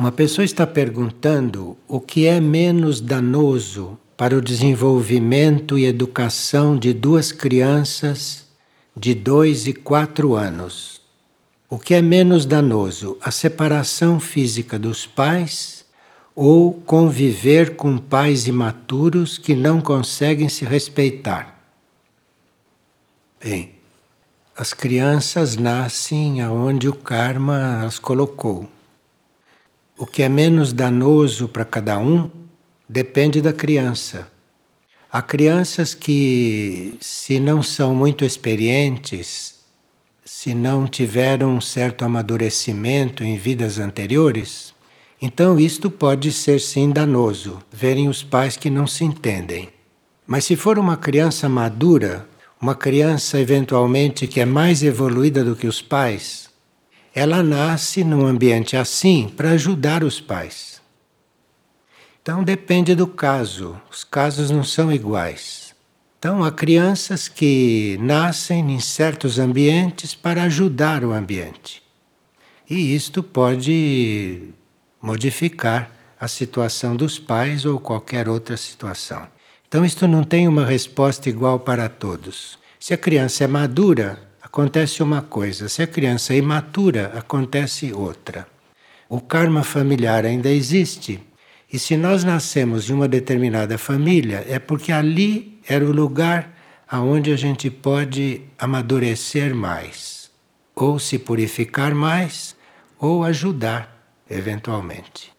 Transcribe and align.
Uma 0.00 0.10
pessoa 0.10 0.46
está 0.46 0.66
perguntando 0.66 1.76
o 1.86 2.00
que 2.00 2.26
é 2.26 2.40
menos 2.40 3.02
danoso 3.02 3.98
para 4.16 4.34
o 4.34 4.40
desenvolvimento 4.40 5.76
e 5.76 5.84
educação 5.84 6.74
de 6.74 6.94
duas 6.94 7.32
crianças 7.32 8.46
de 8.96 9.14
dois 9.14 9.66
e 9.66 9.74
quatro 9.74 10.36
anos. 10.36 11.02
O 11.68 11.78
que 11.78 11.92
é 11.92 12.00
menos 12.00 12.46
danoso, 12.46 13.18
a 13.20 13.30
separação 13.30 14.18
física 14.18 14.78
dos 14.78 15.04
pais 15.04 15.84
ou 16.34 16.72
conviver 16.72 17.76
com 17.76 17.98
pais 17.98 18.46
imaturos 18.46 19.36
que 19.36 19.54
não 19.54 19.82
conseguem 19.82 20.48
se 20.48 20.64
respeitar? 20.64 21.62
Bem, 23.38 23.74
as 24.56 24.72
crianças 24.72 25.58
nascem 25.58 26.40
aonde 26.40 26.88
o 26.88 26.94
karma 26.94 27.84
as 27.84 27.98
colocou. 27.98 28.66
O 30.00 30.06
que 30.06 30.22
é 30.22 30.30
menos 30.30 30.72
danoso 30.72 31.46
para 31.46 31.62
cada 31.62 31.98
um 31.98 32.30
depende 32.88 33.42
da 33.42 33.52
criança. 33.52 34.32
Há 35.12 35.20
crianças 35.20 35.92
que, 35.92 36.94
se 37.02 37.38
não 37.38 37.62
são 37.62 37.94
muito 37.94 38.24
experientes, 38.24 39.56
se 40.24 40.54
não 40.54 40.86
tiveram 40.86 41.54
um 41.54 41.60
certo 41.60 42.02
amadurecimento 42.02 43.22
em 43.22 43.36
vidas 43.36 43.78
anteriores, 43.78 44.72
então 45.20 45.60
isto 45.60 45.90
pode 45.90 46.32
ser 46.32 46.62
sim 46.62 46.88
danoso, 46.88 47.62
verem 47.70 48.08
os 48.08 48.22
pais 48.22 48.56
que 48.56 48.70
não 48.70 48.86
se 48.86 49.04
entendem. 49.04 49.68
Mas 50.26 50.46
se 50.46 50.56
for 50.56 50.78
uma 50.78 50.96
criança 50.96 51.46
madura, 51.46 52.26
uma 52.58 52.74
criança 52.74 53.38
eventualmente 53.38 54.26
que 54.26 54.40
é 54.40 54.46
mais 54.46 54.82
evoluída 54.82 55.44
do 55.44 55.54
que 55.54 55.66
os 55.66 55.82
pais, 55.82 56.48
ela 57.14 57.42
nasce 57.42 58.04
num 58.04 58.26
ambiente 58.26 58.76
assim 58.76 59.28
para 59.28 59.50
ajudar 59.50 60.04
os 60.04 60.20
pais. 60.20 60.80
Então 62.22 62.44
depende 62.44 62.94
do 62.94 63.06
caso, 63.06 63.80
os 63.90 64.04
casos 64.04 64.50
não 64.50 64.62
são 64.62 64.92
iguais. 64.92 65.74
Então 66.18 66.44
há 66.44 66.52
crianças 66.52 67.28
que 67.28 67.98
nascem 68.00 68.72
em 68.72 68.78
certos 68.78 69.38
ambientes 69.38 70.14
para 70.14 70.42
ajudar 70.44 71.02
o 71.02 71.12
ambiente. 71.12 71.82
E 72.68 72.94
isto 72.94 73.22
pode 73.22 74.50
modificar 75.02 75.90
a 76.20 76.28
situação 76.28 76.94
dos 76.94 77.18
pais 77.18 77.64
ou 77.64 77.80
qualquer 77.80 78.28
outra 78.28 78.56
situação. 78.56 79.26
Então 79.66 79.84
isto 79.84 80.06
não 80.06 80.22
tem 80.22 80.46
uma 80.46 80.64
resposta 80.66 81.28
igual 81.28 81.58
para 81.58 81.88
todos. 81.88 82.58
Se 82.78 82.92
a 82.92 82.98
criança 82.98 83.44
é 83.44 83.46
madura, 83.46 84.29
acontece 84.50 85.00
uma 85.00 85.22
coisa, 85.22 85.68
se 85.68 85.80
a 85.80 85.86
criança 85.86 86.34
é 86.34 86.38
imatura, 86.38 87.12
acontece 87.16 87.92
outra. 87.92 88.48
O 89.08 89.20
karma 89.20 89.62
familiar 89.62 90.26
ainda 90.26 90.50
existe, 90.50 91.20
e 91.72 91.78
se 91.78 91.96
nós 91.96 92.24
nascemos 92.24 92.90
em 92.90 92.92
uma 92.92 93.06
determinada 93.06 93.78
família, 93.78 94.44
é 94.48 94.58
porque 94.58 94.90
ali 94.90 95.60
era 95.68 95.84
o 95.84 95.92
lugar 95.92 96.52
aonde 96.88 97.32
a 97.32 97.36
gente 97.36 97.70
pode 97.70 98.42
amadurecer 98.58 99.54
mais, 99.54 100.28
ou 100.74 100.98
se 100.98 101.16
purificar 101.16 101.94
mais, 101.94 102.56
ou 102.98 103.22
ajudar 103.22 104.04
eventualmente. 104.28 105.32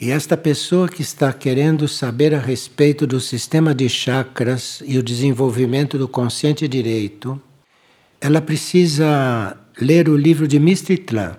E 0.00 0.12
esta 0.12 0.36
pessoa 0.36 0.88
que 0.88 1.02
está 1.02 1.32
querendo 1.32 1.88
saber 1.88 2.32
a 2.32 2.38
respeito 2.38 3.04
do 3.04 3.18
sistema 3.18 3.74
de 3.74 3.88
chakras 3.88 4.80
e 4.86 4.96
o 4.96 5.02
desenvolvimento 5.02 5.98
do 5.98 6.06
consciente 6.06 6.68
direito, 6.68 7.40
ela 8.20 8.40
precisa 8.40 9.56
ler 9.80 10.08
o 10.08 10.16
livro 10.16 10.46
de 10.46 10.60
Mistitlan. 10.60 11.36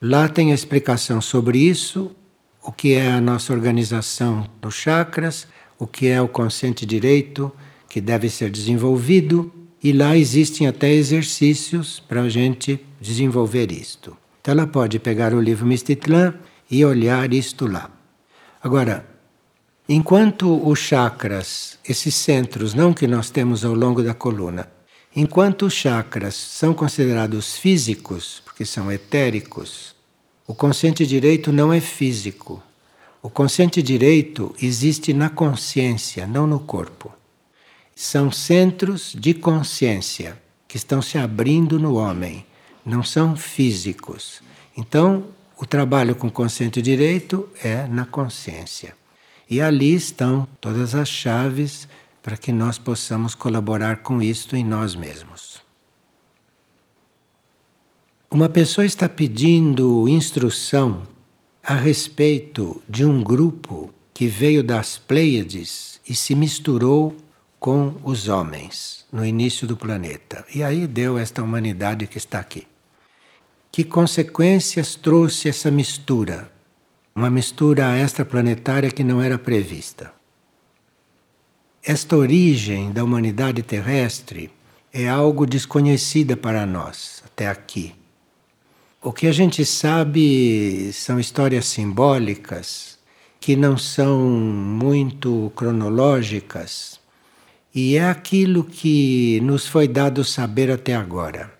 Lá 0.00 0.28
tem 0.28 0.52
a 0.52 0.54
explicação 0.54 1.20
sobre 1.20 1.58
isso, 1.58 2.14
o 2.62 2.70
que 2.70 2.94
é 2.94 3.10
a 3.10 3.20
nossa 3.20 3.52
organização 3.52 4.48
dos 4.62 4.76
chakras, 4.76 5.48
o 5.76 5.84
que 5.84 6.06
é 6.06 6.22
o 6.22 6.28
consciente 6.28 6.86
direito 6.86 7.50
que 7.88 8.00
deve 8.00 8.30
ser 8.30 8.50
desenvolvido, 8.50 9.52
e 9.82 9.92
lá 9.92 10.16
existem 10.16 10.68
até 10.68 10.92
exercícios 10.92 11.98
para 11.98 12.22
a 12.22 12.28
gente 12.28 12.78
desenvolver 13.00 13.72
isto. 13.72 14.16
Então 14.40 14.52
ela 14.52 14.66
pode 14.66 15.00
pegar 15.00 15.34
o 15.34 15.40
livro 15.40 15.66
Mistitlan 15.66 16.34
e 16.70 16.84
olhar 16.84 17.32
isto 17.32 17.66
lá. 17.66 17.95
Agora, 18.62 19.06
enquanto 19.88 20.66
os 20.66 20.78
chakras, 20.78 21.78
esses 21.88 22.14
centros, 22.14 22.74
não 22.74 22.92
que 22.92 23.06
nós 23.06 23.30
temos 23.30 23.64
ao 23.64 23.74
longo 23.74 24.02
da 24.02 24.14
coluna, 24.14 24.68
enquanto 25.14 25.66
os 25.66 25.74
chakras 25.74 26.34
são 26.34 26.74
considerados 26.74 27.56
físicos, 27.56 28.42
porque 28.44 28.64
são 28.64 28.90
etéricos, 28.90 29.94
o 30.46 30.54
consciente 30.54 31.06
direito 31.06 31.52
não 31.52 31.72
é 31.72 31.80
físico. 31.80 32.62
O 33.20 33.28
consciente 33.28 33.82
direito 33.82 34.54
existe 34.62 35.12
na 35.12 35.28
consciência, 35.28 36.26
não 36.26 36.46
no 36.46 36.60
corpo. 36.60 37.12
São 37.94 38.30
centros 38.30 39.12
de 39.18 39.34
consciência 39.34 40.40
que 40.68 40.76
estão 40.76 41.02
se 41.02 41.18
abrindo 41.18 41.80
no 41.80 41.96
homem, 41.96 42.46
não 42.84 43.02
são 43.02 43.34
físicos. 43.34 44.40
Então, 44.76 45.24
o 45.58 45.64
trabalho 45.64 46.14
com 46.14 46.30
consciente 46.30 46.82
direito 46.82 47.48
é 47.62 47.86
na 47.86 48.04
consciência. 48.04 48.94
E 49.48 49.60
ali 49.60 49.94
estão 49.94 50.46
todas 50.60 50.94
as 50.94 51.08
chaves 51.08 51.88
para 52.22 52.36
que 52.36 52.52
nós 52.52 52.78
possamos 52.78 53.34
colaborar 53.34 53.98
com 53.98 54.20
isto 54.20 54.56
em 54.56 54.64
nós 54.64 54.94
mesmos. 54.94 55.62
Uma 58.30 58.48
pessoa 58.48 58.84
está 58.84 59.08
pedindo 59.08 60.08
instrução 60.08 61.04
a 61.62 61.74
respeito 61.74 62.82
de 62.88 63.04
um 63.04 63.22
grupo 63.22 63.94
que 64.12 64.26
veio 64.26 64.62
das 64.62 64.98
Pleiades 64.98 66.00
e 66.08 66.14
se 66.14 66.34
misturou 66.34 67.16
com 67.58 67.94
os 68.02 68.28
homens 68.28 69.06
no 69.12 69.24
início 69.24 69.66
do 69.66 69.76
planeta. 69.76 70.44
E 70.54 70.62
aí 70.62 70.86
deu 70.86 71.16
esta 71.16 71.42
humanidade 71.42 72.06
que 72.06 72.18
está 72.18 72.40
aqui. 72.40 72.66
Que 73.70 73.84
consequências 73.84 74.94
trouxe 74.94 75.48
essa 75.48 75.70
mistura? 75.70 76.50
Uma 77.14 77.30
mistura 77.30 77.98
extraplanetária 77.98 78.90
que 78.90 79.04
não 79.04 79.20
era 79.20 79.38
prevista. 79.38 80.12
Esta 81.82 82.16
origem 82.16 82.90
da 82.90 83.04
humanidade 83.04 83.62
terrestre 83.62 84.50
é 84.92 85.08
algo 85.08 85.46
desconhecida 85.46 86.36
para 86.36 86.66
nós 86.66 87.22
até 87.24 87.48
aqui. 87.48 87.94
O 89.02 89.12
que 89.12 89.26
a 89.26 89.32
gente 89.32 89.64
sabe 89.64 90.90
são 90.92 91.20
histórias 91.20 91.66
simbólicas 91.66 92.96
que 93.38 93.54
não 93.54 93.78
são 93.78 94.18
muito 94.18 95.52
cronológicas, 95.54 96.98
e 97.72 97.96
é 97.96 98.08
aquilo 98.08 98.64
que 98.64 99.40
nos 99.42 99.68
foi 99.68 99.86
dado 99.86 100.24
saber 100.24 100.70
até 100.70 100.96
agora. 100.96 101.55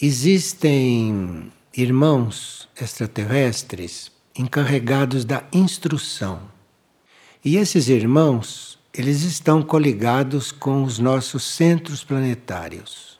Existem 0.00 1.50
irmãos 1.76 2.68
extraterrestres 2.80 4.12
encarregados 4.38 5.24
da 5.24 5.42
instrução. 5.52 6.38
E 7.44 7.56
esses 7.56 7.88
irmãos, 7.88 8.78
eles 8.94 9.24
estão 9.24 9.60
coligados 9.60 10.52
com 10.52 10.84
os 10.84 11.00
nossos 11.00 11.42
centros 11.42 12.04
planetários. 12.04 13.18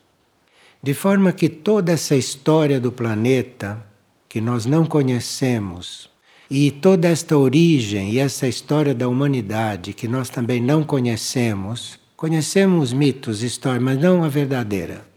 De 0.80 0.94
forma 0.94 1.32
que 1.32 1.48
toda 1.48 1.90
essa 1.90 2.14
história 2.14 2.78
do 2.78 2.92
planeta 2.92 3.84
que 4.28 4.40
nós 4.40 4.64
não 4.64 4.86
conhecemos 4.86 6.08
e 6.48 6.70
toda 6.70 7.08
esta 7.08 7.36
origem 7.36 8.12
e 8.12 8.20
essa 8.20 8.46
história 8.46 8.94
da 8.94 9.08
humanidade 9.08 9.92
que 9.92 10.06
nós 10.06 10.30
também 10.30 10.62
não 10.62 10.84
conhecemos, 10.84 11.98
conhecemos 12.16 12.92
mitos, 12.92 13.42
histórias, 13.42 13.82
mas 13.82 13.98
não 13.98 14.22
a 14.22 14.28
verdadeira. 14.28 15.07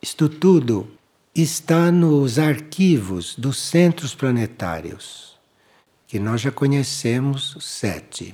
Isto 0.00 0.28
tudo 0.28 0.86
está 1.34 1.90
nos 1.90 2.38
arquivos 2.38 3.34
dos 3.36 3.58
centros 3.58 4.14
planetários, 4.14 5.36
que 6.06 6.20
nós 6.20 6.40
já 6.40 6.52
conhecemos 6.52 7.56
sete. 7.60 8.32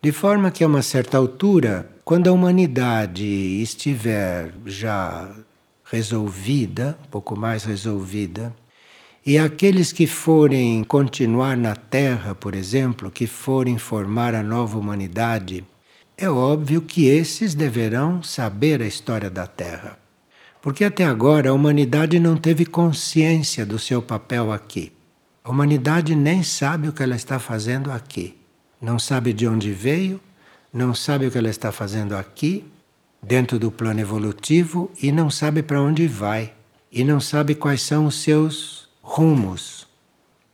De 0.00 0.12
forma 0.12 0.52
que 0.52 0.62
a 0.62 0.68
uma 0.68 0.82
certa 0.82 1.18
altura, 1.18 1.90
quando 2.04 2.28
a 2.28 2.32
humanidade 2.32 3.24
estiver 3.24 4.54
já 4.64 5.34
resolvida, 5.84 6.96
um 7.06 7.10
pouco 7.10 7.36
mais 7.36 7.64
resolvida, 7.64 8.54
e 9.26 9.36
aqueles 9.36 9.90
que 9.90 10.06
forem 10.06 10.84
continuar 10.84 11.56
na 11.56 11.74
Terra, 11.74 12.36
por 12.36 12.54
exemplo, 12.54 13.10
que 13.10 13.26
forem 13.26 13.78
formar 13.78 14.32
a 14.32 14.44
nova 14.44 14.78
humanidade, 14.78 15.64
é 16.16 16.30
óbvio 16.30 16.80
que 16.82 17.06
esses 17.06 17.52
deverão 17.52 18.22
saber 18.22 18.80
a 18.80 18.86
história 18.86 19.28
da 19.28 19.48
Terra. 19.48 20.03
Porque 20.64 20.82
até 20.82 21.04
agora 21.04 21.50
a 21.50 21.52
humanidade 21.52 22.18
não 22.18 22.38
teve 22.38 22.64
consciência 22.64 23.66
do 23.66 23.78
seu 23.78 24.00
papel 24.00 24.50
aqui. 24.50 24.90
A 25.44 25.50
humanidade 25.50 26.16
nem 26.16 26.42
sabe 26.42 26.88
o 26.88 26.92
que 26.94 27.02
ela 27.02 27.14
está 27.14 27.38
fazendo 27.38 27.92
aqui. 27.92 28.34
Não 28.80 28.98
sabe 28.98 29.34
de 29.34 29.46
onde 29.46 29.72
veio, 29.72 30.18
não 30.72 30.94
sabe 30.94 31.26
o 31.26 31.30
que 31.30 31.36
ela 31.36 31.50
está 31.50 31.70
fazendo 31.70 32.16
aqui, 32.16 32.64
dentro 33.22 33.58
do 33.58 33.70
plano 33.70 34.00
evolutivo, 34.00 34.90
e 35.02 35.12
não 35.12 35.28
sabe 35.28 35.62
para 35.62 35.82
onde 35.82 36.06
vai. 36.06 36.54
e 36.90 37.04
não 37.04 37.20
sabe 37.20 37.54
quais 37.54 37.82
são 37.82 38.06
os 38.06 38.22
seus 38.22 38.88
rumos. 39.02 39.86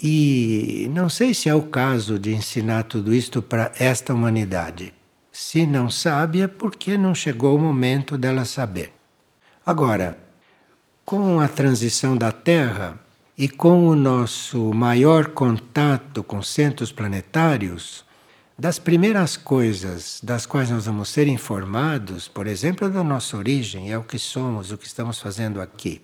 E 0.02 0.90
não 0.92 1.08
sei 1.08 1.32
se 1.34 1.48
é 1.48 1.54
o 1.54 1.62
caso 1.62 2.18
de 2.18 2.34
ensinar 2.34 2.82
tudo 2.82 3.14
isto 3.14 3.40
para 3.40 3.70
esta 3.78 4.12
humanidade. 4.12 4.92
Se 5.30 5.64
não 5.64 5.88
sabe, 5.88 6.40
é 6.40 6.48
porque 6.48 6.98
não 6.98 7.14
chegou 7.14 7.54
o 7.56 7.60
momento 7.60 8.18
dela 8.18 8.44
saber. 8.44 8.99
Agora, 9.64 10.18
com 11.04 11.38
a 11.38 11.46
transição 11.46 12.16
da 12.16 12.32
Terra 12.32 12.98
e 13.36 13.46
com 13.46 13.86
o 13.86 13.94
nosso 13.94 14.72
maior 14.72 15.28
contato 15.28 16.22
com 16.22 16.42
centros 16.42 16.90
planetários, 16.90 18.04
das 18.58 18.78
primeiras 18.78 19.36
coisas 19.36 20.18
das 20.22 20.46
quais 20.46 20.70
nós 20.70 20.86
vamos 20.86 21.10
ser 21.10 21.28
informados, 21.28 22.26
por 22.26 22.46
exemplo, 22.46 22.86
é 22.86 22.90
da 22.90 23.04
nossa 23.04 23.36
origem, 23.36 23.92
é 23.92 23.98
o 23.98 24.02
que 24.02 24.18
somos, 24.18 24.72
o 24.72 24.78
que 24.78 24.86
estamos 24.86 25.20
fazendo 25.20 25.60
aqui, 25.60 26.00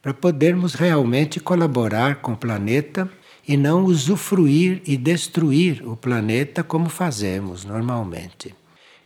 para 0.00 0.14
podermos 0.14 0.74
realmente 0.74 1.40
colaborar 1.40 2.16
com 2.16 2.32
o 2.32 2.36
planeta 2.36 3.10
e 3.46 3.56
não 3.56 3.84
usufruir 3.84 4.82
e 4.86 4.96
destruir 4.96 5.82
o 5.84 5.96
planeta 5.96 6.62
como 6.62 6.88
fazemos 6.88 7.64
normalmente. 7.64 8.54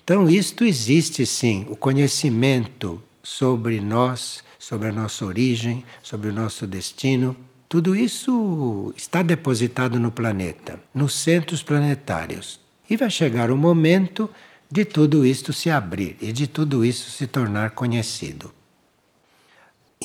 Então, 0.03 0.29
isto 0.29 0.63
existe 0.63 1.25
sim, 1.25 1.67
o 1.71 1.77
conhecimento 1.77 3.03
sobre 3.25 3.81
nós, 3.81 4.45
sobre 4.59 4.89
a 4.89 4.93
nossa 4.93 5.25
origem, 5.25 5.85
sobre 6.03 6.29
o 6.29 6.33
nosso 6.33 6.67
destino. 6.67 7.35
Tudo 7.69 7.97
isso 7.97 8.93
está 8.97 9.23
depositado 9.23 9.99
no 9.99 10.13
planeta, 10.13 10.79
nos 10.95 11.15
centros 11.15 11.63
planetários. 11.63 12.61
E 12.89 12.97
vai 12.97 13.11
chegar 13.11 13.51
o 13.51 13.57
momento 13.57 14.31
de 14.71 14.85
tudo 14.85 15.25
isto 15.25 15.53
se 15.53 15.71
abrir 15.71 16.17
e 16.21 16.31
de 16.33 16.47
tudo 16.47 16.85
isso 16.85 17.11
se 17.11 17.27
tornar 17.27 17.71
conhecido. 17.71 18.53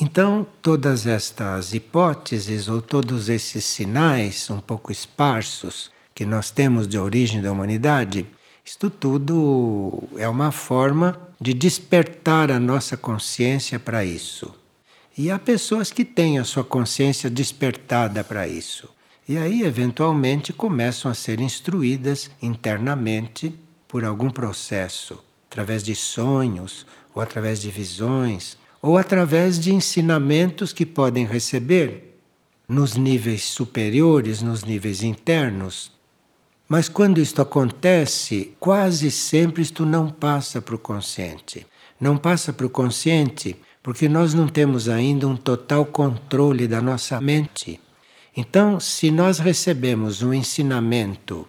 Então, 0.02 0.48
todas 0.62 1.06
estas 1.06 1.74
hipóteses 1.74 2.70
ou 2.70 2.82
todos 2.82 3.28
esses 3.28 3.66
sinais 3.66 4.50
um 4.50 4.62
pouco 4.62 4.94
esparsos 4.94 5.92
que 6.16 6.26
nós 6.26 6.52
temos 6.52 6.88
de 6.88 6.98
origem 6.98 7.42
da 7.42 7.52
humanidade, 7.52 8.26
isto 8.64 8.90
tudo 8.90 10.04
é 10.16 10.30
uma 10.30 10.52
forma 10.52 11.29
de 11.40 11.54
despertar 11.54 12.52
a 12.52 12.60
nossa 12.60 12.98
consciência 12.98 13.80
para 13.80 14.04
isso. 14.04 14.54
E 15.18 15.32
há 15.32 15.40
pessoas 15.40 15.92
que 15.92 16.04
têm 16.04 16.40
a 16.40 16.44
sua 16.44 16.64
consciência 16.64 17.30
despertada 17.30 18.24
para 18.24 18.48
isso. 18.48 18.90
E 19.28 19.38
aí, 19.38 19.64
eventualmente, 19.64 20.52
começam 20.52 21.10
a 21.10 21.14
ser 21.14 21.40
instruídas 21.40 22.32
internamente 22.42 23.54
por 23.88 24.04
algum 24.04 24.30
processo, 24.30 25.24
através 25.50 25.84
de 25.84 25.96
sonhos, 25.96 26.86
ou 27.14 27.22
através 27.22 27.62
de 27.62 27.70
visões, 27.70 28.58
ou 28.82 28.98
através 28.98 29.60
de 29.60 29.74
ensinamentos 29.74 30.74
que 30.74 30.86
podem 30.86 31.26
receber 31.26 32.20
nos 32.68 32.96
níveis 32.96 33.44
superiores, 33.44 34.42
nos 34.42 34.64
níveis 34.64 35.04
internos. 35.04 35.92
Mas 36.70 36.88
quando 36.88 37.20
isto 37.20 37.42
acontece, 37.42 38.54
quase 38.60 39.10
sempre 39.10 39.64
isto 39.64 39.88
não 39.88 40.08
passa 40.08 40.62
para 40.62 40.76
o 40.76 40.80
consciente. 40.80 41.66
Não 42.00 42.16
passa 42.16 42.54
para 42.54 42.68
o 42.68 42.70
consciente 42.70 43.58
porque 43.82 44.08
nós 44.08 44.36
não 44.36 44.48
temos 44.48 44.88
ainda 44.88 45.28
um 45.28 45.36
total 45.36 45.84
controle 45.84 46.68
da 46.68 46.80
nossa 46.80 47.20
mente. 47.20 47.82
Então, 48.38 48.80
se 48.80 49.10
nós 49.10 49.40
recebemos 49.40 50.22
um 50.22 50.32
ensinamento 50.32 51.48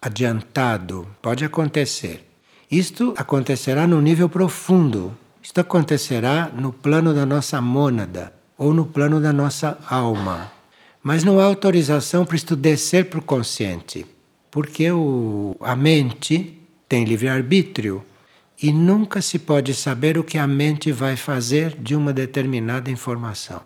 adiantado, 0.00 1.06
pode 1.20 1.44
acontecer. 1.44 2.26
Isto 2.70 3.12
acontecerá 3.14 3.86
no 3.86 4.00
nível 4.00 4.26
profundo. 4.26 5.14
Isto 5.42 5.60
acontecerá 5.60 6.48
no 6.48 6.72
plano 6.72 7.12
da 7.12 7.26
nossa 7.26 7.60
mônada 7.60 8.32
ou 8.56 8.72
no 8.72 8.86
plano 8.86 9.20
da 9.20 9.34
nossa 9.34 9.78
alma. 9.86 10.50
Mas 11.02 11.22
não 11.22 11.38
há 11.38 11.44
autorização 11.44 12.24
para 12.24 12.36
isto 12.36 12.56
descer 12.56 13.10
para 13.10 13.20
o 13.20 13.22
consciente, 13.22 14.06
porque 14.56 14.90
o, 14.90 15.54
a 15.60 15.76
mente 15.76 16.58
tem 16.88 17.04
livre-arbítrio 17.04 18.02
e 18.62 18.72
nunca 18.72 19.20
se 19.20 19.38
pode 19.38 19.74
saber 19.74 20.16
o 20.16 20.24
que 20.24 20.38
a 20.38 20.46
mente 20.46 20.90
vai 20.90 21.14
fazer 21.14 21.76
de 21.78 21.94
uma 21.94 22.10
determinada 22.10 22.90
informação. 22.90 23.60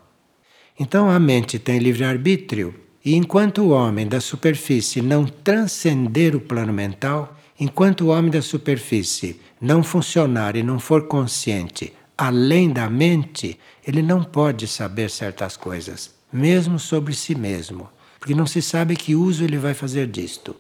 Então 0.77 1.09
a 1.09 1.21
mente 1.21 1.61
tem 1.61 1.79
livre-arbítrio, 1.79 2.75
e 3.05 3.15
enquanto 3.15 3.63
o 3.63 3.69
homem 3.69 4.05
da 4.05 4.21
superfície 4.21 5.01
não 5.01 5.27
transcender 5.27 6.35
o 6.35 6.41
plano 6.41 6.73
mental, 6.73 7.39
enquanto 7.61 8.01
o 8.01 8.09
homem 8.09 8.29
da 8.33 8.43
superfície 8.43 9.41
não 9.61 9.85
funcionar 9.85 10.57
e 10.57 10.63
não 10.65 10.81
for 10.81 11.07
consciente 11.07 11.93
além 12.19 12.69
da 12.69 12.91
mente, 12.91 13.57
ele 13.87 14.03
não 14.03 14.25
pode 14.25 14.67
saber 14.67 15.09
certas 15.09 15.57
coisas, 15.57 16.13
mesmo 16.33 16.81
sobre 16.81 17.15
si 17.15 17.37
mesmo, 17.37 17.89
porque 18.19 18.35
não 18.35 18.45
se 18.45 18.61
sabe 18.61 18.97
que 18.97 19.15
uso 19.15 19.45
ele 19.45 19.57
vai 19.57 19.73
fazer 19.73 20.09
disto. 20.09 20.57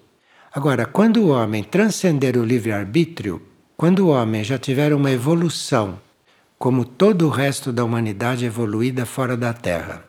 Agora, 0.52 0.84
quando 0.84 1.22
o 1.22 1.28
homem 1.28 1.62
transcender 1.62 2.36
o 2.36 2.44
livre-arbítrio, 2.44 3.40
quando 3.76 4.06
o 4.06 4.08
homem 4.08 4.42
já 4.42 4.58
tiver 4.58 4.92
uma 4.92 5.12
evolução, 5.12 6.00
como 6.58 6.84
todo 6.84 7.26
o 7.26 7.30
resto 7.30 7.72
da 7.72 7.84
humanidade 7.84 8.44
evoluída 8.44 9.06
fora 9.06 9.36
da 9.36 9.52
Terra, 9.52 10.04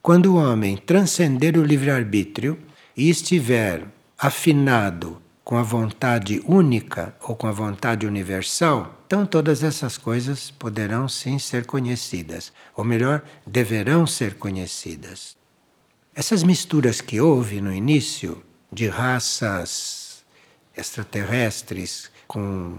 quando 0.00 0.34
o 0.34 0.36
homem 0.36 0.76
transcender 0.76 1.58
o 1.58 1.64
livre-arbítrio 1.64 2.56
e 2.96 3.10
estiver 3.10 3.84
afinado 4.16 5.20
com 5.42 5.56
a 5.56 5.62
vontade 5.64 6.40
única 6.46 7.16
ou 7.20 7.34
com 7.34 7.48
a 7.48 7.52
vontade 7.52 8.06
universal, 8.06 9.02
então 9.04 9.26
todas 9.26 9.64
essas 9.64 9.98
coisas 9.98 10.48
poderão 10.52 11.08
sim 11.08 11.40
ser 11.40 11.66
conhecidas, 11.66 12.52
ou 12.76 12.84
melhor, 12.84 13.20
deverão 13.44 14.06
ser 14.06 14.34
conhecidas. 14.34 15.36
Essas 16.14 16.44
misturas 16.44 17.00
que 17.00 17.20
houve 17.20 17.60
no 17.60 17.72
início 17.72 18.40
de 18.72 18.88
raças 18.88 20.24
extraterrestres 20.76 22.10
com 22.26 22.78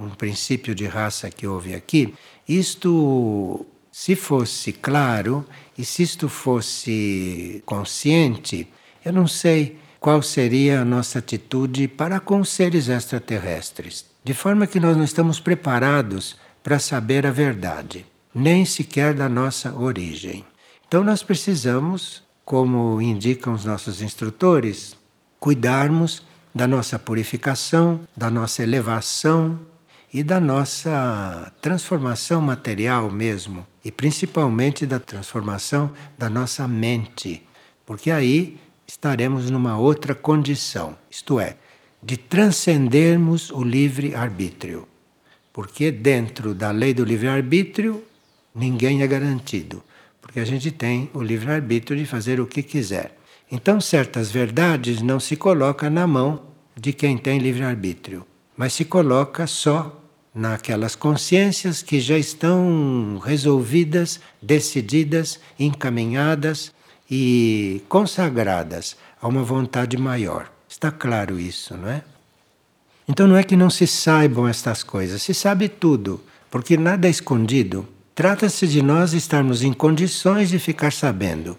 um 0.00 0.10
princípio 0.10 0.74
de 0.74 0.86
raça 0.86 1.30
que 1.30 1.46
houve 1.46 1.74
aqui, 1.74 2.14
isto 2.48 3.64
se 3.92 4.16
fosse 4.16 4.72
claro 4.72 5.46
e 5.78 5.84
se 5.84 6.02
isto 6.02 6.28
fosse 6.28 7.62
consciente, 7.64 8.68
eu 9.04 9.12
não 9.12 9.26
sei 9.26 9.78
qual 10.00 10.22
seria 10.22 10.80
a 10.80 10.84
nossa 10.84 11.18
atitude 11.18 11.86
para 11.86 12.18
com 12.18 12.42
seres 12.44 12.88
extraterrestres. 12.88 14.06
De 14.24 14.34
forma 14.34 14.66
que 14.66 14.80
nós 14.80 14.96
não 14.96 15.04
estamos 15.04 15.38
preparados 15.38 16.36
para 16.62 16.78
saber 16.78 17.26
a 17.26 17.30
verdade, 17.30 18.06
nem 18.34 18.64
sequer 18.64 19.14
da 19.14 19.28
nossa 19.28 19.74
origem. 19.74 20.44
Então 20.86 21.04
nós 21.04 21.22
precisamos, 21.22 22.22
como 22.44 23.00
indicam 23.00 23.52
os 23.52 23.64
nossos 23.64 24.02
instrutores, 24.02 24.96
cuidarmos 25.40 26.22
da 26.54 26.68
nossa 26.68 26.98
purificação, 26.98 28.00
da 28.16 28.30
nossa 28.30 28.62
elevação 28.62 29.58
e 30.12 30.22
da 30.22 30.38
nossa 30.38 31.52
transformação 31.60 32.40
material 32.40 33.10
mesmo, 33.10 33.66
e 33.84 33.90
principalmente 33.90 34.84
da 34.84 35.00
transformação 35.00 35.90
da 36.18 36.28
nossa 36.28 36.68
mente, 36.68 37.42
porque 37.86 38.10
aí 38.10 38.58
estaremos 38.86 39.50
numa 39.50 39.78
outra 39.78 40.14
condição, 40.14 40.96
isto 41.10 41.40
é, 41.40 41.56
de 42.02 42.16
transcendermos 42.16 43.50
o 43.50 43.62
livre-arbítrio. 43.62 44.86
Porque 45.52 45.90
dentro 45.90 46.54
da 46.54 46.70
lei 46.70 46.94
do 46.94 47.04
livre-arbítrio, 47.04 48.04
ninguém 48.54 49.02
é 49.02 49.06
garantido, 49.06 49.82
porque 50.20 50.40
a 50.40 50.44
gente 50.44 50.70
tem 50.70 51.10
o 51.14 51.22
livre-arbítrio 51.22 51.98
de 51.98 52.06
fazer 52.06 52.40
o 52.40 52.46
que 52.46 52.62
quiser. 52.62 53.19
Então, 53.50 53.80
certas 53.80 54.30
verdades 54.30 55.02
não 55.02 55.18
se 55.18 55.36
colocam 55.36 55.90
na 55.90 56.06
mão 56.06 56.42
de 56.76 56.92
quem 56.92 57.18
tem 57.18 57.38
livre-arbítrio, 57.38 58.24
mas 58.56 58.72
se 58.72 58.84
coloca 58.84 59.46
só 59.46 60.00
naquelas 60.34 60.94
consciências 60.94 61.82
que 61.82 61.98
já 62.00 62.16
estão 62.16 63.20
resolvidas, 63.22 64.20
decididas, 64.40 65.40
encaminhadas 65.58 66.72
e 67.10 67.82
consagradas 67.88 68.96
a 69.20 69.26
uma 69.26 69.42
vontade 69.42 69.96
maior. 69.96 70.50
Está 70.68 70.92
claro 70.92 71.38
isso, 71.38 71.76
não 71.76 71.88
é? 71.88 72.04
Então 73.08 73.26
não 73.26 73.36
é 73.36 73.42
que 73.42 73.56
não 73.56 73.68
se 73.68 73.88
saibam 73.88 74.46
estas 74.46 74.84
coisas, 74.84 75.20
se 75.20 75.34
sabe 75.34 75.68
tudo, 75.68 76.20
porque 76.48 76.76
nada 76.76 77.08
é 77.08 77.10
escondido. 77.10 77.88
Trata-se 78.14 78.68
de 78.68 78.80
nós 78.80 79.12
estarmos 79.12 79.64
em 79.64 79.72
condições 79.72 80.48
de 80.48 80.60
ficar 80.60 80.92
sabendo. 80.92 81.58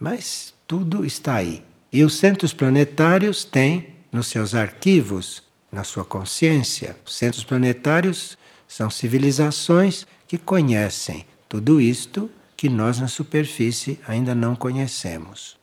Mas 0.00 0.54
tudo 0.66 1.04
está 1.04 1.36
aí. 1.36 1.62
E 1.92 2.04
os 2.04 2.14
centros 2.14 2.52
planetários 2.52 3.44
têm 3.44 3.94
nos 4.10 4.26
seus 4.26 4.54
arquivos 4.54 5.42
na 5.70 5.84
sua 5.84 6.04
consciência. 6.04 6.96
Os 7.04 7.14
centros 7.14 7.44
planetários 7.44 8.36
são 8.66 8.90
civilizações 8.90 10.06
que 10.26 10.38
conhecem 10.38 11.24
tudo 11.48 11.80
isto 11.80 12.30
que 12.56 12.68
nós 12.68 12.98
na 12.98 13.08
superfície 13.08 14.00
ainda 14.06 14.34
não 14.34 14.56
conhecemos. 14.56 15.56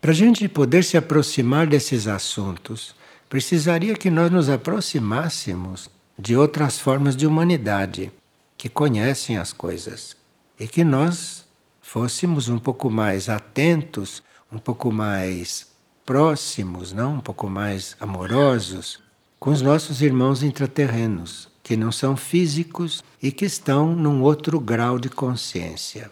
Para 0.00 0.12
a 0.12 0.14
gente 0.14 0.46
poder 0.48 0.84
se 0.84 0.96
aproximar 0.96 1.66
desses 1.66 2.06
assuntos, 2.06 2.94
precisaria 3.28 3.94
que 3.94 4.10
nós 4.10 4.30
nos 4.30 4.48
aproximássemos 4.48 5.90
de 6.18 6.36
outras 6.36 6.78
formas 6.78 7.16
de 7.16 7.26
humanidade 7.26 8.12
que 8.56 8.68
conhecem 8.68 9.36
as 9.36 9.52
coisas. 9.52 10.16
e 10.60 10.66
que 10.66 10.82
nós 10.82 11.46
fôssemos 11.88 12.50
um 12.50 12.58
pouco 12.58 12.90
mais 12.90 13.30
atentos, 13.30 14.22
um 14.52 14.58
pouco 14.58 14.92
mais 14.92 15.68
próximos, 16.04 16.92
não, 16.92 17.14
um 17.14 17.20
pouco 17.20 17.48
mais 17.48 17.96
amorosos 17.98 19.00
com 19.40 19.48
os 19.48 19.62
nossos 19.62 20.02
irmãos 20.02 20.42
intraterrenos, 20.42 21.48
que 21.62 21.78
não 21.78 21.90
são 21.90 22.14
físicos 22.14 23.02
e 23.22 23.32
que 23.32 23.46
estão 23.46 23.96
num 23.96 24.20
outro 24.20 24.60
grau 24.60 24.98
de 24.98 25.08
consciência. 25.08 26.10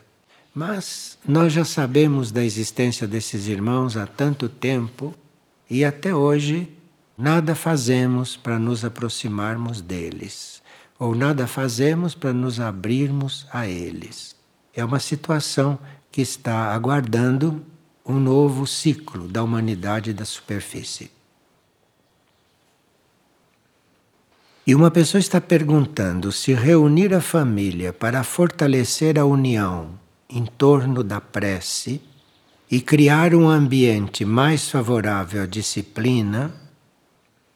Mas 0.55 1.19
nós 1.29 1.53
já 1.53 1.65
sabemos 1.65 2.33
da 2.33 2.43
existência 2.43 3.07
desses 3.07 3.47
irmãos 3.47 3.99
há 3.99 4.07
tanto 4.07 4.49
tempo 4.49 5.15
e 5.69 5.85
até 5.85 6.15
hoje 6.15 6.73
nada 7.19 7.55
fazemos 7.55 8.35
para 8.35 8.59
nos 8.59 8.83
aproximarmos 8.83 9.83
deles, 9.83 10.63
ou 10.99 11.15
nada 11.15 11.47
fazemos 11.47 12.15
para 12.15 12.33
nos 12.33 12.61
abrirmos 12.61 13.47
a 13.53 13.69
eles. 13.69 14.36
É 14.77 14.85
uma 14.85 15.01
situação 15.01 15.79
que 16.13 16.21
está 16.21 16.75
aguardando 16.75 17.65
um 18.05 18.21
novo 18.21 18.67
ciclo 18.67 19.27
da 19.27 19.43
humanidade 19.43 20.13
da 20.13 20.25
superfície. 20.25 21.11
E 24.67 24.75
uma 24.75 24.91
pessoa 24.91 25.19
está 25.19 25.41
perguntando 25.41 26.31
se 26.31 26.53
reunir 26.53 27.15
a 27.15 27.21
família 27.21 27.93
para 27.93 28.23
fortalecer 28.23 29.19
a 29.19 29.25
união 29.25 29.99
em 30.29 30.45
torno 30.45 31.03
da 31.03 31.21
prece 31.21 32.03
e 32.71 32.81
criar 32.81 33.35
um 33.35 33.49
ambiente 33.49 34.25
mais 34.25 34.69
favorável 34.69 35.43
à 35.43 35.47
disciplina, 35.47 36.53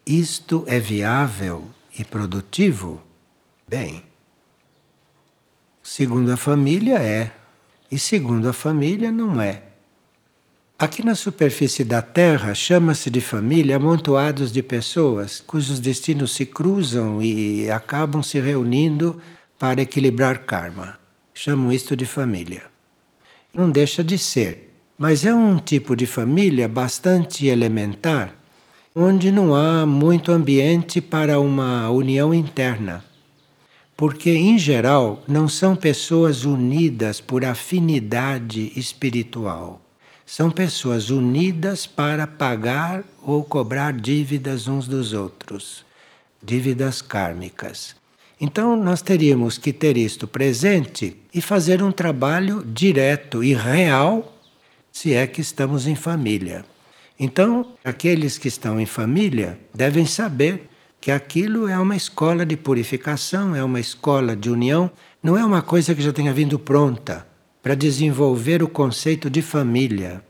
isto 0.07 0.65
é 0.67 0.79
viável 0.79 1.69
e 1.99 2.05
produtivo? 2.05 3.03
Bem, 3.69 4.05
segundo 5.93 6.31
a 6.31 6.37
família 6.37 6.99
é, 6.99 7.33
e 7.91 7.99
segundo 7.99 8.49
a 8.49 8.53
família 8.53 9.11
não 9.11 9.43
é. 9.43 9.61
Aqui 10.79 11.05
na 11.05 11.17
superfície 11.17 11.83
da 11.83 12.01
Terra 12.01 12.55
chama-se 12.55 13.11
de 13.11 13.21
família 13.21 13.75
amontoados 13.75 14.53
de 14.53 14.63
pessoas 14.63 15.43
cujos 15.45 15.81
destinos 15.81 16.31
se 16.31 16.47
cruzam 16.47 17.21
e 17.21 17.69
acabam 17.69 18.23
se 18.23 18.39
reunindo 18.39 19.21
para 19.59 19.83
equilibrar 19.83 20.45
karma. 20.45 20.97
Chamam 21.35 21.73
isto 21.73 21.97
de 21.97 22.07
família. 22.07 22.63
Não 23.53 23.69
deixa 23.69 24.05
de 24.05 24.17
ser, 24.17 24.73
mas 24.97 25.25
é 25.25 25.35
um 25.35 25.59
tipo 25.59 25.97
de 25.97 26.07
família 26.07 26.69
bastante 26.69 27.49
elementar, 27.49 28.33
onde 28.95 29.33
não 29.33 29.57
há 29.57 29.85
muito 29.85 30.31
ambiente 30.31 31.01
para 31.01 31.41
uma 31.41 31.91
união 31.91 32.33
interna. 32.33 33.10
Porque, 34.01 34.31
em 34.31 34.59
geral, 34.59 35.23
não 35.29 35.47
são 35.47 35.77
pessoas 35.77 36.47
unidas 36.47 37.21
por 37.21 37.45
afinidade 37.45 38.73
espiritual 38.75 39.81
são 40.31 40.49
pessoas 40.49 41.11
unidas 41.11 41.89
para 41.89 42.25
pagar 42.25 43.03
ou 43.21 43.43
cobrar 43.43 43.93
dívidas 43.93 44.69
uns 44.69 44.87
dos 44.87 45.13
outros, 45.13 45.85
dívidas 46.41 47.03
kármicas. 47.03 47.97
Então, 48.41 48.77
nós 48.77 49.03
teríamos 49.03 49.59
que 49.59 49.73
ter 49.73 49.97
isto 49.97 50.29
presente 50.29 51.17
e 51.35 51.41
fazer 51.41 51.83
um 51.83 51.91
trabalho 51.91 52.65
direto 52.65 53.43
e 53.43 53.55
real, 53.55 54.41
se 54.93 55.15
é 55.15 55.27
que 55.27 55.41
estamos 55.41 55.89
em 55.89 55.97
família. 55.97 56.65
Então, 57.19 57.75
aqueles 57.85 58.39
que 58.39 58.47
estão 58.47 58.81
em 58.81 58.87
família 58.87 59.59
devem 59.75 60.07
saber 60.07 60.70
que 61.01 61.11
aquilo 61.11 61.67
é 61.67 61.79
uma 61.79 61.97
escola 61.97 62.45
de 62.45 62.57
purificação, 62.57 63.57
é 63.57 63.65
uma 63.65 63.81
escola 63.81 64.37
de 64.37 64.51
união, 64.51 64.91
não 65.23 65.37
é 65.37 65.45
uma 65.45 65.63
coisa 65.63 65.95
que 65.95 66.03
já 66.03 66.13
tenha 66.13 66.33
vindo 66.33 66.59
pronta 66.59 67.27
para 67.63 67.75
desenvolver 67.75 68.63
o 68.63 68.69
conceito 68.69 69.31
de 69.31 69.41
família. 69.41 70.23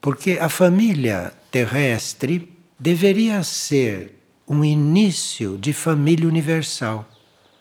Porque 0.00 0.38
a 0.40 0.48
família 0.48 1.32
terrestre 1.50 2.52
deveria 2.78 3.42
ser 3.42 4.14
um 4.46 4.64
início 4.64 5.56
de 5.56 5.72
família 5.72 6.28
universal. 6.28 7.08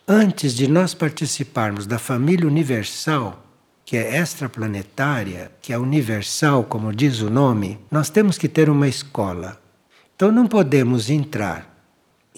Antes 0.07 0.53
de 0.53 0.67
nós 0.67 0.93
participarmos 0.93 1.85
da 1.85 1.99
família 1.99 2.47
universal, 2.47 3.45
que 3.85 3.95
é 3.95 4.17
extraplanetária, 4.17 5.51
que 5.61 5.71
é 5.71 5.77
universal, 5.77 6.63
como 6.63 6.93
diz 6.93 7.21
o 7.21 7.29
nome, 7.29 7.79
nós 7.89 8.09
temos 8.09 8.37
que 8.37 8.49
ter 8.49 8.69
uma 8.69 8.87
escola. 8.87 9.61
Então 10.15 10.31
não 10.31 10.47
podemos 10.47 11.09
entrar 11.09 11.78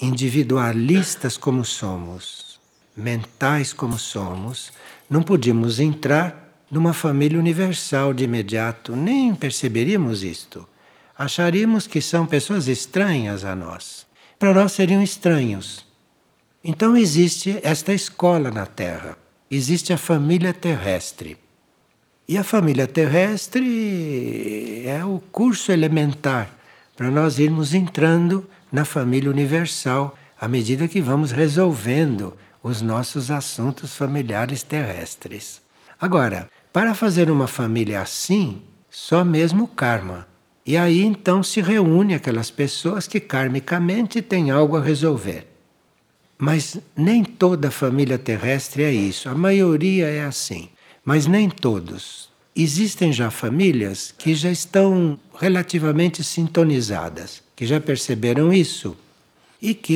individualistas 0.01 1.37
como 1.37 1.63
somos, 1.63 2.59
mentais 2.97 3.71
como 3.71 3.99
somos, 3.99 4.73
não 5.09 5.21
podemos 5.21 5.79
entrar 5.79 6.51
numa 6.71 6.93
família 6.93 7.37
universal 7.37 8.13
de 8.13 8.23
imediato, 8.23 8.95
nem 8.95 9.35
perceberíamos 9.35 10.23
isto. 10.23 10.67
Acharíamos 11.17 11.85
que 11.85 12.01
são 12.01 12.25
pessoas 12.25 12.67
estranhas 12.67 13.45
a 13.45 13.55
nós. 13.55 14.07
Para 14.39 14.53
nós 14.53 14.71
seriam 14.71 15.03
estranhos. 15.03 15.85
Então 16.63 16.97
existe 16.97 17.59
esta 17.61 17.93
escola 17.93 18.49
na 18.49 18.65
Terra. 18.65 19.17
Existe 19.49 19.93
a 19.93 19.97
família 19.97 20.53
terrestre. 20.53 21.37
E 22.27 22.37
a 22.37 22.43
família 22.43 22.87
terrestre 22.87 24.83
é 24.85 25.03
o 25.03 25.21
curso 25.31 25.71
elementar 25.71 26.49
para 26.95 27.11
nós 27.11 27.39
irmos 27.39 27.73
entrando 27.73 28.47
na 28.71 28.85
família 28.85 29.29
universal 29.29 30.15
à 30.39 30.47
medida 30.47 30.87
que 30.87 31.01
vamos 31.01 31.31
resolvendo 31.31 32.35
os 32.63 32.81
nossos 32.81 33.29
assuntos 33.29 33.95
familiares 33.95 34.63
terrestres. 34.63 35.61
Agora, 35.99 36.49
para 36.73 36.95
fazer 36.95 37.29
uma 37.29 37.47
família 37.47 38.01
assim, 38.01 38.61
só 38.89 39.23
mesmo 39.23 39.67
karma. 39.67 40.27
E 40.65 40.77
aí 40.77 41.01
então 41.01 41.41
se 41.41 41.61
reúne 41.61 42.13
aquelas 42.13 42.51
pessoas 42.51 43.07
que 43.07 43.19
karmicamente 43.19 44.21
têm 44.21 44.51
algo 44.51 44.77
a 44.77 44.81
resolver. 44.81 45.47
Mas 46.37 46.79
nem 46.95 47.23
toda 47.23 47.69
família 47.69 48.17
terrestre 48.17 48.83
é 48.83 48.91
isso, 48.91 49.29
a 49.29 49.35
maioria 49.35 50.07
é 50.07 50.23
assim, 50.23 50.69
mas 51.05 51.27
nem 51.27 51.49
todos. 51.49 52.29
Existem 52.55 53.13
já 53.13 53.29
famílias 53.29 54.13
que 54.17 54.33
já 54.33 54.51
estão 54.51 55.19
relativamente 55.39 56.23
sintonizadas, 56.23 57.43
que 57.61 57.67
já 57.67 57.79
perceberam 57.79 58.51
isso 58.51 58.97
e 59.61 59.75
que 59.75 59.93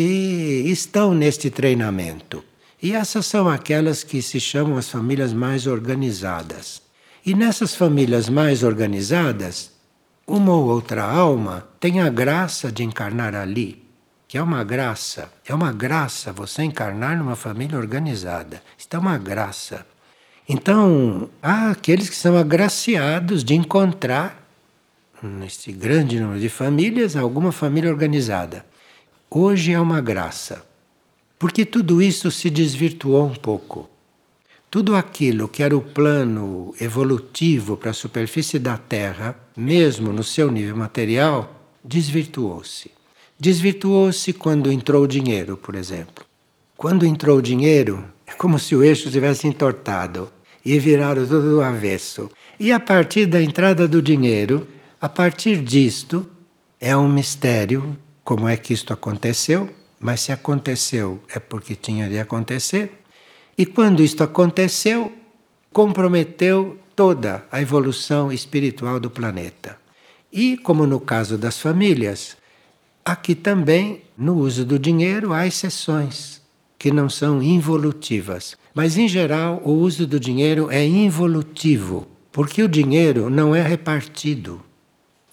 estão 0.68 1.16
neste 1.16 1.50
treinamento. 1.50 2.44
E 2.80 2.92
essas 2.94 3.26
são 3.26 3.50
aquelas 3.50 4.04
que 4.04 4.22
se 4.22 4.40
chamam 4.40 4.78
as 4.78 4.88
famílias 4.88 5.34
mais 5.34 5.66
organizadas. 5.66 6.80
E 7.26 7.34
nessas 7.34 7.74
famílias 7.74 8.30
mais 8.30 8.62
organizadas, 8.62 9.72
uma 10.28 10.54
ou 10.54 10.68
outra 10.68 11.06
alma 11.06 11.68
tem 11.80 12.02
a 12.02 12.08
graça 12.08 12.72
de 12.72 12.84
encarnar 12.84 13.34
ali, 13.34 13.84
que 14.28 14.38
é 14.38 14.44
uma 14.44 14.64
graça. 14.64 15.32
É 15.44 15.52
uma 15.52 15.74
graça 15.74 16.32
você 16.32 16.62
encarnar 16.62 17.18
numa 17.18 17.36
família 17.36 17.80
organizada. 17.80 18.62
Isto 18.78 18.96
é 18.96 19.00
uma 19.00 19.18
graça. 19.18 19.88
Então, 20.48 21.32
há 21.42 21.72
aqueles 21.72 22.12
que 22.12 22.16
são 22.16 22.38
agraciados 22.38 23.44
de 23.44 23.56
encontrar, 23.56 24.45
neste 25.24 25.72
grande 25.72 26.20
número 26.20 26.40
de 26.40 26.50
famílias, 26.50 27.16
alguma 27.16 27.52
família 27.52 27.90
organizada. 27.90 28.66
Hoje 29.30 29.72
é 29.72 29.80
uma 29.80 30.02
graça. 30.02 30.66
Porque 31.38 31.66
tudo 31.66 32.02
isso 32.02 32.32
se 32.32 32.50
desvirtuou 32.50 33.26
um 33.26 33.36
pouco. 33.36 33.90
Tudo 34.70 34.96
aquilo 34.96 35.48
que 35.48 35.64
era 35.64 35.76
o 35.76 35.82
plano 35.82 36.74
evolutivo 36.80 37.78
para 37.78 37.92
a 37.92 37.94
superfície 37.94 38.60
da 38.60 38.78
Terra, 38.78 39.38
mesmo 39.56 40.12
no 40.12 40.24
seu 40.24 40.52
nível 40.52 40.76
material, 40.76 41.70
desvirtuou-se. 41.84 42.92
Desvirtuou-se 43.40 44.34
quando 44.34 44.72
entrou 44.72 45.04
o 45.04 45.08
dinheiro, 45.08 45.58
por 45.58 45.76
exemplo. 45.76 46.26
Quando 46.78 47.06
entrou 47.06 47.38
o 47.38 47.42
dinheiro, 47.42 48.04
é 48.26 48.34
como 48.34 48.58
se 48.58 48.76
o 48.76 48.84
eixo 48.84 49.12
tivesse 49.12 49.48
entortado 49.48 50.30
e 50.64 50.80
virado 50.80 51.28
tudo 51.28 51.52
do 51.52 51.62
avesso. 51.62 52.30
E 52.60 52.72
a 52.72 52.80
partir 52.80 53.26
da 53.26 53.42
entrada 53.42 53.88
do 53.88 54.02
dinheiro, 54.02 54.68
a 55.06 55.10
partir 55.10 55.62
disto, 55.62 56.26
é 56.80 56.98
um 56.98 57.08
mistério 57.08 57.96
como 58.24 58.50
é 58.50 58.58
que 58.58 58.74
isto 58.74 58.92
aconteceu, 58.92 59.70
mas 60.00 60.22
se 60.22 60.32
aconteceu 60.32 61.22
é 61.30 61.38
porque 61.38 61.76
tinha 61.76 62.10
de 62.10 62.18
acontecer. 62.18 63.04
E 63.56 63.68
quando 63.68 64.02
isto 64.02 64.24
aconteceu, 64.24 65.14
comprometeu 65.72 66.80
toda 66.96 67.46
a 67.52 67.62
evolução 67.62 68.32
espiritual 68.32 69.00
do 69.00 69.12
planeta. 69.12 69.78
E, 70.34 70.58
como 70.58 70.88
no 70.88 71.00
caso 71.00 71.38
das 71.38 71.60
famílias, 71.60 72.36
aqui 73.06 73.36
também, 73.36 74.02
no 74.18 74.36
uso 74.40 74.66
do 74.66 74.80
dinheiro, 74.80 75.34
há 75.34 75.46
exceções 75.46 76.42
que 76.80 76.90
não 76.92 77.10
são 77.10 77.44
involutivas. 77.44 78.58
Mas, 78.74 78.98
em 78.98 79.08
geral, 79.08 79.62
o 79.64 79.70
uso 79.70 80.08
do 80.08 80.20
dinheiro 80.20 80.72
é 80.72 80.84
involutivo, 80.84 82.08
porque 82.32 82.64
o 82.64 82.68
dinheiro 82.68 83.30
não 83.30 83.54
é 83.54 83.62
repartido. 83.62 84.66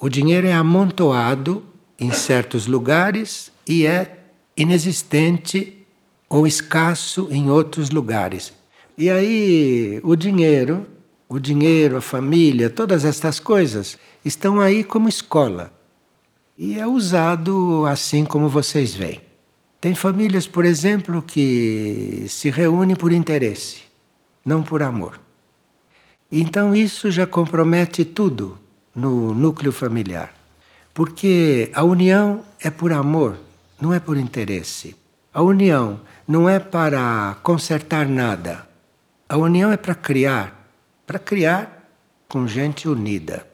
O 0.03 0.09
dinheiro 0.09 0.49
é 0.49 0.53
amontoado 0.53 1.63
em 1.97 2.11
certos 2.11 2.67
lugares 2.67 3.53
e 3.65 3.87
é 3.87 4.19
inexistente 4.57 5.87
ou 6.29 6.45
escasso 6.45 7.29
em 7.31 7.49
outros 7.49 7.91
lugares. 7.91 8.53
E 8.99 9.09
aí 9.09 10.01
o 10.03 10.17
dinheiro, 10.17 10.85
o 11.29 11.39
dinheiro, 11.39 11.97
a 11.97 12.01
família, 12.01 12.69
todas 12.69 13.05
estas 13.05 13.39
coisas 13.39 13.97
estão 14.25 14.61
aí 14.61 14.83
como 14.83 15.09
escola. 15.09 15.73
E 16.59 16.81
é 16.81 16.85
usado 16.85 17.87
assim 17.87 18.25
como 18.25 18.49
vocês 18.49 18.93
veem. 18.93 19.21
Tem 19.81 19.95
famílias, 19.95 20.49
por 20.49 20.65
exemplo, 20.65 21.23
que 21.23 22.27
se 22.29 22.51
reúnem 22.51 22.97
por 22.97 23.13
interesse, 23.13 23.83
não 24.45 24.65
por 24.65 24.83
amor. 24.83 25.21
Então 26.29 26.75
isso 26.75 27.09
já 27.09 27.25
compromete 27.25 28.05
tudo 28.05 28.59
no 28.95 29.35
núcleo 29.35 29.73
familiar. 29.73 30.35
Porque 30.95 31.71
a 31.75 31.83
união 31.83 32.43
é 32.61 32.71
por 32.71 32.93
amor, 32.93 33.39
não 33.81 33.93
é 33.95 34.01
por 34.01 34.17
interesse. 34.17 34.95
A 35.33 35.43
união 35.43 36.01
não 36.29 36.49
é 36.49 36.59
para 36.59 37.37
consertar 37.43 38.07
nada. 38.07 38.69
A 39.29 39.37
união 39.37 39.73
é 39.73 39.77
para 39.77 39.95
criar, 39.95 40.69
para 41.07 41.19
criar 41.19 41.89
com 42.29 42.47
gente 42.47 42.87
unida. 42.89 43.47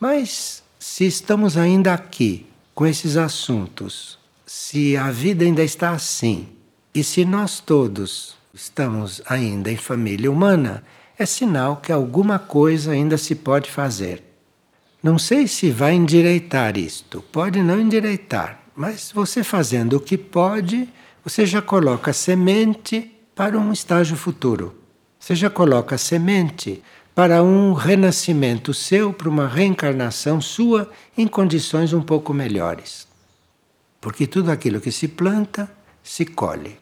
Mas 0.00 0.62
se 0.78 1.06
estamos 1.06 1.56
ainda 1.56 1.92
aqui 1.92 2.46
com 2.74 2.86
esses 2.86 3.16
assuntos, 3.16 4.18
se 4.46 4.96
a 4.96 5.10
vida 5.10 5.44
ainda 5.44 5.62
está 5.62 5.90
assim, 5.90 6.48
e 6.94 7.04
se 7.04 7.24
nós 7.24 7.60
todos 7.60 8.36
estamos 8.54 9.20
ainda 9.26 9.70
em 9.70 9.76
família 9.76 10.30
humana, 10.30 10.82
é 11.18 11.26
sinal 11.26 11.76
que 11.76 11.92
alguma 11.92 12.38
coisa 12.38 12.92
ainda 12.92 13.18
se 13.18 13.34
pode 13.34 13.70
fazer. 13.70 14.25
Não 15.02 15.18
sei 15.18 15.46
se 15.46 15.70
vai 15.70 15.94
endireitar 15.94 16.76
isto, 16.76 17.22
pode 17.32 17.62
não 17.62 17.80
endireitar, 17.80 18.60
mas 18.74 19.12
você 19.12 19.44
fazendo 19.44 19.96
o 19.96 20.00
que 20.00 20.18
pode, 20.18 20.88
você 21.22 21.44
já 21.44 21.60
coloca 21.62 22.12
semente 22.12 23.12
para 23.34 23.58
um 23.58 23.72
estágio 23.72 24.16
futuro. 24.16 24.74
Você 25.18 25.34
já 25.34 25.50
coloca 25.50 25.98
semente 25.98 26.82
para 27.14 27.42
um 27.42 27.72
renascimento 27.72 28.74
seu, 28.74 29.12
para 29.12 29.28
uma 29.28 29.48
reencarnação 29.48 30.40
sua 30.40 30.90
em 31.16 31.26
condições 31.26 31.92
um 31.92 32.02
pouco 32.02 32.34
melhores. 32.34 33.08
Porque 34.00 34.26
tudo 34.26 34.50
aquilo 34.50 34.80
que 34.80 34.92
se 34.92 35.08
planta, 35.08 35.70
se 36.02 36.24
colhe. 36.24 36.78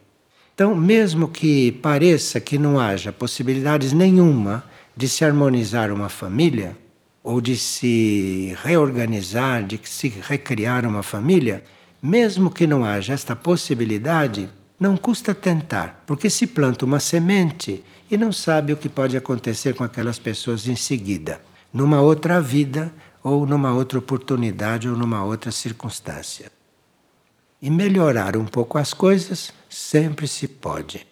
Então, 0.54 0.74
mesmo 0.74 1.28
que 1.28 1.72
pareça 1.72 2.38
que 2.40 2.58
não 2.58 2.78
haja 2.78 3.12
possibilidades 3.12 3.92
nenhuma 3.92 4.64
de 4.96 5.08
se 5.08 5.24
harmonizar 5.24 5.90
uma 5.92 6.08
família, 6.08 6.76
ou 7.24 7.40
de 7.40 7.56
se 7.56 8.54
reorganizar, 8.62 9.64
de 9.64 9.80
se 9.82 10.08
recriar 10.08 10.84
uma 10.84 11.02
família, 11.02 11.64
mesmo 12.02 12.50
que 12.50 12.66
não 12.66 12.84
haja 12.84 13.14
esta 13.14 13.34
possibilidade, 13.34 14.50
não 14.78 14.94
custa 14.94 15.34
tentar, 15.34 16.04
porque 16.06 16.28
se 16.28 16.46
planta 16.46 16.84
uma 16.84 17.00
semente 17.00 17.82
e 18.10 18.18
não 18.18 18.30
sabe 18.30 18.74
o 18.74 18.76
que 18.76 18.90
pode 18.90 19.16
acontecer 19.16 19.74
com 19.74 19.82
aquelas 19.82 20.18
pessoas 20.18 20.68
em 20.68 20.76
seguida, 20.76 21.40
numa 21.72 22.02
outra 22.02 22.42
vida, 22.42 22.92
ou 23.22 23.46
numa 23.46 23.72
outra 23.72 23.98
oportunidade, 23.98 24.86
ou 24.86 24.94
numa 24.94 25.24
outra 25.24 25.50
circunstância. 25.50 26.52
E 27.62 27.70
melhorar 27.70 28.36
um 28.36 28.44
pouco 28.44 28.76
as 28.76 28.92
coisas 28.92 29.50
sempre 29.70 30.28
se 30.28 30.46
pode. 30.46 31.06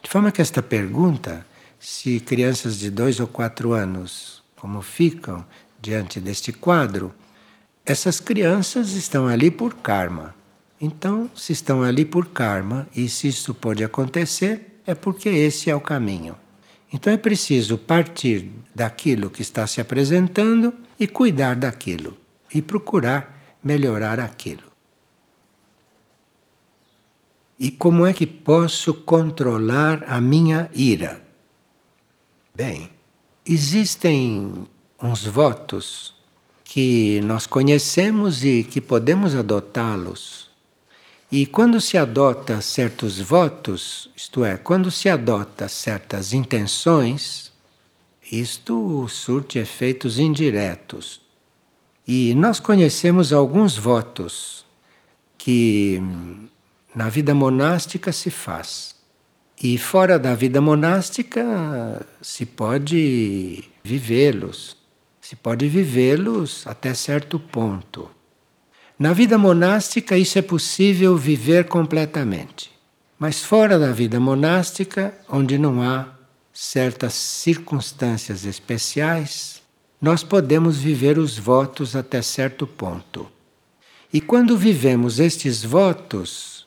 De 0.00 0.08
forma 0.08 0.30
que 0.30 0.40
esta 0.40 0.62
pergunta, 0.62 1.44
se 1.80 2.20
crianças 2.20 2.78
de 2.78 2.92
dois 2.92 3.18
ou 3.18 3.26
quatro 3.26 3.72
anos 3.72 4.37
como 4.60 4.82
ficam 4.82 5.44
diante 5.80 6.20
deste 6.20 6.52
quadro, 6.52 7.14
essas 7.84 8.20
crianças 8.20 8.92
estão 8.92 9.26
ali 9.26 9.50
por 9.50 9.74
karma. 9.74 10.34
Então, 10.80 11.30
se 11.34 11.52
estão 11.52 11.82
ali 11.82 12.04
por 12.04 12.26
karma 12.26 12.86
e 12.94 13.08
se 13.08 13.28
isso 13.28 13.54
pode 13.54 13.82
acontecer, 13.82 14.80
é 14.86 14.94
porque 14.94 15.28
esse 15.28 15.70
é 15.70 15.74
o 15.74 15.80
caminho. 15.80 16.36
Então 16.92 17.12
é 17.12 17.16
preciso 17.16 17.76
partir 17.76 18.50
daquilo 18.74 19.30
que 19.30 19.42
está 19.42 19.66
se 19.66 19.80
apresentando 19.80 20.72
e 20.98 21.06
cuidar 21.06 21.54
daquilo 21.54 22.16
e 22.52 22.62
procurar 22.62 23.58
melhorar 23.62 24.18
aquilo. 24.18 24.68
E 27.58 27.70
como 27.70 28.06
é 28.06 28.12
que 28.12 28.26
posso 28.26 28.94
controlar 28.94 30.04
a 30.06 30.20
minha 30.20 30.70
ira? 30.72 31.22
Bem, 32.54 32.88
Existem 33.50 34.68
uns 35.02 35.24
votos 35.24 36.12
que 36.62 37.18
nós 37.22 37.46
conhecemos 37.46 38.44
e 38.44 38.62
que 38.62 38.78
podemos 38.78 39.34
adotá-los. 39.34 40.50
E 41.32 41.46
quando 41.46 41.80
se 41.80 41.96
adota 41.96 42.60
certos 42.60 43.18
votos, 43.18 44.10
isto 44.14 44.44
é, 44.44 44.58
quando 44.58 44.90
se 44.90 45.08
adota 45.08 45.66
certas 45.66 46.34
intenções, 46.34 47.50
isto 48.30 49.08
surte 49.08 49.58
efeitos 49.58 50.18
indiretos. 50.18 51.18
E 52.06 52.34
nós 52.34 52.60
conhecemos 52.60 53.32
alguns 53.32 53.78
votos 53.78 54.66
que 55.38 56.02
na 56.94 57.08
vida 57.08 57.34
monástica 57.34 58.12
se 58.12 58.30
faz. 58.30 58.97
E 59.60 59.76
fora 59.76 60.18
da 60.18 60.34
vida 60.34 60.60
monástica 60.60 62.06
se 62.22 62.46
pode 62.46 63.64
vivê-los, 63.82 64.76
se 65.20 65.34
pode 65.34 65.66
vivê-los 65.68 66.64
até 66.64 66.94
certo 66.94 67.40
ponto. 67.40 68.08
Na 68.96 69.12
vida 69.12 69.36
monástica 69.36 70.16
isso 70.16 70.38
é 70.38 70.42
possível 70.42 71.16
viver 71.16 71.64
completamente. 71.64 72.70
Mas 73.18 73.42
fora 73.42 73.78
da 73.78 73.90
vida 73.90 74.20
monástica, 74.20 75.12
onde 75.28 75.58
não 75.58 75.82
há 75.82 76.06
certas 76.52 77.14
circunstâncias 77.14 78.44
especiais, 78.44 79.60
nós 80.00 80.22
podemos 80.22 80.78
viver 80.78 81.18
os 81.18 81.36
votos 81.36 81.96
até 81.96 82.22
certo 82.22 82.64
ponto. 82.64 83.26
E 84.12 84.20
quando 84.20 84.56
vivemos 84.56 85.18
estes 85.18 85.64
votos, 85.64 86.57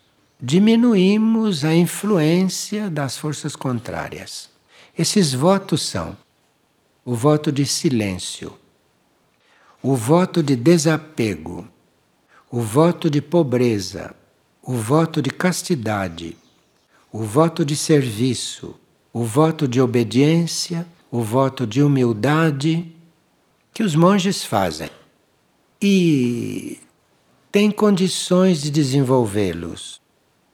diminuímos 0.42 1.64
a 1.64 1.76
influência 1.76 2.90
das 2.90 3.16
forças 3.16 3.56
contrárias. 3.56 4.50
Esses 4.98 5.34
votos 5.34 5.84
são 5.84 6.18
o 7.06 7.14
voto 7.14 7.52
de 7.52 7.64
silêncio, 7.66 8.52
o 9.84 9.96
voto 9.96 10.42
de 10.42 10.56
desapego, 10.56 11.68
o 12.50 12.60
voto 12.60 13.10
de 13.10 13.22
pobreza, 13.22 14.16
o 14.64 14.74
voto 14.74 15.22
de 15.22 15.30
castidade, 15.30 16.36
o 17.12 17.24
voto 17.24 17.64
de 17.64 17.76
serviço, 17.76 18.76
o 19.14 19.24
voto 19.24 19.68
de 19.68 19.80
obediência, 19.80 20.88
o 21.12 21.22
voto 21.22 21.68
de 21.68 21.84
humildade 21.84 22.92
que 23.74 23.84
os 23.84 23.96
monges 23.96 24.44
fazem. 24.44 24.90
E 25.82 26.80
têm 27.52 27.70
condições 27.72 28.62
de 28.62 28.72
desenvolvê-los 28.72 30.01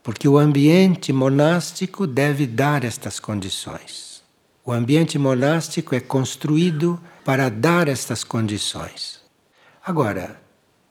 porque 0.08 0.26
o 0.26 0.38
ambiente 0.38 1.12
monástico 1.12 2.08
deve 2.08 2.48
dar 2.48 2.86
estas 2.86 3.20
condições. 3.20 4.24
O 4.64 4.72
ambiente 4.72 5.20
monástico 5.20 5.94
é 5.94 6.00
construído 6.00 6.98
para 7.26 7.50
dar 7.50 7.90
estas 7.90 8.24
condições. 8.24 9.20
Agora, 9.86 10.42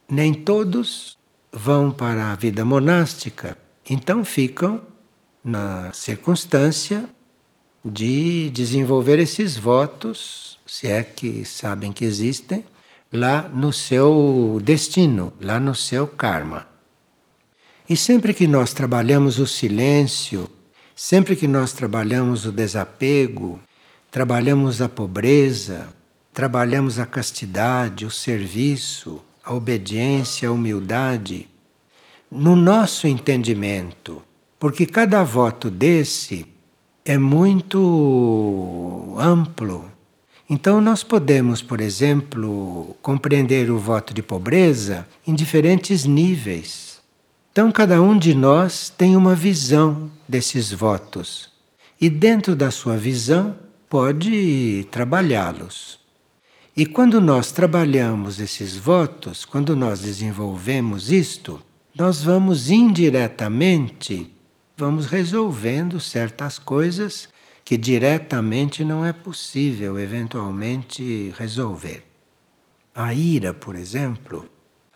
nem 0.07 0.35
todos 0.35 1.17
vão 1.51 1.91
para 1.91 2.31
a 2.31 2.37
vida 2.37 2.63
monástica, 2.63 3.57
então 3.89 4.23
ficam 4.23 4.83
na 5.43 5.91
circunstância 5.95 7.09
de 7.83 8.51
desenvolver 8.51 9.19
esses 9.19 9.57
votos, 9.57 10.59
se 10.67 10.89
é 10.89 11.03
que 11.03 11.43
sabem 11.47 11.91
que 11.91 12.05
existem, 12.05 12.67
lá 13.11 13.49
no 13.49 13.73
seu 13.73 14.61
destino, 14.63 15.33
lá 15.41 15.59
no 15.59 15.75
seu 15.75 16.07
karma. 16.07 16.76
E 17.89 17.97
sempre 17.97 18.35
que 18.35 18.49
nós 18.49 18.73
trabalhamos 18.73 19.39
o 19.39 19.47
silêncio, 19.47 20.51
sempre 20.95 21.37
que 21.37 21.47
nós 21.47 21.73
trabalhamos 21.73 22.45
o 22.45 22.51
desapego, 22.51 23.61
trabalhamos 24.11 24.83
a 24.83 24.89
pobreza, 24.89 25.89
trabalhamos 26.33 26.99
a 26.99 27.07
castidade, 27.07 28.05
o 28.05 28.11
serviço, 28.11 29.23
a 29.45 29.55
obediência, 29.55 30.49
a 30.49 30.53
humildade, 30.53 31.49
no 32.29 32.57
nosso 32.57 33.07
entendimento, 33.07 34.21
porque 34.59 34.85
cada 34.85 35.23
voto 35.23 35.71
desse 35.71 36.45
é 37.05 37.17
muito 37.17 39.15
amplo. 39.17 39.85
Então, 40.51 40.81
nós 40.81 41.05
podemos, 41.05 41.63
por 41.63 41.81
exemplo, 41.81 42.97
compreender 43.01 43.71
o 43.71 43.79
voto 43.79 44.13
de 44.13 44.23
pobreza 44.23 45.07
em 45.25 45.35
diferentes 45.35 46.05
níveis. 46.05 46.86
Então, 47.57 47.73
cada 47.73 48.03
um 48.03 48.19
de 48.19 48.35
nós 48.35 48.91
tem 48.91 49.17
uma 49.17 49.35
visão 49.35 50.11
desses 50.29 50.71
votos 50.71 51.51
e, 51.99 52.11
dentro 52.11 52.55
da 52.55 52.71
sua 52.71 52.99
visão, 52.99 53.57
pode 53.89 54.87
trabalhá-los. 54.91 55.99
E 56.77 56.85
quando 56.85 57.19
nós 57.19 57.53
trabalhamos 57.53 58.41
esses 58.41 58.77
votos, 58.77 59.47
quando 59.47 59.75
nós 59.75 60.01
desenvolvemos 60.01 61.11
isto, 61.11 61.59
nós 61.97 62.23
vamos 62.23 62.69
indiretamente 62.69 64.31
vamos 64.77 65.07
resolvendo 65.07 65.99
certas 65.99 66.59
coisas 66.59 67.27
que 67.65 67.79
diretamente 67.79 68.85
não 68.85 69.03
é 69.03 69.15
possível 69.15 69.99
eventualmente 69.99 71.33
resolver. 71.39 72.05
A 72.95 73.15
ira, 73.15 73.55
por 73.55 73.75
exemplo, 73.75 74.47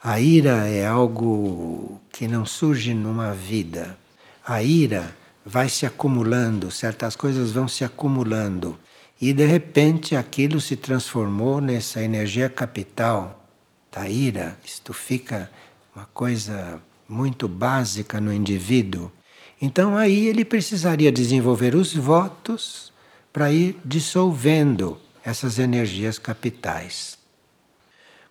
a 0.02 0.18
ira 0.18 0.66
é 0.66 0.86
algo 0.86 2.00
que 2.10 2.26
não 2.26 2.46
surge 2.46 2.94
numa 2.94 3.34
vida. 3.34 3.98
A 4.46 4.62
ira 4.62 5.14
vai 5.44 5.68
se 5.68 5.84
acumulando, 5.84 6.70
certas 6.70 7.14
coisas 7.14 7.52
vão 7.52 7.68
se 7.68 7.84
acumulando 7.84 8.78
e 9.20 9.34
de 9.34 9.44
repente 9.44 10.16
aquilo 10.16 10.58
se 10.58 10.74
transformou 10.74 11.60
nessa 11.60 12.02
energia 12.02 12.48
capital 12.48 13.46
da 13.92 14.08
ira. 14.08 14.58
Isto 14.64 14.94
fica 14.94 15.50
uma 15.94 16.06
coisa 16.06 16.80
muito 17.06 17.46
básica 17.46 18.18
no 18.20 18.32
indivíduo. 18.32 19.12
Então 19.60 19.98
aí 19.98 20.28
ele 20.28 20.46
precisaria 20.46 21.12
desenvolver 21.12 21.74
os 21.74 21.94
votos 21.94 22.90
para 23.30 23.52
ir 23.52 23.78
dissolvendo 23.84 24.98
essas 25.22 25.58
energias 25.58 26.18
capitais. 26.18 27.18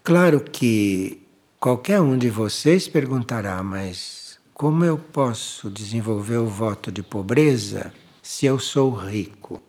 Claro 0.03 0.41
que 0.41 1.28
qualquer 1.59 1.99
um 1.99 2.17
de 2.17 2.29
vocês 2.29 2.87
perguntará, 2.87 3.61
mas 3.61 4.39
como 4.53 4.85
eu 4.85 4.97
posso 4.97 5.69
desenvolver 5.69 6.37
o 6.37 6.47
voto 6.47 6.89
de 6.89 7.03
pobreza 7.03 7.93
se 8.21 8.45
eu 8.45 8.57
sou 8.57 8.91
rico? 8.91 9.61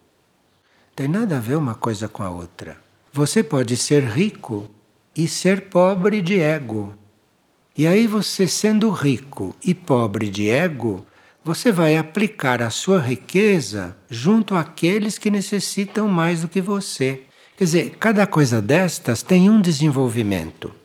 Tem 0.95 1.09
nada 1.09 1.39
a 1.39 1.41
ver 1.41 1.57
uma 1.57 1.75
coisa 1.75 2.09
com 2.09 2.23
a 2.23 2.31
outra. 2.31 2.77
Você 3.13 3.43
pode 3.43 3.77
ser 3.77 4.05
rico 4.05 4.71
e 5.17 5.27
ser 5.27 5.63
pobre 5.63 6.23
de 6.23 6.39
ego. 6.39 6.95
E 7.77 7.87
aí 7.87 8.07
você 8.07 8.47
sendo 8.47 8.91
rico 8.91 9.55
e 9.65 9.75
pobre 9.75 10.29
de 10.29 10.49
ego, 10.49 11.05
você 11.43 11.73
vai 11.73 11.97
aplicar 11.97 12.63
a 12.63 12.71
sua 12.71 13.01
riqueza 13.01 13.97
junto 14.09 14.55
àqueles 14.55 15.19
que 15.19 15.31
necessitam 15.31 16.07
mais 16.07 16.43
do 16.43 16.49
que 16.49 16.61
você. 16.61 17.25
Quer 17.57 17.65
dizer, 17.65 17.91
cada 17.99 18.27
coisa 18.27 18.63
destas 18.63 19.23
tem 19.23 19.51
um 19.51 19.61
desenvolvimento. 19.61 20.80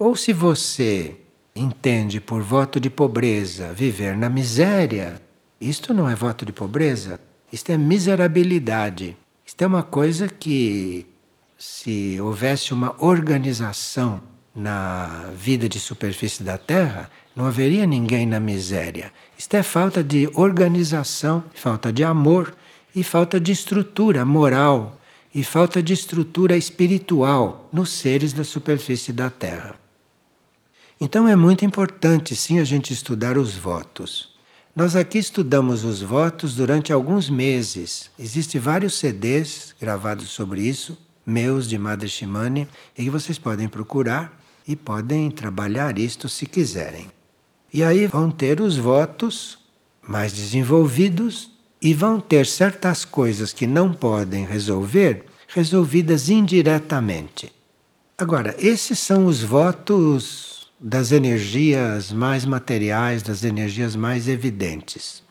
Ou 0.00 0.16
se 0.16 0.32
você 0.32 1.14
entende 1.54 2.22
por 2.22 2.40
voto 2.40 2.80
de 2.80 2.88
pobreza 2.88 3.74
viver 3.74 4.16
na 4.16 4.30
miséria, 4.30 5.20
isto 5.60 5.92
não 5.92 6.08
é 6.08 6.14
voto 6.14 6.46
de 6.46 6.52
pobreza, 6.52 7.20
isto 7.52 7.70
é 7.70 7.76
miserabilidade. 7.76 9.14
Isto 9.44 9.60
é 9.60 9.66
uma 9.66 9.82
coisa 9.82 10.26
que, 10.26 11.04
se 11.58 12.18
houvesse 12.18 12.72
uma 12.72 12.96
organização 12.98 14.22
na 14.56 15.28
vida 15.36 15.68
de 15.68 15.78
superfície 15.78 16.42
da 16.42 16.56
Terra, 16.56 17.10
não 17.36 17.44
haveria 17.44 17.84
ninguém 17.84 18.24
na 18.24 18.40
miséria. 18.40 19.12
Isto 19.36 19.54
é 19.58 19.62
falta 19.62 20.02
de 20.02 20.30
organização, 20.32 21.44
falta 21.52 21.92
de 21.92 22.02
amor 22.02 22.54
e 22.96 23.04
falta 23.04 23.38
de 23.38 23.52
estrutura 23.52 24.24
moral 24.24 24.98
e 25.34 25.44
falta 25.44 25.82
de 25.82 25.92
estrutura 25.92 26.56
espiritual 26.56 27.68
nos 27.70 27.90
seres 27.90 28.32
da 28.32 28.44
superfície 28.44 29.12
da 29.12 29.28
Terra. 29.28 29.79
Então 31.02 31.26
é 31.26 31.34
muito 31.34 31.64
importante 31.64 32.36
sim 32.36 32.58
a 32.58 32.64
gente 32.64 32.92
estudar 32.92 33.38
os 33.38 33.56
votos. 33.56 34.28
Nós 34.76 34.94
aqui 34.94 35.16
estudamos 35.16 35.82
os 35.82 36.02
votos 36.02 36.54
durante 36.54 36.92
alguns 36.92 37.30
meses. 37.30 38.10
Existem 38.18 38.60
vários 38.60 38.98
CDs 38.98 39.74
gravados 39.80 40.28
sobre 40.28 40.60
isso, 40.60 40.98
meus 41.24 41.66
de 41.66 41.78
Madre 41.78 42.06
Shimane, 42.06 42.68
e 42.98 43.04
que 43.04 43.08
vocês 43.08 43.38
podem 43.38 43.66
procurar 43.66 44.38
e 44.68 44.76
podem 44.76 45.30
trabalhar 45.30 45.98
isto 45.98 46.28
se 46.28 46.44
quiserem. 46.44 47.10
E 47.72 47.82
aí 47.82 48.06
vão 48.06 48.30
ter 48.30 48.60
os 48.60 48.76
votos 48.76 49.58
mais 50.06 50.34
desenvolvidos 50.34 51.50
e 51.80 51.94
vão 51.94 52.20
ter 52.20 52.44
certas 52.44 53.06
coisas 53.06 53.54
que 53.54 53.66
não 53.66 53.90
podem 53.90 54.44
resolver 54.44 55.24
resolvidas 55.48 56.28
indiretamente. 56.28 57.50
Agora, 58.18 58.54
esses 58.58 58.98
são 58.98 59.24
os 59.24 59.42
votos 59.42 60.49
das 60.80 61.12
energias 61.12 62.10
mais 62.10 62.46
materiais, 62.46 63.22
das 63.22 63.44
energias 63.44 63.94
mais 63.94 64.26
evidentes. 64.28 65.22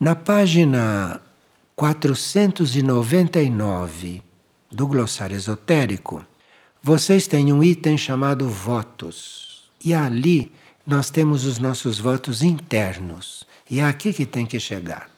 Na 0.00 0.16
página 0.16 1.20
499 1.76 4.20
do 4.70 4.86
glossário 4.88 5.36
esotérico, 5.36 6.26
vocês 6.82 7.28
têm 7.28 7.52
um 7.52 7.62
item 7.62 7.96
chamado 7.96 8.48
votos. 8.48 9.70
E 9.84 9.94
ali 9.94 10.50
nós 10.84 11.10
temos 11.10 11.44
os 11.44 11.60
nossos 11.60 12.00
votos 12.00 12.42
internos. 12.42 13.46
E 13.70 13.78
é 13.78 13.84
aqui 13.84 14.12
que 14.12 14.26
tem 14.26 14.44
que 14.44 14.58
chegar. 14.58 15.08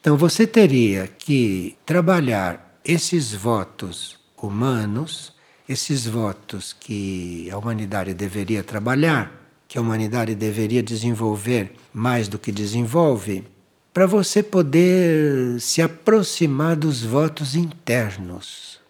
Então 0.00 0.16
você 0.16 0.46
teria 0.46 1.06
que 1.06 1.76
trabalhar 1.84 2.80
esses 2.82 3.34
votos 3.34 4.18
humanos, 4.40 5.33
esses 5.68 6.06
votos 6.06 6.74
que 6.78 7.48
a 7.50 7.56
humanidade 7.56 8.12
deveria 8.12 8.62
trabalhar, 8.62 9.32
que 9.66 9.78
a 9.78 9.80
humanidade 9.80 10.34
deveria 10.34 10.82
desenvolver 10.82 11.74
mais 11.92 12.28
do 12.28 12.38
que 12.38 12.52
desenvolve, 12.52 13.44
para 13.92 14.06
você 14.06 14.42
poder 14.42 15.60
se 15.60 15.80
aproximar 15.80 16.76
dos 16.76 17.02
votos 17.02 17.54
internos. 17.54 18.80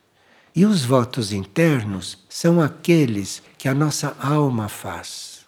E 0.56 0.64
os 0.64 0.84
votos 0.84 1.32
internos 1.32 2.18
são 2.28 2.60
aqueles 2.60 3.42
que 3.58 3.68
a 3.68 3.74
nossa 3.74 4.16
alma 4.18 4.68
faz. 4.68 5.44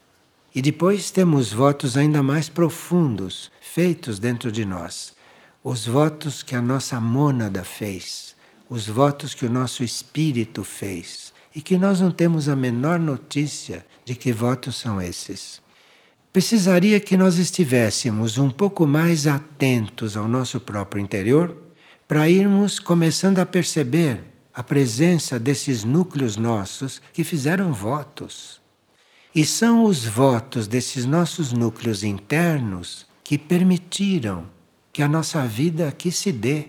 E 0.54 0.62
depois 0.62 1.10
temos 1.10 1.52
votos 1.52 1.96
ainda 1.96 2.22
mais 2.22 2.48
profundos, 2.48 3.50
feitos 3.60 4.18
dentro 4.18 4.52
de 4.52 4.64
nós. 4.64 5.14
Os 5.62 5.86
votos 5.86 6.42
que 6.42 6.54
a 6.54 6.62
nossa 6.62 7.00
mônada 7.00 7.64
fez, 7.64 8.35
os 8.68 8.86
votos 8.86 9.34
que 9.34 9.46
o 9.46 9.50
nosso 9.50 9.84
espírito 9.84 10.64
fez, 10.64 11.32
e 11.54 11.62
que 11.62 11.78
nós 11.78 12.00
não 12.00 12.10
temos 12.10 12.48
a 12.48 12.56
menor 12.56 12.98
notícia 12.98 13.86
de 14.04 14.14
que 14.14 14.32
votos 14.32 14.76
são 14.76 15.00
esses. 15.00 15.62
Precisaria 16.32 17.00
que 17.00 17.16
nós 17.16 17.38
estivéssemos 17.38 18.36
um 18.36 18.50
pouco 18.50 18.86
mais 18.86 19.26
atentos 19.26 20.16
ao 20.16 20.28
nosso 20.28 20.60
próprio 20.60 21.02
interior 21.02 21.56
para 22.06 22.28
irmos 22.28 22.78
começando 22.78 23.38
a 23.38 23.46
perceber 23.46 24.22
a 24.52 24.62
presença 24.62 25.38
desses 25.38 25.82
núcleos 25.82 26.36
nossos 26.36 27.00
que 27.12 27.24
fizeram 27.24 27.72
votos. 27.72 28.60
E 29.34 29.44
são 29.44 29.84
os 29.84 30.04
votos 30.04 30.66
desses 30.66 31.04
nossos 31.04 31.52
núcleos 31.52 32.02
internos 32.02 33.06
que 33.24 33.36
permitiram 33.36 34.46
que 34.92 35.02
a 35.02 35.08
nossa 35.08 35.46
vida 35.46 35.88
aqui 35.88 36.10
se 36.10 36.32
dê. 36.32 36.68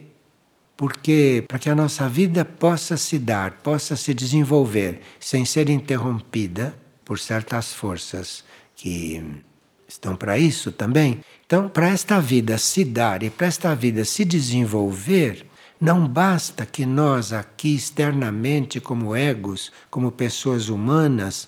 Porque 0.78 1.44
para 1.48 1.58
que 1.58 1.70
a 1.70 1.76
nossa 1.76 2.08
vida 2.08 2.46
possa 2.46 2.96
se 2.96 3.18
dar, 3.18 3.52
possa 3.63 3.96
se 3.96 4.13
desenvolver 4.13 5.02
sem 5.20 5.44
ser 5.44 5.70
interrompida 5.70 6.78
por 7.04 7.18
certas 7.18 7.74
forças 7.74 8.46
que 8.76 9.22
estão 9.88 10.16
para 10.16 10.38
isso 10.38 10.72
também. 10.72 11.22
Então, 11.46 11.68
para 11.68 11.90
esta 11.90 12.22
vida 12.22 12.58
se 12.60 12.86
dar 12.86 13.24
e 13.24 13.30
para 13.30 13.48
esta 13.48 13.74
vida 13.74 14.06
se 14.06 14.24
desenvolver, 14.24 15.48
não 15.80 16.08
basta 16.08 16.66
que 16.66 16.86
nós 16.86 17.34
aqui 17.34 17.76
externamente, 17.76 18.80
como 18.80 19.16
egos, 19.16 19.72
como 19.90 20.12
pessoas 20.12 20.70
humanas, 20.70 21.48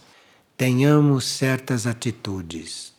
tenhamos 0.58 1.26
certas 1.26 1.86
atitudes. 1.86 2.94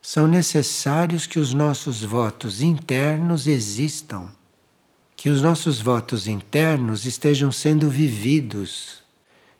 São 0.00 0.26
necessários 0.26 1.26
que 1.26 1.38
os 1.38 1.54
nossos 1.54 2.02
votos 2.02 2.62
internos 2.62 3.46
existam, 3.46 4.28
que 5.22 5.30
os 5.30 5.40
nossos 5.40 5.80
votos 5.80 6.26
internos 6.26 7.06
estejam 7.06 7.52
sendo 7.52 7.88
vividos, 7.88 9.04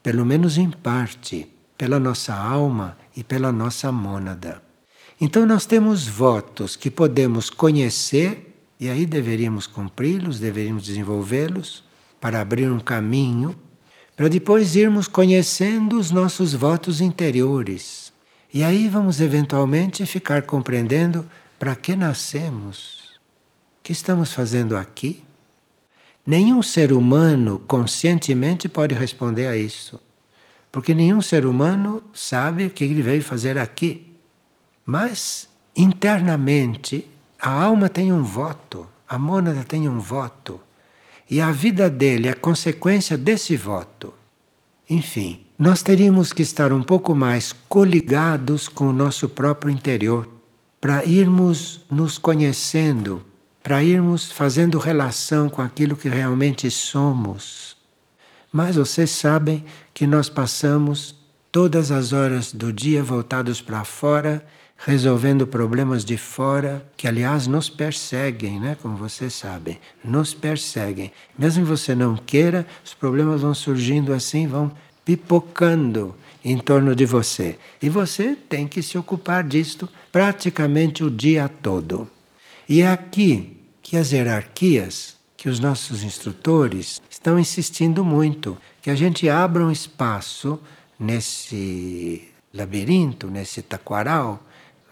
pelo 0.02 0.26
menos 0.26 0.58
em 0.58 0.68
parte, 0.68 1.48
pela 1.78 2.00
nossa 2.00 2.34
alma 2.34 2.98
e 3.14 3.22
pela 3.22 3.52
nossa 3.52 3.92
mônada. 3.92 4.60
Então, 5.20 5.46
nós 5.46 5.64
temos 5.64 6.04
votos 6.04 6.74
que 6.74 6.90
podemos 6.90 7.48
conhecer 7.48 8.56
e 8.80 8.90
aí 8.90 9.06
deveríamos 9.06 9.68
cumpri-los, 9.68 10.40
deveríamos 10.40 10.82
desenvolvê-los 10.82 11.84
para 12.20 12.40
abrir 12.40 12.68
um 12.68 12.80
caminho, 12.80 13.54
para 14.16 14.26
depois 14.26 14.74
irmos 14.74 15.06
conhecendo 15.06 15.96
os 15.96 16.10
nossos 16.10 16.54
votos 16.54 17.00
interiores. 17.00 18.12
E 18.52 18.64
aí 18.64 18.88
vamos 18.88 19.20
eventualmente 19.20 20.04
ficar 20.06 20.42
compreendendo 20.42 21.24
para 21.56 21.76
que 21.76 21.94
nascemos, 21.94 23.12
o 23.78 23.84
que 23.84 23.92
estamos 23.92 24.32
fazendo 24.32 24.76
aqui. 24.76 25.22
Nenhum 26.24 26.62
ser 26.62 26.92
humano 26.92 27.60
conscientemente 27.66 28.68
pode 28.68 28.94
responder 28.94 29.48
a 29.48 29.56
isso, 29.56 30.00
porque 30.70 30.94
nenhum 30.94 31.20
ser 31.20 31.44
humano 31.44 32.00
sabe 32.14 32.66
o 32.66 32.70
que 32.70 32.84
ele 32.84 33.02
veio 33.02 33.22
fazer 33.22 33.58
aqui. 33.58 34.14
Mas 34.86 35.48
internamente 35.76 37.08
a 37.40 37.50
alma 37.50 37.88
tem 37.88 38.12
um 38.12 38.22
voto, 38.22 38.86
a 39.08 39.18
mônada 39.18 39.64
tem 39.64 39.88
um 39.88 39.98
voto. 39.98 40.60
E 41.28 41.40
a 41.40 41.50
vida 41.50 41.90
dele 41.90 42.28
é 42.28 42.34
consequência 42.34 43.18
desse 43.18 43.56
voto. 43.56 44.14
Enfim, 44.88 45.40
nós 45.58 45.82
teríamos 45.82 46.32
que 46.32 46.42
estar 46.42 46.72
um 46.72 46.82
pouco 46.84 47.16
mais 47.16 47.52
coligados 47.68 48.68
com 48.68 48.86
o 48.86 48.92
nosso 48.92 49.28
próprio 49.28 49.72
interior, 49.72 50.28
para 50.80 51.04
irmos 51.04 51.84
nos 51.90 52.16
conhecendo 52.16 53.24
para 53.62 53.82
irmos 53.82 54.30
fazendo 54.30 54.78
relação 54.78 55.48
com 55.48 55.62
aquilo 55.62 55.96
que 55.96 56.08
realmente 56.08 56.70
somos. 56.70 57.76
Mas 58.52 58.76
vocês 58.76 59.10
sabem 59.10 59.64
que 59.94 60.06
nós 60.06 60.28
passamos 60.28 61.14
todas 61.50 61.90
as 61.90 62.12
horas 62.12 62.52
do 62.52 62.72
dia 62.72 63.02
voltados 63.02 63.60
para 63.60 63.84
fora, 63.84 64.44
resolvendo 64.78 65.46
problemas 65.46 66.04
de 66.04 66.16
fora, 66.16 66.84
que 66.96 67.06
aliás 67.06 67.46
nos 67.46 67.70
perseguem, 67.70 68.58
né? 68.58 68.76
Como 68.82 68.96
vocês 68.96 69.32
sabem, 69.32 69.78
nos 70.04 70.34
perseguem. 70.34 71.12
Mesmo 71.38 71.62
que 71.62 71.70
você 71.70 71.94
não 71.94 72.16
queira, 72.16 72.66
os 72.84 72.92
problemas 72.92 73.42
vão 73.42 73.54
surgindo 73.54 74.12
assim, 74.12 74.48
vão 74.48 74.72
pipocando 75.04 76.14
em 76.44 76.58
torno 76.58 76.96
de 76.96 77.06
você. 77.06 77.58
E 77.80 77.88
você 77.88 78.34
tem 78.34 78.66
que 78.66 78.82
se 78.82 78.98
ocupar 78.98 79.44
disto 79.44 79.88
praticamente 80.10 81.04
o 81.04 81.10
dia 81.10 81.48
todo. 81.48 82.08
E 82.68 82.82
é 82.82 82.88
aqui 82.88 83.56
que 83.82 83.96
as 83.96 84.12
hierarquias, 84.12 85.16
que 85.36 85.48
os 85.48 85.58
nossos 85.58 86.02
instrutores 86.02 87.02
estão 87.10 87.38
insistindo 87.38 88.04
muito, 88.04 88.56
que 88.80 88.90
a 88.90 88.94
gente 88.94 89.28
abra 89.28 89.64
um 89.64 89.70
espaço 89.70 90.60
nesse 90.98 92.28
labirinto, 92.54 93.28
nesse 93.28 93.62
taquaral, 93.62 94.42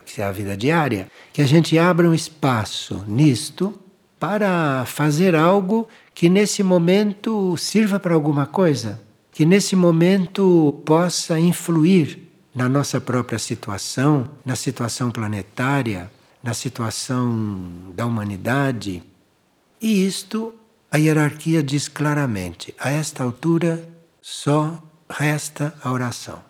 que 0.05 0.21
é 0.21 0.25
a 0.25 0.33
vida 0.33 0.57
diária, 0.57 1.09
que 1.33 1.41
a 1.41 1.47
gente 1.47 1.79
abra 1.79 2.09
um 2.09 2.15
espaço 2.15 3.05
nisto 3.07 3.79
para 4.19 4.85
fazer 4.87 5.35
algo 5.35 5.89
que 6.15 6.29
nesse 6.29 6.63
momento 6.63 7.57
sirva 7.57 8.01
para 8.01 8.15
alguma 8.15 8.47
coisa 8.47 9.01
que 9.33 9.47
nesse 9.47 9.75
momento 9.75 10.83
possa 10.85 11.39
influir 11.39 12.29
na 12.55 12.69
nossa 12.69 13.01
própria 13.01 13.39
situação, 13.39 14.29
na 14.45 14.57
situação 14.57 15.11
planetária, 15.11 16.11
na 16.43 16.55
situação 16.55 17.93
da 17.95 18.07
humanidade. 18.07 19.03
E 19.81 20.07
isto 20.07 20.55
a 20.91 20.99
hierarquia 20.99 21.63
diz 21.63 21.89
claramente: 21.89 22.75
a 22.79 22.91
esta 22.91 23.23
altura 23.23 23.89
só 24.21 24.83
resta 25.09 25.75
a 25.83 25.93
oração. 25.93 26.43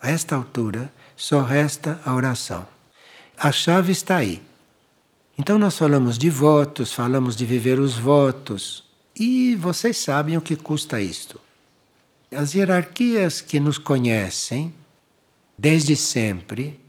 A 0.00 0.10
esta 0.10 0.36
altura 0.36 0.92
só 1.16 1.42
resta 1.42 2.00
a 2.04 2.14
oração. 2.14 2.66
A 3.36 3.52
chave 3.52 3.92
está 3.92 4.16
aí. 4.16 4.42
Então 5.36 5.58
nós 5.58 5.76
falamos 5.76 6.18
de 6.18 6.28
votos, 6.28 6.92
falamos 6.92 7.34
de 7.34 7.46
viver 7.46 7.78
os 7.78 7.98
votos, 7.98 8.84
e 9.16 9.56
vocês 9.56 9.96
sabem 9.96 10.36
o 10.36 10.40
que 10.40 10.56
custa 10.56 11.00
isto. 11.00 11.40
As 12.30 12.54
hierarquias 12.54 13.40
que 13.40 13.58
nos 13.58 13.78
conhecem 13.78 14.72
desde 15.58 15.96
sempre, 15.96 16.80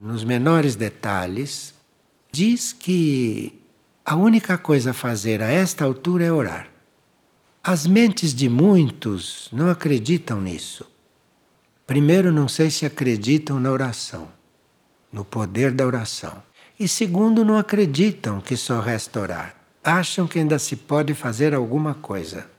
nos 0.00 0.24
menores 0.24 0.76
detalhes, 0.76 1.74
diz 2.36 2.74
que 2.74 3.58
a 4.04 4.14
única 4.14 4.58
coisa 4.58 4.90
a 4.90 4.94
fazer 4.94 5.40
a 5.42 5.50
esta 5.50 5.86
altura 5.86 6.26
é 6.26 6.30
orar. 6.30 6.68
As 7.64 7.86
mentes 7.86 8.34
de 8.34 8.46
muitos 8.46 9.48
não 9.50 9.70
acreditam 9.70 10.38
nisso. 10.38 10.86
Primeiro, 11.86 12.30
não 12.30 12.46
sei 12.46 12.70
se 12.70 12.84
acreditam 12.84 13.58
na 13.58 13.70
oração, 13.70 14.28
no 15.10 15.24
poder 15.24 15.72
da 15.72 15.86
oração. 15.86 16.42
E 16.78 16.86
segundo, 16.86 17.42
não 17.42 17.56
acreditam 17.56 18.42
que 18.42 18.54
só 18.54 18.80
resta 18.80 19.18
orar. 19.18 19.56
Acham 19.82 20.26
que 20.26 20.38
ainda 20.38 20.58
se 20.58 20.76
pode 20.76 21.14
fazer 21.14 21.54
alguma 21.54 21.94
coisa. 21.94 22.50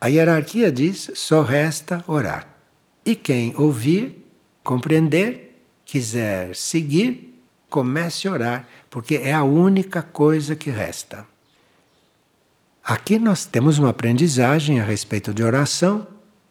A 0.00 0.06
hierarquia 0.06 0.70
diz: 0.70 1.10
só 1.16 1.42
resta 1.42 2.04
orar. 2.06 2.46
E 3.04 3.16
quem 3.16 3.54
ouvir, 3.56 4.24
compreender, 4.62 5.60
quiser 5.84 6.54
seguir, 6.54 7.25
comece 7.68 8.28
a 8.28 8.32
orar, 8.32 8.68
porque 8.88 9.16
é 9.16 9.32
a 9.32 9.44
única 9.44 10.02
coisa 10.02 10.54
que 10.54 10.70
resta. 10.70 11.26
Aqui 12.84 13.18
nós 13.18 13.44
temos 13.44 13.78
uma 13.78 13.90
aprendizagem 13.90 14.80
a 14.80 14.84
respeito 14.84 15.34
de 15.34 15.42
oração 15.42 16.06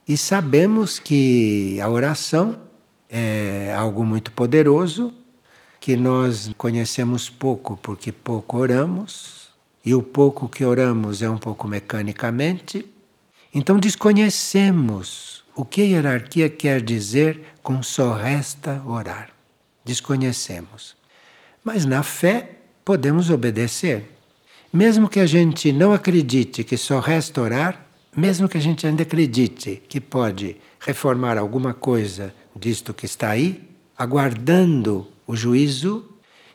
e 0.08 0.18
sabemos 0.18 1.00
que 1.00 1.80
a 1.82 1.90
oração 1.90 2.60
é 3.10 3.74
algo 3.78 4.04
muito 4.04 4.32
poderoso, 4.32 5.14
que 5.80 5.96
nós 5.96 6.52
conhecemos 6.58 7.30
pouco 7.30 7.78
porque 7.78 8.12
pouco 8.12 8.58
oramos, 8.58 9.50
e 9.86 9.94
o 9.94 10.02
pouco 10.02 10.50
que 10.50 10.66
oramos 10.66 11.22
é 11.22 11.30
um 11.30 11.38
pouco 11.38 11.68
mecanicamente 11.68 12.92
então 13.56 13.80
desconhecemos 13.80 15.42
o 15.56 15.64
que 15.64 15.82
a 15.82 15.86
hierarquia 15.86 16.50
quer 16.50 16.82
dizer 16.82 17.56
com 17.64 17.82
só 17.82 18.14
resta 18.14 18.84
orar. 18.86 19.30
Desconhecemos. 19.86 20.98
Mas 21.66 21.84
na 21.84 22.04
fé 22.04 22.52
podemos 22.86 23.32
obedecer. 23.32 24.06
Mesmo 24.72 25.10
que 25.10 25.20
a 25.20 25.26
gente 25.26 25.74
não 25.74 25.92
acredite 25.92 26.64
que 26.64 26.78
só 26.78 27.00
resta 27.00 27.42
orar, 27.42 27.88
mesmo 28.16 28.48
que 28.48 28.58
a 28.58 28.62
gente 28.62 28.86
ainda 28.86 29.02
acredite 29.02 29.82
que 29.90 30.00
pode 30.00 30.58
reformar 30.80 31.40
alguma 31.40 31.74
coisa 31.74 32.34
disto 32.56 32.94
que 32.94 33.06
está 33.06 33.32
aí, 33.32 33.68
aguardando 33.98 35.08
o 35.26 35.36
juízo, 35.36 36.06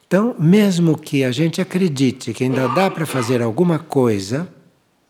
então, 0.06 0.34
mesmo 0.38 0.98
que 0.98 1.22
a 1.22 1.30
gente 1.30 1.60
acredite 1.60 2.32
que 2.32 2.42
ainda 2.42 2.66
dá 2.68 2.90
para 2.90 3.06
fazer 3.06 3.40
alguma 3.40 3.78
coisa, 3.78 4.48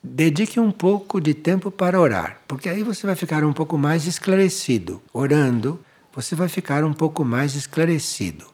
dedique 0.02 0.60
um 0.60 0.70
pouco 0.70 1.18
de 1.20 1.32
tempo 1.32 1.70
para 1.70 1.98
orar, 1.98 2.42
porque 2.46 2.68
aí 2.68 2.82
você 2.82 3.06
vai 3.06 3.16
ficar 3.16 3.42
um 3.42 3.52
pouco 3.52 3.78
mais 3.78 4.06
esclarecido. 4.06 5.00
Orando, 5.10 5.80
você 6.12 6.34
vai 6.34 6.48
ficar 6.48 6.84
um 6.84 6.92
pouco 6.92 7.24
mais 7.24 7.54
esclarecido. 7.54 8.49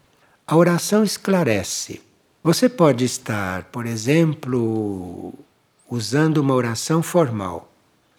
A 0.49 0.55
oração 0.55 1.03
esclarece. 1.03 2.01
Você 2.41 2.69
pode 2.69 3.05
estar, 3.05 3.65
por 3.65 3.85
exemplo, 3.85 5.35
usando 5.91 6.37
uma 6.37 6.55
oração 6.55 7.03
formal. 7.03 7.69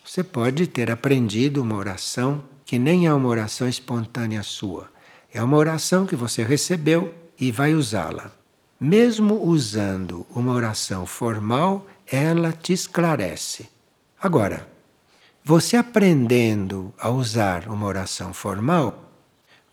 Você 0.03 0.25
pode 0.25 0.67
ter 0.67 0.91
aprendido 0.91 1.61
uma 1.61 1.77
oração 1.77 2.43
que 2.65 2.77
nem 2.77 3.07
é 3.07 3.13
uma 3.13 3.29
oração 3.29 3.65
espontânea 3.65 4.43
sua. 4.43 4.89
É 5.33 5.41
uma 5.41 5.55
oração 5.55 6.05
que 6.05 6.17
você 6.17 6.43
recebeu 6.43 7.15
e 7.39 7.49
vai 7.49 7.73
usá-la. 7.73 8.29
Mesmo 8.77 9.41
usando 9.41 10.27
uma 10.35 10.51
oração 10.51 11.05
formal, 11.05 11.87
ela 12.05 12.51
te 12.51 12.73
esclarece. 12.73 13.69
Agora, 14.21 14.67
você 15.45 15.77
aprendendo 15.77 16.93
a 16.99 17.09
usar 17.09 17.69
uma 17.69 17.85
oração 17.87 18.33
formal, 18.33 19.06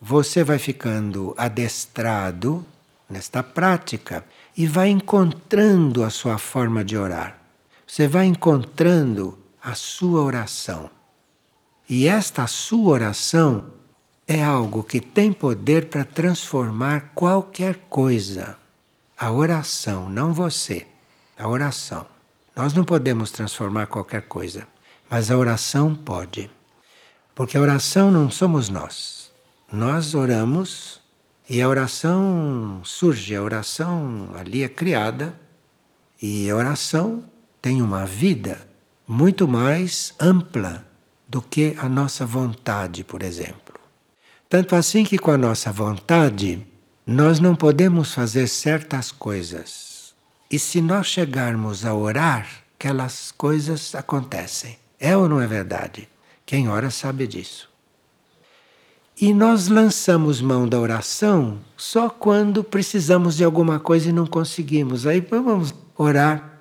você 0.07 0.45
vai 0.45 0.59
ficando 0.59 1.35
adestrado 1.35 2.63
nesta 3.09 3.43
prática 3.43 4.23
e 4.55 4.67
vai 4.67 4.91
encontrando 4.91 6.05
a 6.05 6.11
sua 6.11 6.37
forma 6.37 6.85
de 6.85 6.95
orar. 6.95 7.39
Você 7.87 8.07
vai 8.07 8.27
encontrando 8.27 9.39
a 9.63 9.75
sua 9.75 10.21
oração. 10.21 10.91
E 11.89 12.07
esta 12.07 12.47
sua 12.47 12.93
oração 12.93 13.65
é 14.29 14.45
algo 14.45 14.85
que 14.85 15.01
tem 15.01 15.33
poder 15.33 15.87
para 15.89 16.05
transformar 16.05 17.13
qualquer 17.15 17.87
coisa. 17.89 18.59
A 19.17 19.33
oração, 19.33 20.11
não 20.11 20.35
você, 20.35 20.87
a 21.39 21.49
oração. 21.49 22.05
Nós 22.55 22.75
não 22.75 22.85
podemos 22.85 23.31
transformar 23.31 23.87
qualquer 23.87 24.29
coisa, 24.29 24.69
mas 25.09 25.31
a 25.31 25.39
oração 25.39 25.95
pode. 25.95 26.51
Porque 27.35 27.57
a 27.57 27.61
oração 27.63 28.11
não 28.11 28.31
somos 28.31 28.69
nós. 28.69 29.24
Nós 29.73 30.15
oramos 30.15 31.01
e 31.49 31.61
a 31.61 31.69
oração 31.69 32.81
surge, 32.85 33.35
a 33.35 33.43
oração 33.43 34.31
ali 34.35 34.63
é 34.63 34.69
criada 34.69 35.39
e 36.21 36.49
a 36.49 36.57
oração 36.57 37.25
tem 37.61 37.83
uma 37.83 38.07
vida 38.07 38.67
muito 39.07 39.47
mais 39.47 40.15
ampla 40.21 40.87
do 41.29 41.43
que 41.43 41.75
a 41.79 41.89
nossa 41.89 42.25
vontade, 42.25 43.03
por 43.05 43.23
exemplo. 43.23 43.75
Tanto 44.49 44.77
assim 44.77 45.05
que 45.05 45.19
com 45.19 45.31
a 45.31 45.39
nossa 45.39 45.73
vontade 45.73 46.67
nós 47.07 47.41
não 47.41 47.55
podemos 47.55 48.15
fazer 48.15 48.47
certas 48.47 49.11
coisas. 49.11 50.15
E 50.51 50.59
se 50.59 50.81
nós 50.81 51.07
chegarmos 51.07 51.85
a 51.85 51.93
orar, 51.95 52.47
aquelas 52.79 53.33
coisas 53.33 53.95
acontecem. 53.95 54.79
É 54.99 55.17
ou 55.17 55.29
não 55.29 55.41
é 55.41 55.47
verdade? 55.47 56.09
Quem 56.47 56.69
ora 56.69 56.91
sabe 56.91 57.27
disso. 57.27 57.74
E 59.21 59.33
nós 59.33 59.69
lançamos 59.69 60.41
mão 60.41 60.69
da 60.69 60.79
oração 60.79 61.59
só 61.77 62.09
quando 62.09 62.65
precisamos 62.65 63.37
de 63.37 63.45
alguma 63.45 63.79
coisa 63.79 64.09
e 64.09 64.13
não 64.13 64.27
conseguimos. 64.27 65.07
Aí 65.07 65.21
vamos 65.21 65.73
orar. 65.97 66.61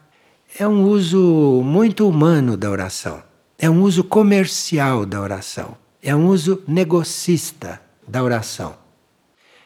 É 0.60 0.68
um 0.68 0.84
uso 0.84 1.62
muito 1.66 2.08
humano 2.08 2.56
da 2.56 2.70
oração. 2.70 3.24
É 3.58 3.70
um 3.70 3.82
uso 3.82 4.04
comercial 4.04 5.06
da 5.06 5.20
oração. 5.20 5.76
É 6.02 6.16
um 6.16 6.28
uso 6.28 6.62
negocista 6.68 7.82
da 8.08 8.22
oração. 8.22 8.76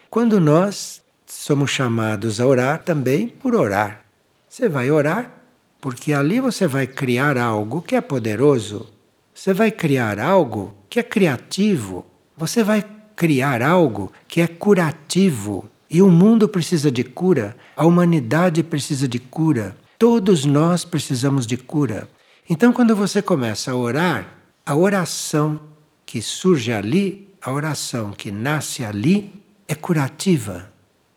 Quando 0.10 0.39
nós 0.39 1.02
somos 1.28 1.69
chamados 1.69 2.39
a 2.39 2.47
orar 2.47 2.84
também 2.84 3.28
por 3.28 3.54
orar. 3.54 4.06
Você 4.47 4.69
vai 4.69 4.89
orar, 4.89 5.32
porque 5.80 6.13
ali 6.13 6.39
você 6.39 6.65
vai 6.65 6.88
criar 6.88 7.38
algo 7.38 7.82
que 7.82 7.95
é 7.95 8.02
poderoso, 8.02 8.88
você 9.34 9.54
vai 9.54 9.69
criar 9.69 10.19
algo 10.19 10.73
que 10.89 11.00
é 11.00 11.04
criativo, 11.04 12.06
você 12.38 12.63
vai 12.63 12.86
criar 13.15 13.63
algo 13.63 14.13
que 14.28 14.39
é 14.39 14.47
curativo, 14.47 15.69
E 15.89 16.02
o 16.02 16.12
mundo 16.12 16.50
precisa 16.50 16.91
de 16.91 17.02
cura, 17.02 17.56
a 17.73 17.86
humanidade 17.86 18.62
precisa 18.62 19.08
de 19.08 19.19
cura, 19.19 19.76
todos 19.97 20.43
nós 20.43 20.84
precisamos 20.84 21.47
de 21.47 21.56
cura. 21.56 22.10
Então, 22.50 22.73
quando 22.73 22.93
você 22.93 23.21
começa 23.21 23.71
a 23.71 23.76
orar, 23.76 24.28
a 24.65 24.76
oração 24.76 25.62
que 26.06 26.21
surge 26.21 26.73
ali, 26.73 27.30
a 27.41 27.54
oração 27.54 28.12
que 28.12 28.32
nasce 28.32 28.84
ali, 28.84 29.34
é 29.65 29.73
curativa, 29.73 30.69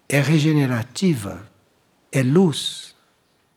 é 0.09 0.21
regenerativa, 0.21 1.43
é 2.13 2.23
luz, 2.23 2.95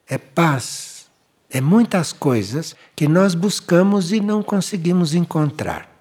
é 0.08 0.18
paz, 0.18 1.06
é 1.48 1.62
muitas 1.62 2.12
coisas 2.12 2.76
que 2.96 3.08
nós 3.08 3.36
buscamos 3.36 4.12
e 4.12 4.20
não 4.20 4.42
conseguimos 4.42 5.14
encontrar. 5.14 5.93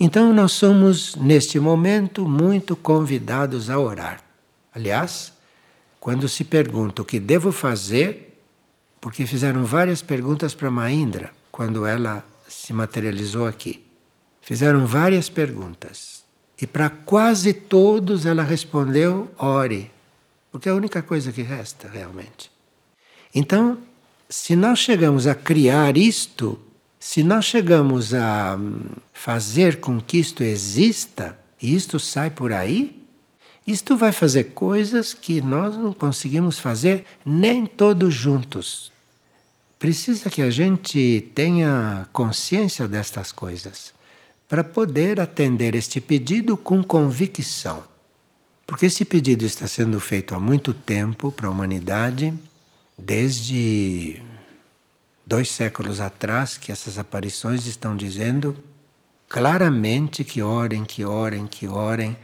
Então, 0.00 0.32
nós 0.32 0.52
somos, 0.52 1.16
neste 1.16 1.58
momento, 1.58 2.28
muito 2.28 2.76
convidados 2.76 3.68
a 3.68 3.78
orar. 3.78 4.22
Aliás, 4.72 5.32
quando 5.98 6.28
se 6.28 6.44
pergunta 6.44 7.02
o 7.02 7.04
que 7.04 7.18
devo 7.18 7.50
fazer, 7.50 8.38
porque 9.00 9.26
fizeram 9.26 9.64
várias 9.64 10.00
perguntas 10.02 10.54
para 10.54 10.70
Maindra 10.70 11.32
quando 11.50 11.84
ela 11.84 12.24
se 12.48 12.72
materializou 12.72 13.46
aqui. 13.46 13.84
Fizeram 14.40 14.86
várias 14.86 15.28
perguntas. 15.28 16.22
E 16.60 16.66
para 16.66 16.88
quase 16.88 17.52
todos 17.52 18.24
ela 18.26 18.42
respondeu: 18.42 19.30
ore, 19.38 19.90
porque 20.50 20.68
é 20.68 20.72
a 20.72 20.74
única 20.74 21.02
coisa 21.02 21.32
que 21.32 21.42
resta 21.42 21.88
realmente. 21.88 22.50
Então, 23.34 23.78
se 24.28 24.56
nós 24.56 24.78
chegamos 24.78 25.26
a 25.26 25.34
criar 25.34 25.96
isto, 25.96 26.58
se 26.98 27.22
nós 27.22 27.44
chegamos 27.44 28.12
a 28.12 28.58
fazer 29.12 29.80
com 29.80 30.00
que 30.00 30.18
isto 30.18 30.42
exista, 30.42 31.38
e 31.60 31.74
isto 31.74 31.98
sai 31.98 32.30
por 32.30 32.52
aí, 32.52 33.02
isto 33.66 33.96
vai 33.96 34.12
fazer 34.12 34.44
coisas 34.54 35.12
que 35.12 35.40
nós 35.40 35.76
não 35.76 35.92
conseguimos 35.92 36.58
fazer 36.58 37.04
nem 37.24 37.66
todos 37.66 38.14
juntos. 38.14 38.90
Precisa 39.78 40.30
que 40.30 40.42
a 40.42 40.50
gente 40.50 41.30
tenha 41.34 42.08
consciência 42.12 42.88
destas 42.88 43.30
coisas 43.30 43.92
para 44.48 44.64
poder 44.64 45.20
atender 45.20 45.74
este 45.74 46.00
pedido 46.00 46.56
com 46.56 46.82
convicção. 46.82 47.84
Porque 48.66 48.86
esse 48.86 49.04
pedido 49.04 49.44
está 49.44 49.68
sendo 49.68 50.00
feito 50.00 50.34
há 50.34 50.40
muito 50.40 50.72
tempo 50.72 51.30
para 51.30 51.46
a 51.46 51.50
humanidade, 51.50 52.34
desde 52.98 54.20
dois 55.28 55.50
séculos 55.50 56.00
atrás, 56.00 56.56
que 56.56 56.72
essas 56.72 56.98
aparições 56.98 57.66
estão 57.66 57.94
dizendo 57.94 58.56
claramente 59.28 60.24
que 60.24 60.42
orem, 60.42 60.84
que 60.84 61.04
orem, 61.04 61.46
que 61.46 61.68
orem. 61.68 62.16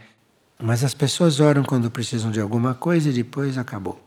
Mas 0.58 0.82
as 0.82 0.94
pessoas 0.94 1.38
oram 1.38 1.62
quando 1.62 1.90
precisam 1.90 2.30
de 2.30 2.40
alguma 2.40 2.74
coisa 2.74 3.10
e 3.10 3.12
depois 3.12 3.58
acabou 3.58 4.04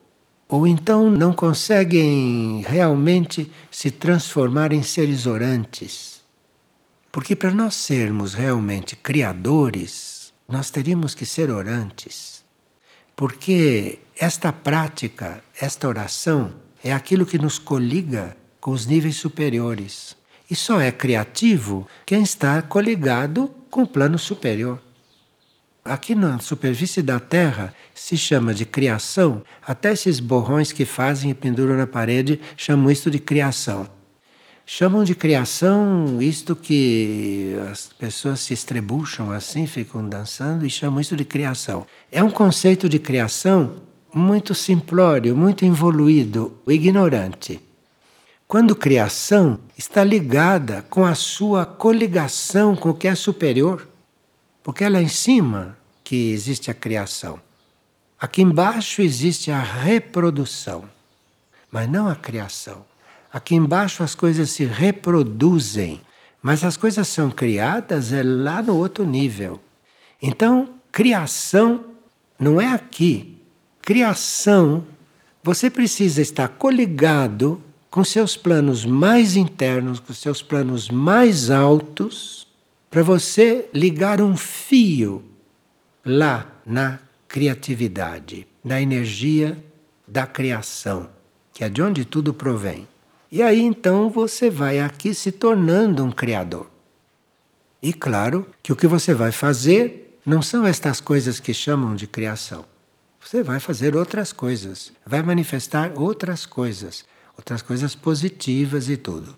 ou 0.47 0.65
então 0.65 1.09
não 1.11 1.33
conseguem 1.33 2.61
realmente 2.65 3.51
se 3.69 3.91
transformar 3.91 4.71
em 4.71 4.81
seres 4.81 5.25
orantes. 5.25 6.21
Porque 7.11 7.35
para 7.35 7.51
nós 7.51 7.75
sermos 7.75 8.33
realmente 8.33 8.95
criadores, 8.95 10.33
nós 10.47 10.69
teríamos 10.69 11.13
que 11.13 11.25
ser 11.25 11.49
orantes. 11.49 12.45
Porque 13.15 13.99
esta 14.17 14.53
prática, 14.53 15.43
esta 15.59 15.87
oração, 15.87 16.53
é 16.83 16.93
aquilo 16.93 17.25
que 17.25 17.39
nos 17.39 17.59
coliga 17.59 18.37
com 18.67 18.71
os 18.71 18.85
níveis 18.85 19.15
superiores. 19.15 20.17
E 20.51 20.53
só 20.53 20.81
é 20.81 20.91
criativo 20.91 21.87
quem 22.05 22.21
está 22.21 22.61
coligado 22.61 23.49
com 23.71 23.83
o 23.83 23.87
plano 23.87 24.19
superior. 24.19 24.77
Aqui 25.85 26.13
na 26.13 26.37
superfície 26.39 27.01
da 27.01 27.17
Terra 27.17 27.73
se 27.95 28.17
chama 28.17 28.53
de 28.53 28.65
criação, 28.65 29.41
até 29.65 29.93
esses 29.93 30.19
borrões 30.19 30.73
que 30.73 30.83
fazem 30.83 31.31
e 31.31 31.33
penduram 31.33 31.77
na 31.77 31.87
parede 31.87 32.41
chamam 32.57 32.91
isto 32.91 33.09
de 33.09 33.19
criação. 33.19 33.89
Chamam 34.65 35.05
de 35.05 35.15
criação 35.15 36.21
isto 36.21 36.53
que 36.53 37.55
as 37.71 37.87
pessoas 37.97 38.41
se 38.41 38.53
estrebucham 38.53 39.31
assim, 39.31 39.65
ficam 39.65 40.05
dançando 40.09 40.65
e 40.65 40.69
chamam 40.69 40.99
isso 40.99 41.15
de 41.15 41.23
criação. 41.23 41.87
É 42.11 42.21
um 42.21 42.29
conceito 42.29 42.89
de 42.89 42.99
criação 42.99 43.77
muito 44.13 44.53
simplório, 44.53 45.37
muito 45.37 45.63
evoluído, 45.63 46.57
ignorante. 46.67 47.65
Quando 48.47 48.77
criação 48.77 49.59
está 49.77 50.05
ligada 50.05 50.85
com 50.89 51.05
a 51.05 51.13
sua 51.13 51.65
coligação 51.65 52.77
com 52.77 52.91
o 52.91 52.93
que 52.93 53.09
é 53.09 53.13
superior. 53.13 53.85
Porque 54.63 54.85
é 54.85 54.89
lá 54.89 55.01
em 55.01 55.09
cima 55.09 55.77
que 56.01 56.31
existe 56.31 56.71
a 56.71 56.73
criação. 56.73 57.41
Aqui 58.17 58.41
embaixo 58.41 59.01
existe 59.01 59.51
a 59.51 59.59
reprodução, 59.59 60.85
mas 61.69 61.89
não 61.89 62.07
a 62.07 62.15
criação. 62.15 62.85
Aqui 63.31 63.53
embaixo 63.53 64.01
as 64.01 64.15
coisas 64.15 64.49
se 64.49 64.63
reproduzem, 64.63 65.99
mas 66.41 66.63
as 66.63 66.77
coisas 66.77 67.07
são 67.09 67.29
criadas 67.29 68.13
é 68.13 68.23
lá 68.23 68.61
no 68.61 68.77
outro 68.77 69.05
nível. 69.05 69.59
Então, 70.21 70.69
criação 70.89 71.83
não 72.39 72.61
é 72.61 72.67
aqui. 72.71 73.41
Criação, 73.81 74.85
você 75.43 75.69
precisa 75.69 76.21
estar 76.21 76.47
coligado 76.47 77.61
com 77.97 78.03
seus 78.03 78.37
planos 78.37 78.85
mais 78.85 79.35
internos, 79.35 79.99
com 79.99 80.13
seus 80.13 80.43
planos 80.43 80.87
mais 80.87 81.49
altos 81.49 82.47
para 82.91 83.01
você 83.01 83.67
ligar 83.73 84.21
um 84.21 84.37
fio 84.37 85.25
lá 86.05 86.45
na 86.63 86.99
criatividade, 87.27 88.47
na 88.63 88.79
energia 88.79 89.57
da 90.07 90.27
criação, 90.27 91.09
que 91.51 91.63
é 91.63 91.69
de 91.69 91.81
onde 91.81 92.05
tudo 92.05 92.35
provém. 92.35 92.87
E 93.31 93.41
aí 93.41 93.61
então 93.61 94.11
você 94.11 94.47
vai 94.47 94.79
aqui 94.79 95.11
se 95.11 95.31
tornando 95.31 96.05
um 96.05 96.11
criador. 96.11 96.69
E 97.81 97.91
claro 97.91 98.45
que 98.61 98.71
o 98.71 98.75
que 98.75 98.85
você 98.85 99.11
vai 99.11 99.31
fazer 99.31 100.19
não 100.23 100.43
são 100.43 100.67
estas 100.67 101.01
coisas 101.01 101.39
que 101.39 101.51
chamam 101.51 101.95
de 101.95 102.05
criação. 102.05 102.63
Você 103.19 103.41
vai 103.41 103.59
fazer 103.59 103.95
outras 103.95 104.31
coisas, 104.31 104.93
vai 105.03 105.23
manifestar 105.23 105.93
outras 105.95 106.45
coisas, 106.45 107.03
outras 107.37 107.61
coisas 107.61 107.93
positivas 107.95 108.89
e 108.89 108.97
tudo. 108.97 109.35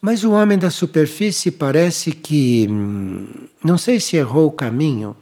Mas 0.00 0.24
o 0.24 0.30
homem 0.30 0.56
da 0.56 0.70
superfície 0.70 1.50
parece 1.50 2.12
que. 2.12 2.66
Hum, 2.70 3.48
não 3.62 3.76
sei 3.76 4.00
se 4.00 4.16
errou 4.16 4.46
o 4.46 4.52
caminho. 4.52 5.14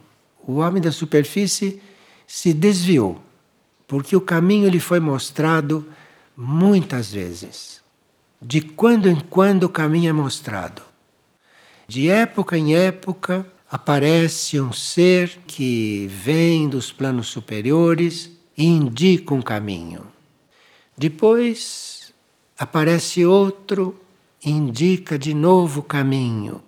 O 0.47 0.57
homem 0.57 0.81
da 0.81 0.91
superfície 0.91 1.81
se 2.25 2.53
desviou, 2.53 3.21
porque 3.87 4.15
o 4.15 4.21
caminho 4.21 4.69
lhe 4.69 4.79
foi 4.79 4.99
mostrado 4.99 5.85
muitas 6.35 7.11
vezes. 7.11 7.81
De 8.41 8.61
quando 8.61 9.09
em 9.09 9.19
quando 9.19 9.63
o 9.63 9.69
caminho 9.69 10.09
é 10.09 10.13
mostrado. 10.13 10.81
De 11.85 12.07
época 12.07 12.57
em 12.57 12.75
época 12.75 13.45
aparece 13.69 14.61
um 14.61 14.71
ser 14.71 15.39
que 15.45 16.07
vem 16.07 16.69
dos 16.69 16.91
planos 16.91 17.27
superiores 17.27 18.31
e 18.57 18.65
indica 18.65 19.33
um 19.33 19.41
caminho. 19.41 20.03
Depois 20.99 22.13
aparece 22.57 23.25
outro 23.25 23.97
indica 24.43 25.17
de 25.17 25.33
novo 25.33 25.79
o 25.79 25.83
caminho. 25.83 26.61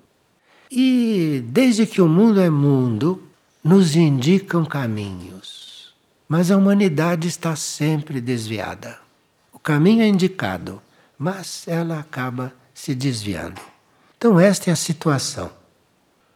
E 0.71 1.43
desde 1.49 1.85
que 1.85 2.01
o 2.01 2.07
mundo 2.07 2.39
é 2.39 2.49
mundo, 2.49 3.21
nos 3.61 3.93
indicam 3.93 4.63
caminhos. 4.63 5.93
Mas 6.29 6.49
a 6.49 6.55
humanidade 6.55 7.27
está 7.27 7.57
sempre 7.57 8.21
desviada. 8.21 8.99
O 9.51 9.59
caminho 9.59 10.01
é 10.01 10.07
indicado, 10.07 10.81
mas 11.19 11.67
ela 11.67 11.99
acaba 11.99 12.53
se 12.73 12.95
desviando. 12.95 13.59
Então, 14.17 14.39
esta 14.39 14.69
é 14.69 14.73
a 14.73 14.77
situação. 14.77 15.51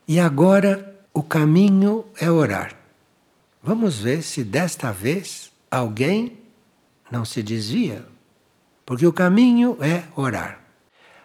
E 0.06 0.20
agora 0.20 1.00
o 1.14 1.24
caminho 1.24 2.04
é 2.20 2.30
orar. 2.30 2.76
Vamos 3.64 4.00
ver 4.00 4.22
se 4.22 4.44
desta 4.44 4.92
vez 4.92 5.50
alguém 5.72 6.45
não 7.16 7.24
se 7.24 7.42
desvia. 7.42 8.06
Porque 8.86 9.08
o 9.08 9.14
caminho 9.14 9.78
é 9.82 10.04
orar. 10.16 10.60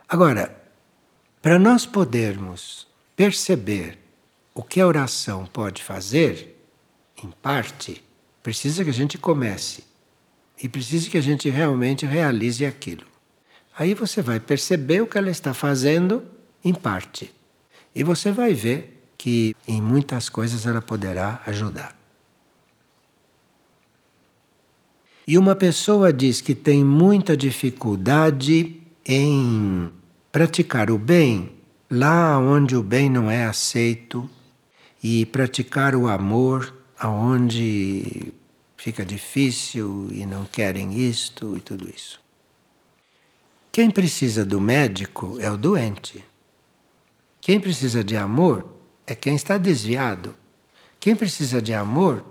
Agora, 0.08 0.56
para 1.42 1.58
nós 1.58 1.84
podermos 1.84 2.86
perceber 3.16 3.98
o 4.54 4.62
que 4.62 4.80
a 4.80 4.86
oração 4.86 5.46
pode 5.46 5.82
fazer, 5.82 6.56
em 7.22 7.30
parte, 7.42 8.02
precisa 8.42 8.84
que 8.84 8.90
a 8.90 8.94
gente 8.94 9.18
comece 9.18 9.84
e 10.62 10.68
precisa 10.68 11.10
que 11.10 11.18
a 11.18 11.22
gente 11.22 11.50
realmente 11.50 12.06
realize 12.06 12.64
aquilo. 12.64 13.06
Aí 13.76 13.92
você 13.94 14.22
vai 14.22 14.38
perceber 14.38 15.00
o 15.02 15.06
que 15.06 15.18
ela 15.18 15.30
está 15.30 15.52
fazendo, 15.52 16.22
em 16.64 16.74
parte, 16.74 17.32
e 17.94 18.04
você 18.04 18.30
vai 18.30 18.52
ver 18.54 19.02
que 19.16 19.56
em 19.66 19.80
muitas 19.80 20.28
coisas 20.28 20.66
ela 20.66 20.80
poderá 20.80 21.42
ajudar. 21.46 21.99
E 25.30 25.38
uma 25.38 25.54
pessoa 25.54 26.12
diz 26.12 26.40
que 26.40 26.56
tem 26.56 26.84
muita 26.84 27.36
dificuldade 27.36 28.82
em 29.06 29.88
praticar 30.32 30.90
o 30.90 30.98
bem 30.98 31.52
lá 31.88 32.36
onde 32.36 32.74
o 32.74 32.82
bem 32.82 33.08
não 33.08 33.30
é 33.30 33.44
aceito 33.44 34.28
e 35.00 35.24
praticar 35.24 35.94
o 35.94 36.08
amor 36.08 36.74
aonde 36.98 38.32
fica 38.76 39.04
difícil 39.04 40.08
e 40.10 40.26
não 40.26 40.44
querem 40.46 40.98
isto 40.98 41.56
e 41.56 41.60
tudo 41.60 41.88
isso. 41.88 42.20
Quem 43.70 43.88
precisa 43.88 44.44
do 44.44 44.60
médico 44.60 45.38
é 45.38 45.48
o 45.48 45.56
doente. 45.56 46.24
Quem 47.40 47.60
precisa 47.60 48.02
de 48.02 48.16
amor 48.16 48.66
é 49.06 49.14
quem 49.14 49.36
está 49.36 49.56
desviado. 49.58 50.34
Quem 50.98 51.14
precisa 51.14 51.62
de 51.62 51.72
amor 51.72 52.24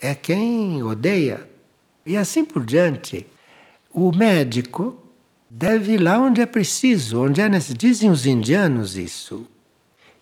é 0.00 0.14
quem 0.14 0.80
odeia. 0.84 1.47
E 2.08 2.16
assim 2.16 2.44
por 2.44 2.64
diante. 2.64 3.26
O 3.92 4.10
médico 4.10 4.96
deve 5.48 5.94
ir 5.94 5.98
lá 5.98 6.18
onde 6.18 6.40
é 6.40 6.46
preciso, 6.46 7.22
onde 7.22 7.40
é 7.40 7.48
necessário. 7.48 7.78
Dizem 7.78 8.10
os 8.10 8.26
indianos 8.26 8.96
isso. 8.96 9.46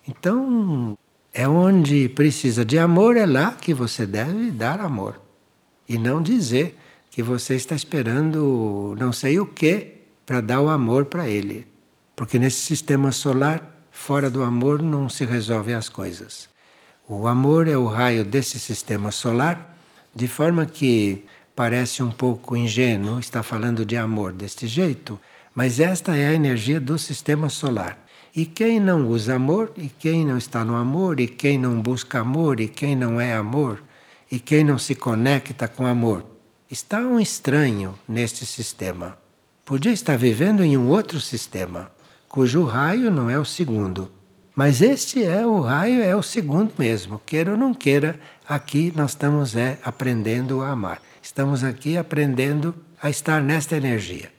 Então, 0.07 0.97
é 1.33 1.47
onde 1.47 2.09
precisa 2.09 2.63
de 2.63 2.77
amor, 2.77 3.17
é 3.17 3.25
lá 3.25 3.53
que 3.53 3.73
você 3.73 4.05
deve 4.05 4.51
dar 4.51 4.79
amor. 4.79 5.19
E 5.87 5.97
não 5.97 6.21
dizer 6.21 6.77
que 7.09 7.23
você 7.23 7.55
está 7.55 7.75
esperando 7.75 8.95
não 8.99 9.11
sei 9.11 9.39
o 9.39 9.45
que 9.45 9.95
para 10.25 10.41
dar 10.41 10.61
o 10.61 10.69
amor 10.69 11.05
para 11.05 11.27
ele. 11.27 11.65
Porque 12.15 12.37
nesse 12.37 12.59
sistema 12.59 13.11
solar 13.11 13.77
Fora 13.97 14.29
do 14.29 14.43
amor 14.43 14.81
não 14.81 15.09
se 15.09 15.25
resolvem 15.25 15.73
as 15.73 15.89
coisas. 15.89 16.47
O 17.09 17.27
amor 17.27 17.67
é 17.67 17.75
o 17.75 17.87
raio 17.87 18.23
desse 18.23 18.59
sistema 18.59 19.11
solar, 19.11 19.75
de 20.15 20.27
forma 20.27 20.65
que 20.65 21.25
parece 21.57 22.03
um 22.03 22.11
pouco 22.11 22.55
ingênuo 22.55 23.19
estar 23.19 23.41
falando 23.41 23.83
de 23.83 23.97
amor 23.97 24.31
deste 24.31 24.67
jeito, 24.67 25.19
mas 25.55 25.79
esta 25.79 26.15
é 26.15 26.27
a 26.27 26.33
energia 26.33 26.79
do 26.79 26.99
sistema 26.99 27.49
solar. 27.49 27.97
E 28.35 28.45
quem 28.45 28.79
não 28.79 29.07
usa 29.07 29.33
amor, 29.33 29.71
e 29.75 29.89
quem 29.89 30.23
não 30.23 30.37
está 30.37 30.63
no 30.63 30.75
amor, 30.75 31.19
e 31.19 31.27
quem 31.27 31.57
não 31.57 31.81
busca 31.81 32.19
amor, 32.19 32.59
e 32.59 32.67
quem 32.67 32.95
não 32.95 33.19
é 33.19 33.33
amor, 33.33 33.83
e 34.31 34.39
quem 34.39 34.63
não 34.63 34.77
se 34.77 34.93
conecta 34.93 35.67
com 35.67 35.87
amor, 35.87 36.23
está 36.69 36.99
um 36.99 37.19
estranho 37.19 37.97
neste 38.07 38.45
sistema. 38.45 39.17
Podia 39.65 39.91
estar 39.91 40.15
vivendo 40.15 40.63
em 40.63 40.77
um 40.77 40.87
outro 40.89 41.19
sistema 41.19 41.91
cujo 42.29 42.65
raio 42.65 43.09
não 43.09 43.31
é 43.31 43.39
o 43.39 43.45
segundo. 43.45 44.11
Mas 44.55 44.79
este 44.79 45.23
é 45.23 45.43
o 45.43 45.59
raio, 45.59 46.03
é 46.03 46.15
o 46.15 46.21
segundo 46.21 46.71
mesmo. 46.77 47.19
Queira 47.25 47.53
ou 47.53 47.57
não 47.57 47.73
queira, 47.73 48.19
aqui 48.47 48.93
nós 48.95 49.11
estamos 49.11 49.55
é, 49.55 49.79
aprendendo 49.83 50.61
a 50.61 50.69
amar. 50.69 51.01
Estamos 51.21 51.63
aqui 51.63 51.97
aprendendo 51.97 52.75
a 53.01 53.09
estar 53.09 53.41
nesta 53.41 53.75
energia. 53.75 54.31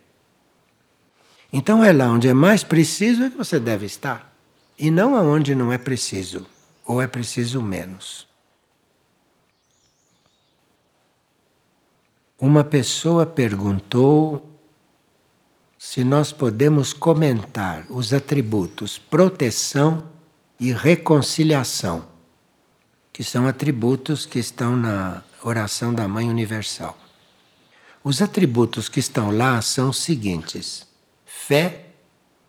Então 1.53 1.83
é 1.83 1.93
lá 1.93 2.09
onde 2.11 2.29
é 2.29 2.35
mais 2.35 2.63
preciso 2.63 3.25
é 3.25 3.31
que 3.31 3.37
você 3.37 3.59
deve 3.59 3.87
estar. 3.87 4.35
E 4.79 4.91
não 4.91 5.17
aonde 5.17 5.55
não 5.55 5.73
é 5.73 5.79
preciso, 5.79 6.47
ou 6.85 7.03
é 7.03 7.07
preciso 7.07 7.61
menos. 7.61 8.29
Uma 12.39 12.63
pessoa 12.63 13.27
perguntou 13.27 14.49
se 15.77 16.05
nós 16.05 16.33
podemos 16.33 16.93
comentar 16.93 17.85
os 17.91 18.13
atributos 18.13 18.99
proteção 18.99 20.09
e 20.61 20.73
reconciliação, 20.73 22.07
que 23.13 23.25
são 23.25 23.47
atributos 23.47 24.25
que 24.25 24.39
estão 24.39 24.77
na 24.77 25.23
oração 25.43 25.93
da 25.95 26.09
Mãe 26.09 26.29
Universal. 26.29 26.97
Os 28.03 28.23
atributos 28.23 28.89
que 28.89 29.01
estão 29.01 29.31
lá 29.31 29.61
são 29.61 29.91
os 29.91 29.99
seguintes: 29.99 30.87
fé, 31.27 31.87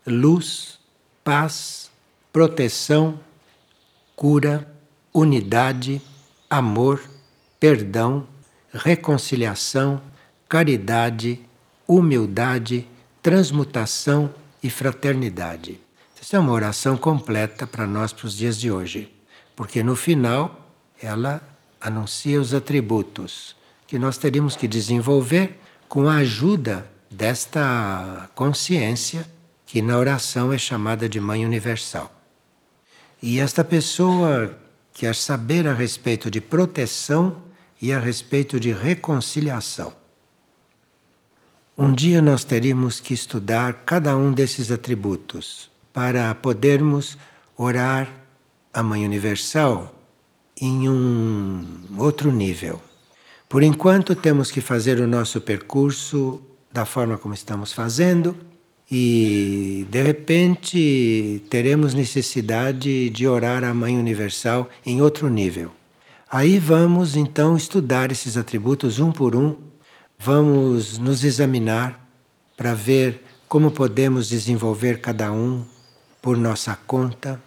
luz, 0.06 0.80
paz, 1.24 1.90
proteção, 2.32 3.20
cura, 4.16 4.72
unidade, 5.14 6.02
amor, 6.50 7.02
perdão, 7.60 8.28
reconciliação, 8.74 10.02
caridade, 10.48 11.40
humildade, 11.88 12.88
transmutação 13.22 14.34
e 14.62 14.70
fraternidade. 14.70 15.80
Essa 16.22 16.38
é 16.38 16.40
uma 16.40 16.52
oração 16.52 16.98
completa 16.98 17.66
para 17.66 17.88
nós 17.88 18.14
para 18.14 18.28
os 18.28 18.36
dias 18.36 18.60
de 18.60 18.72
hoje, 18.72 19.12
porque 19.56 19.82
no 19.82 19.96
final 19.96 20.74
ela 21.02 21.42
anuncia 21.80 22.40
os 22.40 22.54
atributos 22.54 23.56
que 23.88 23.98
nós 23.98 24.18
teríamos 24.18 24.56
que 24.56 24.68
desenvolver 24.68 25.60
com 25.88 26.08
a 26.08 26.18
ajuda 26.18 26.90
desta 27.10 28.30
consciência 28.36 29.26
que 29.66 29.82
na 29.82 29.98
oração 29.98 30.54
é 30.54 30.58
chamada 30.58 31.10
de 31.10 31.20
Mãe 31.20 31.46
Universal. 31.46 32.12
E 33.22 33.40
esta 33.40 33.64
pessoa 33.64 34.58
quer 34.94 35.16
saber 35.16 35.68
a 35.68 35.74
respeito 35.74 36.30
de 36.30 36.40
proteção 36.40 37.42
e 37.82 37.92
a 37.94 38.00
respeito 38.00 38.60
de 38.60 38.72
reconciliação. 38.72 39.94
Um 41.78 41.94
dia 41.94 42.22
nós 42.22 42.44
teríamos 42.44 43.00
que 43.00 43.14
estudar 43.14 43.74
cada 43.86 44.16
um 44.18 44.32
desses 44.32 44.72
atributos 44.72 45.72
para 45.94 46.34
podermos 46.36 47.18
orar 47.58 48.10
a 48.74 48.84
Mãe 48.84 49.06
Universal 49.06 49.99
em 50.62 50.90
um 50.90 51.64
outro 51.98 52.32
nível. 52.32 52.82
Por 53.48 53.64
enquanto, 53.64 54.16
temos 54.16 54.52
que 54.52 54.62
fazer 54.62 55.00
o 55.00 55.08
nosso 55.08 55.42
percurso 55.42 56.42
da 56.72 56.86
forma 56.86 57.18
como 57.18 57.34
estamos 57.34 57.74
fazendo 57.74 58.36
e, 58.92 59.88
de 59.90 60.04
repente, 60.04 61.44
teremos 61.50 61.94
necessidade 61.94 63.10
de 63.10 63.28
orar 63.28 63.64
a 63.64 63.74
Mãe 63.74 63.98
Universal 63.98 64.70
em 64.86 65.02
outro 65.02 65.30
nível. 65.30 65.72
Aí 66.32 66.60
vamos 66.60 67.16
então 67.16 67.58
estudar 67.58 68.12
esses 68.12 68.38
atributos 68.38 69.00
um 69.00 69.12
por 69.12 69.36
um 69.36 69.70
Vamos 70.22 70.98
nos 70.98 71.24
examinar 71.24 72.06
para 72.58 72.74
ver 72.74 73.24
como 73.48 73.72
podemos 73.72 74.28
desenvolver 74.28 75.00
cada 75.00 75.32
um 75.32 75.64
por 76.22 76.36
nossa 76.36 76.76
conta. 76.76 77.42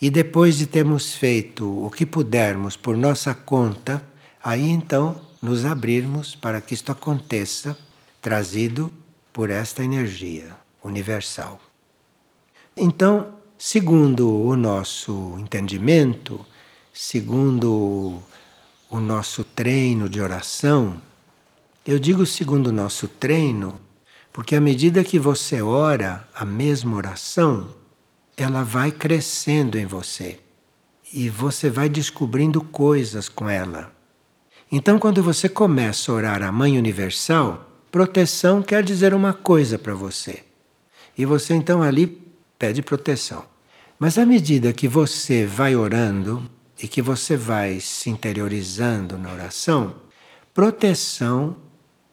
E 0.00 0.10
depois 0.10 0.56
de 0.58 0.66
termos 0.66 1.14
feito 1.14 1.66
o 1.84 1.90
que 1.90 2.04
pudermos 2.04 2.76
por 2.76 2.96
nossa 2.96 3.34
conta, 3.34 4.02
aí 4.42 4.68
então 4.68 5.20
nos 5.40 5.64
abrirmos 5.64 6.34
para 6.34 6.60
que 6.60 6.74
isto 6.74 6.90
aconteça, 6.90 7.76
trazido 8.20 8.92
por 9.32 9.50
esta 9.50 9.84
energia 9.84 10.56
universal. 10.82 11.60
Então, 12.76 13.34
segundo 13.58 14.28
o 14.28 14.56
nosso 14.56 15.36
entendimento, 15.38 16.44
segundo 16.92 18.22
o 18.88 19.00
nosso 19.00 19.44
treino 19.44 20.08
de 20.08 20.20
oração, 20.20 21.00
eu 21.86 21.98
digo 21.98 22.24
segundo 22.24 22.68
o 22.68 22.72
nosso 22.72 23.06
treino, 23.06 23.78
porque 24.32 24.56
à 24.56 24.60
medida 24.60 25.04
que 25.04 25.18
você 25.18 25.60
ora 25.60 26.26
a 26.34 26.44
mesma 26.44 26.96
oração, 26.96 27.68
ela 28.36 28.62
vai 28.62 28.90
crescendo 28.90 29.78
em 29.78 29.86
você 29.86 30.38
e 31.12 31.28
você 31.28 31.70
vai 31.70 31.88
descobrindo 31.88 32.60
coisas 32.60 33.28
com 33.28 33.48
ela. 33.48 33.92
Então, 34.70 34.98
quando 34.98 35.22
você 35.22 35.48
começa 35.48 36.10
a 36.10 36.14
orar 36.14 36.42
a 36.42 36.50
Mãe 36.50 36.76
Universal, 36.76 37.70
proteção 37.92 38.62
quer 38.62 38.82
dizer 38.82 39.14
uma 39.14 39.32
coisa 39.32 39.78
para 39.78 39.94
você. 39.94 40.42
E 41.16 41.24
você 41.24 41.54
então 41.54 41.82
ali 41.82 42.20
pede 42.58 42.82
proteção. 42.82 43.44
Mas 43.98 44.18
à 44.18 44.26
medida 44.26 44.72
que 44.72 44.88
você 44.88 45.46
vai 45.46 45.76
orando 45.76 46.50
e 46.82 46.88
que 46.88 47.00
você 47.00 47.36
vai 47.36 47.78
se 47.78 48.10
interiorizando 48.10 49.16
na 49.16 49.32
oração, 49.32 49.94
proteção 50.52 51.56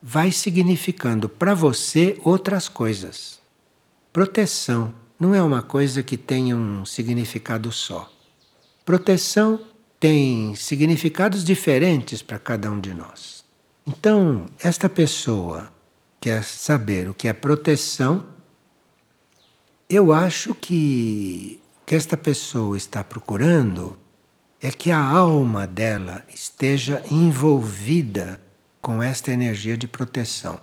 vai 0.02 0.32
significando 0.32 1.28
para 1.28 1.56
você 1.56 2.20
outras 2.24 2.70
coisas. 2.70 3.40
Proteção 4.14 4.94
não 5.22 5.36
é 5.36 5.44
uma 5.44 5.62
coisa 5.62 6.02
que 6.02 6.18
tenha 6.18 6.58
um 6.58 6.84
significado 6.84 7.72
só. 7.72 8.12
Proteção 8.84 9.60
tem 10.00 10.56
significados 10.56 11.44
diferentes 11.44 12.24
para 12.24 12.40
cada 12.40 12.72
um 12.72 12.80
de 12.80 12.92
nós. 12.92 13.46
Então, 13.86 14.48
esta 14.60 14.90
pessoa 14.90 15.72
quer 16.20 16.44
saber 16.44 17.08
o 17.08 17.14
que 17.14 17.28
é 17.28 17.34
proteção. 17.34 18.26
Eu 19.88 20.12
acho 20.12 20.56
que 20.56 21.62
o 21.84 21.86
que 21.86 21.94
esta 21.94 22.18
pessoa 22.18 22.76
está 22.76 23.04
procurando 23.04 23.96
é 24.60 24.72
que 24.72 24.90
a 24.90 25.00
alma 25.00 25.68
dela 25.68 26.26
esteja 26.34 27.04
envolvida 27.12 28.42
com 28.82 29.04
esta 29.04 29.32
energia 29.32 29.78
de 29.78 29.88
proteção. 29.88 30.60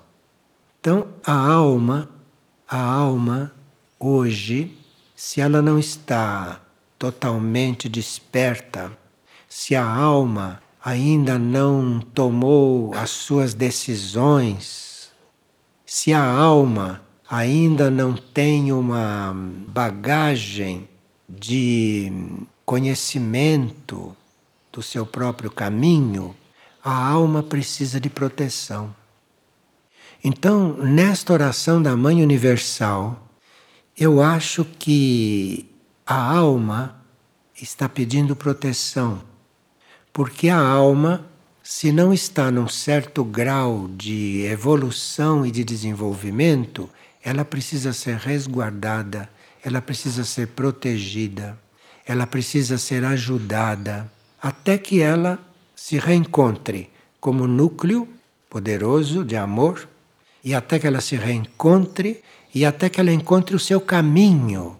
Então, 0.80 1.06
a 1.24 1.32
alma, 1.32 2.10
a 2.66 2.82
alma 2.82 3.52
hoje, 3.98 4.76
se 5.14 5.40
ela 5.40 5.60
não 5.60 5.78
está 5.78 6.60
totalmente 6.98 7.88
desperta, 7.88 8.92
se 9.48 9.74
a 9.74 9.84
alma 9.84 10.62
ainda 10.84 11.38
não 11.38 12.00
tomou 12.00 12.94
as 12.94 13.10
suas 13.10 13.54
decisões, 13.54 15.10
se 15.84 16.12
a 16.12 16.24
alma 16.24 17.02
ainda 17.28 17.90
não 17.90 18.14
tem 18.14 18.72
uma 18.72 19.34
bagagem 19.68 20.88
de 21.28 22.10
conhecimento 22.64 24.16
do 24.72 24.82
seu 24.82 25.04
próprio 25.04 25.50
caminho, 25.50 26.34
a 26.82 27.08
alma 27.08 27.42
precisa 27.42 28.00
de 28.00 28.08
proteção. 28.08 28.94
Então, 30.22 30.76
nesta 30.76 31.32
oração 31.32 31.82
da 31.82 31.96
Mãe 31.96 32.22
Universal, 32.22 33.27
eu 33.98 34.22
acho 34.22 34.64
que 34.64 35.68
a 36.06 36.36
alma 36.36 37.02
está 37.60 37.88
pedindo 37.88 38.36
proteção, 38.36 39.20
porque 40.12 40.48
a 40.48 40.58
alma, 40.58 41.26
se 41.64 41.90
não 41.90 42.12
está 42.12 42.48
num 42.50 42.68
certo 42.68 43.24
grau 43.24 43.88
de 43.88 44.42
evolução 44.44 45.44
e 45.44 45.50
de 45.50 45.64
desenvolvimento, 45.64 46.88
ela 47.24 47.44
precisa 47.44 47.92
ser 47.92 48.16
resguardada, 48.16 49.28
ela 49.64 49.82
precisa 49.82 50.24
ser 50.24 50.46
protegida, 50.48 51.58
ela 52.06 52.26
precisa 52.26 52.78
ser 52.78 53.04
ajudada, 53.04 54.10
até 54.40 54.78
que 54.78 55.00
ela 55.00 55.40
se 55.74 55.98
reencontre 55.98 56.88
como 57.20 57.48
núcleo 57.48 58.08
poderoso 58.48 59.24
de 59.24 59.36
amor, 59.36 59.88
e 60.44 60.54
até 60.54 60.78
que 60.78 60.86
ela 60.86 61.00
se 61.00 61.16
reencontre 61.16 62.22
e 62.58 62.64
até 62.64 62.88
que 62.88 63.00
ela 63.00 63.12
encontre 63.12 63.54
o 63.54 63.58
seu 63.58 63.80
caminho 63.80 64.76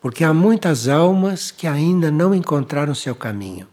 porque 0.00 0.24
há 0.24 0.32
muitas 0.32 0.88
almas 0.88 1.50
que 1.50 1.66
ainda 1.66 2.10
não 2.10 2.34
encontraram 2.34 2.94
seu 2.94 3.14
caminho. 3.14 3.66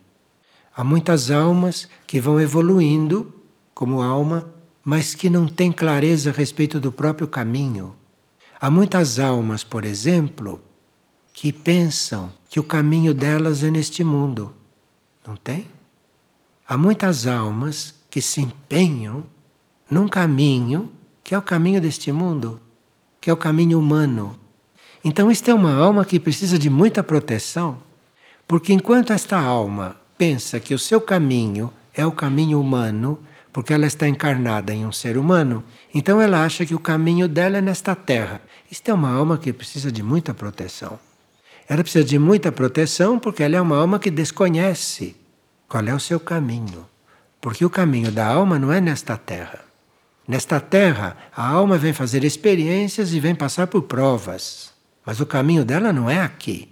Há 0.76 0.84
muitas 0.84 1.32
almas 1.32 1.88
que 2.06 2.20
vão 2.20 2.40
evoluindo 2.40 3.34
como 3.74 4.02
alma, 4.02 4.50
mas 4.84 5.14
que 5.14 5.30
não 5.30 5.48
têm 5.48 5.72
clareza 5.72 6.32
a 6.32 6.34
respeito 6.34 6.80
do 6.80 6.92
próprio 6.92 7.28
caminho. 7.28 7.96
Há 8.60 8.70
muitas 8.70 9.20
almas, 9.20 9.64
por 9.64 9.86
exemplo, 9.86 10.62
que 11.32 11.54
pensam 11.54 12.32
que 12.50 12.60
o 12.60 12.64
caminho 12.64 13.14
delas 13.14 13.64
é 13.64 13.70
neste 13.70 14.04
mundo. 14.04 14.54
Não 15.26 15.36
tem? 15.36 15.68
Há 16.68 16.78
muitas 16.78 17.28
almas 17.28 17.96
que 18.10 18.22
se 18.22 18.42
empenham 18.42 19.24
num 19.90 20.08
caminho 20.08 20.92
que 21.24 21.34
é 21.34 21.38
o 21.38 21.42
caminho 21.42 21.82
deste 21.82 22.12
mundo, 22.12 22.60
que 23.26 23.30
é 23.30 23.34
o 23.34 23.38
caminho 23.38 23.80
humano 23.80 24.40
então, 25.08 25.30
isto 25.30 25.52
é 25.52 25.54
uma 25.54 25.72
alma 25.72 26.04
que 26.04 26.20
precisa 26.20 26.58
de 26.58 26.68
muita 26.68 27.04
proteção, 27.04 27.78
porque 28.48 28.74
enquanto 28.74 29.14
esta 29.14 29.40
alma 29.40 29.98
pensa 30.18 30.60
que 30.60 30.74
o 30.74 30.80
seu 30.80 31.00
caminho 31.00 31.72
é 31.94 32.04
o 32.04 32.12
caminho 32.12 32.60
humano, 32.60 33.20
porque 33.54 33.72
ela 33.72 33.86
está 33.86 34.08
encarnada 34.08 34.74
em 34.74 34.84
um 34.84 34.92
ser 34.92 35.16
humano, 35.16 35.64
então 35.94 36.20
ela 36.20 36.44
acha 36.44 36.66
que 36.66 36.74
o 36.74 36.80
caminho 36.80 37.28
dela 37.28 37.60
é 37.60 37.62
nesta 37.62 37.94
terra. 37.94 38.42
Isto 38.70 38.90
é 38.90 38.96
uma 38.96 39.12
alma 39.12 39.38
que 39.38 39.54
precisa 39.54 39.92
de 39.92 40.02
muita 40.02 40.34
proteção. 40.34 41.00
Ela 41.70 41.84
precisa 41.84 42.04
de 42.04 42.18
muita 42.18 42.52
proteção 42.52 43.20
porque 43.20 43.44
ela 43.44 43.58
é 43.58 43.62
uma 43.62 43.78
alma 43.78 44.00
que 44.00 44.10
desconhece 44.10 45.16
qual 45.70 45.86
é 45.86 45.94
o 45.94 46.00
seu 46.00 46.20
caminho. 46.20 46.84
Porque 47.40 47.64
o 47.64 47.70
caminho 47.70 48.12
da 48.12 48.26
alma 48.26 48.58
não 48.58 48.74
é 48.74 48.82
nesta 48.82 49.16
terra. 49.18 49.65
Nesta 50.28 50.60
terra, 50.60 51.16
a 51.36 51.48
alma 51.48 51.78
vem 51.78 51.94
fazer 51.94 52.24
experiências 52.24 53.14
e 53.14 53.20
vem 53.20 53.36
passar 53.36 53.68
por 53.68 53.84
provas. 53.84 54.74
Mas 55.06 55.20
o 55.20 55.26
caminho 55.26 55.64
dela 55.64 55.94
não 55.94 56.10
é 56.10 56.20
aqui. 56.20 56.70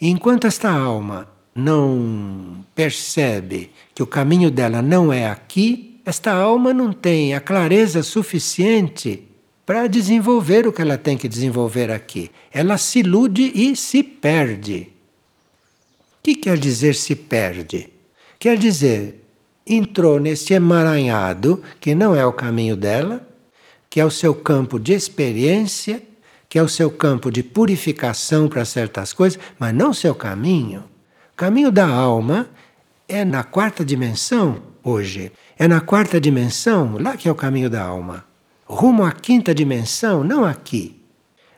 E 0.00 0.08
enquanto 0.08 0.46
esta 0.46 0.70
alma 0.70 1.28
não 1.54 2.64
percebe 2.74 3.70
que 3.94 4.02
o 4.02 4.06
caminho 4.06 4.50
dela 4.50 4.82
não 4.82 5.12
é 5.12 5.28
aqui, 5.28 6.00
esta 6.04 6.32
alma 6.32 6.74
não 6.74 6.92
tem 6.92 7.34
a 7.34 7.40
clareza 7.40 8.02
suficiente 8.02 9.28
para 9.64 9.86
desenvolver 9.86 10.66
o 10.66 10.72
que 10.72 10.82
ela 10.82 10.98
tem 10.98 11.16
que 11.16 11.28
desenvolver 11.28 11.92
aqui. 11.92 12.30
Ela 12.52 12.76
se 12.76 13.00
ilude 13.00 13.52
e 13.54 13.76
se 13.76 14.02
perde. 14.02 14.88
O 16.18 16.22
que 16.22 16.34
quer 16.34 16.58
dizer 16.58 16.96
se 16.96 17.14
perde? 17.14 17.88
Quer 18.38 18.56
dizer, 18.56 19.22
entrou 19.66 20.18
nesse 20.18 20.54
emaranhado 20.54 21.62
que 21.80 21.94
não 21.94 22.14
é 22.14 22.24
o 22.24 22.32
caminho 22.32 22.76
dela, 22.76 23.26
que 23.88 24.00
é 24.00 24.04
o 24.04 24.10
seu 24.10 24.34
campo 24.34 24.78
de 24.78 24.92
experiência 24.92 26.02
que 26.50 26.58
é 26.58 26.62
o 26.62 26.68
seu 26.68 26.90
campo 26.90 27.30
de 27.30 27.44
purificação 27.44 28.48
para 28.48 28.64
certas 28.64 29.12
coisas, 29.12 29.38
mas 29.56 29.72
não 29.72 29.94
seu 29.94 30.16
caminho. 30.16 30.80
O 31.32 31.36
caminho 31.36 31.70
da 31.70 31.86
alma 31.86 32.50
é 33.08 33.24
na 33.24 33.44
quarta 33.44 33.84
dimensão 33.84 34.60
hoje. 34.82 35.30
É 35.56 35.68
na 35.68 35.80
quarta 35.80 36.20
dimensão, 36.20 36.98
lá 36.98 37.16
que 37.16 37.28
é 37.28 37.30
o 37.30 37.36
caminho 37.36 37.70
da 37.70 37.84
alma. 37.84 38.24
Rumo 38.66 39.04
à 39.04 39.12
quinta 39.12 39.54
dimensão, 39.54 40.24
não 40.24 40.44
aqui. 40.44 41.00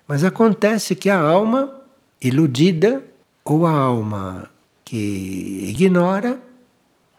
Mas 0.07 0.24
acontece 0.24 0.94
que 0.94 1.09
a 1.09 1.18
alma 1.18 1.72
iludida, 2.20 3.03
ou 3.42 3.66
a 3.66 3.72
alma 3.72 4.50
que 4.84 5.64
ignora, 5.70 6.38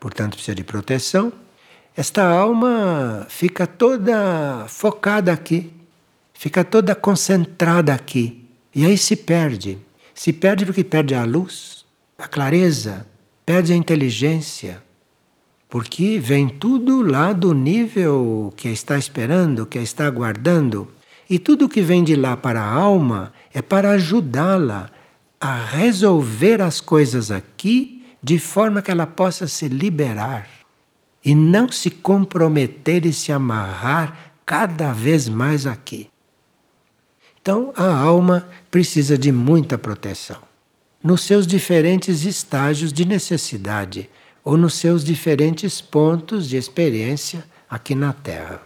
portanto 0.03 0.33
precisa 0.33 0.53
de 0.53 0.65
proteção, 0.65 1.31
esta 1.95 2.27
alma 2.27 3.25
fica 3.29 3.65
toda 3.65 4.65
focada 4.67 5.31
aqui 5.31 5.71
fica 6.43 6.61
toda 6.61 6.93
concentrada 6.93 7.93
aqui. 7.93 8.43
E 8.75 8.85
aí 8.85 8.97
se 8.97 9.15
perde. 9.15 9.77
Se 10.13 10.33
perde 10.33 10.65
porque 10.65 10.83
perde 10.83 11.15
a 11.15 11.23
luz, 11.23 11.85
a 12.17 12.27
clareza, 12.27 13.07
perde 13.45 13.71
a 13.71 13.77
inteligência. 13.77 14.83
Porque 15.69 16.19
vem 16.19 16.49
tudo 16.49 17.01
lá 17.01 17.31
do 17.31 17.53
nível 17.53 18.53
que 18.57 18.67
está 18.67 18.97
esperando, 18.97 19.65
que 19.65 19.79
está 19.79 20.05
aguardando. 20.05 20.89
E 21.29 21.39
tudo 21.39 21.69
que 21.69 21.81
vem 21.81 22.03
de 22.03 22.17
lá 22.17 22.35
para 22.35 22.61
a 22.61 22.73
alma 22.73 23.31
é 23.53 23.61
para 23.61 23.91
ajudá-la 23.91 24.91
a 25.39 25.63
resolver 25.63 26.61
as 26.61 26.81
coisas 26.81 27.31
aqui 27.31 28.02
de 28.23 28.39
forma 28.39 28.81
que 28.81 28.89
ela 28.89 29.05
possa 29.05 29.47
se 29.47 29.67
liberar 29.67 30.47
e 31.23 31.35
não 31.35 31.69
se 31.69 31.89
comprometer 31.89 33.05
e 33.05 33.11
se 33.11 33.31
amarrar 33.31 34.33
cada 34.45 34.93
vez 34.93 35.27
mais 35.27 35.67
aqui. 35.67 36.09
Então, 37.41 37.73
a 37.75 37.93
alma 37.93 38.47
precisa 38.71 39.17
de 39.17 39.31
muita 39.31 39.77
proteção, 39.77 40.41
nos 41.03 41.21
seus 41.21 41.45
diferentes 41.45 42.23
estágios 42.23 42.93
de 42.93 43.03
necessidade 43.03 44.09
ou 44.43 44.55
nos 44.55 44.75
seus 44.75 45.03
diferentes 45.03 45.81
pontos 45.81 46.47
de 46.47 46.55
experiência 46.55 47.45
aqui 47.69 47.93
na 47.93 48.13
Terra. 48.13 48.61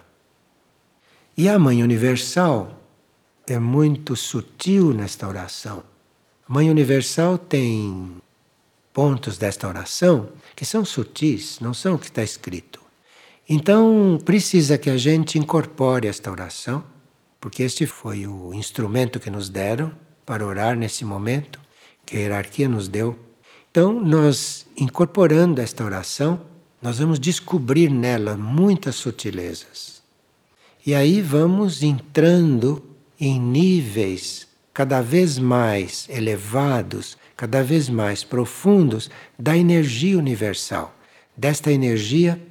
E 1.35 1.49
a 1.49 1.57
Mãe 1.57 1.81
Universal 1.81 2.79
é 3.47 3.57
muito 3.57 4.15
sutil 4.15 4.93
nesta 4.93 5.27
oração. 5.27 5.83
A 6.47 6.53
Mãe 6.53 6.69
Universal 6.69 7.37
tem 7.37 8.17
pontos 8.97 9.37
desta 9.37 9.67
oração 9.67 10.29
que 10.55 10.65
são 10.65 10.83
sutis, 10.83 11.59
não 11.59 11.71
são 11.71 11.93
o 11.93 11.99
que 11.99 12.07
está 12.07 12.23
escrito. 12.23 12.81
Então, 13.47 14.17
precisa 14.25 14.75
que 14.75 14.89
a 14.89 14.97
gente 14.97 15.37
incorpore 15.37 16.07
esta 16.07 16.31
oração 16.31 16.83
porque 17.39 17.61
este 17.61 17.85
foi 17.85 18.25
o 18.25 18.51
instrumento 18.55 19.19
que 19.19 19.29
nos 19.29 19.49
deram 19.49 19.91
para 20.25 20.43
orar 20.43 20.75
nesse 20.75 21.05
momento, 21.05 21.59
que 22.07 22.17
a 22.17 22.19
hierarquia 22.21 22.67
nos 22.67 22.87
deu. 22.87 23.15
Então, 23.69 23.93
nós 24.01 24.65
incorporando 24.75 25.61
esta 25.61 25.83
oração, 25.83 26.41
nós 26.81 26.97
vamos 26.97 27.19
descobrir 27.19 27.91
nela 27.91 28.35
muitas 28.35 28.95
sutilezas. 28.95 30.01
E 30.83 30.95
aí 30.95 31.21
vamos 31.21 31.83
entrando 31.83 32.83
em 33.19 33.39
níveis 33.39 34.47
cada 34.73 35.01
vez 35.01 35.37
mais 35.37 36.07
elevados, 36.09 37.15
cada 37.37 37.63
vez 37.63 37.87
mais 37.87 38.23
profundos 38.23 39.11
da 39.37 39.55
energia 39.55 40.17
universal. 40.17 40.93
Desta 41.37 41.71
energia, 41.71 42.41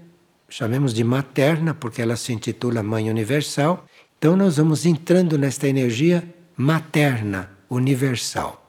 chamemos 0.49 0.95
de 0.95 1.03
materna, 1.03 1.75
porque 1.75 2.01
ela 2.01 2.15
se 2.17 2.33
intitula 2.33 2.85
Mãe 2.85 3.11
Universal, 3.11 3.85
então 4.17 4.37
nós 4.37 4.57
vamos 4.57 4.87
entrando 4.87 5.37
nesta 5.37 5.67
energia 5.67 6.23
materna, 6.57 7.51
universal. 7.69 8.63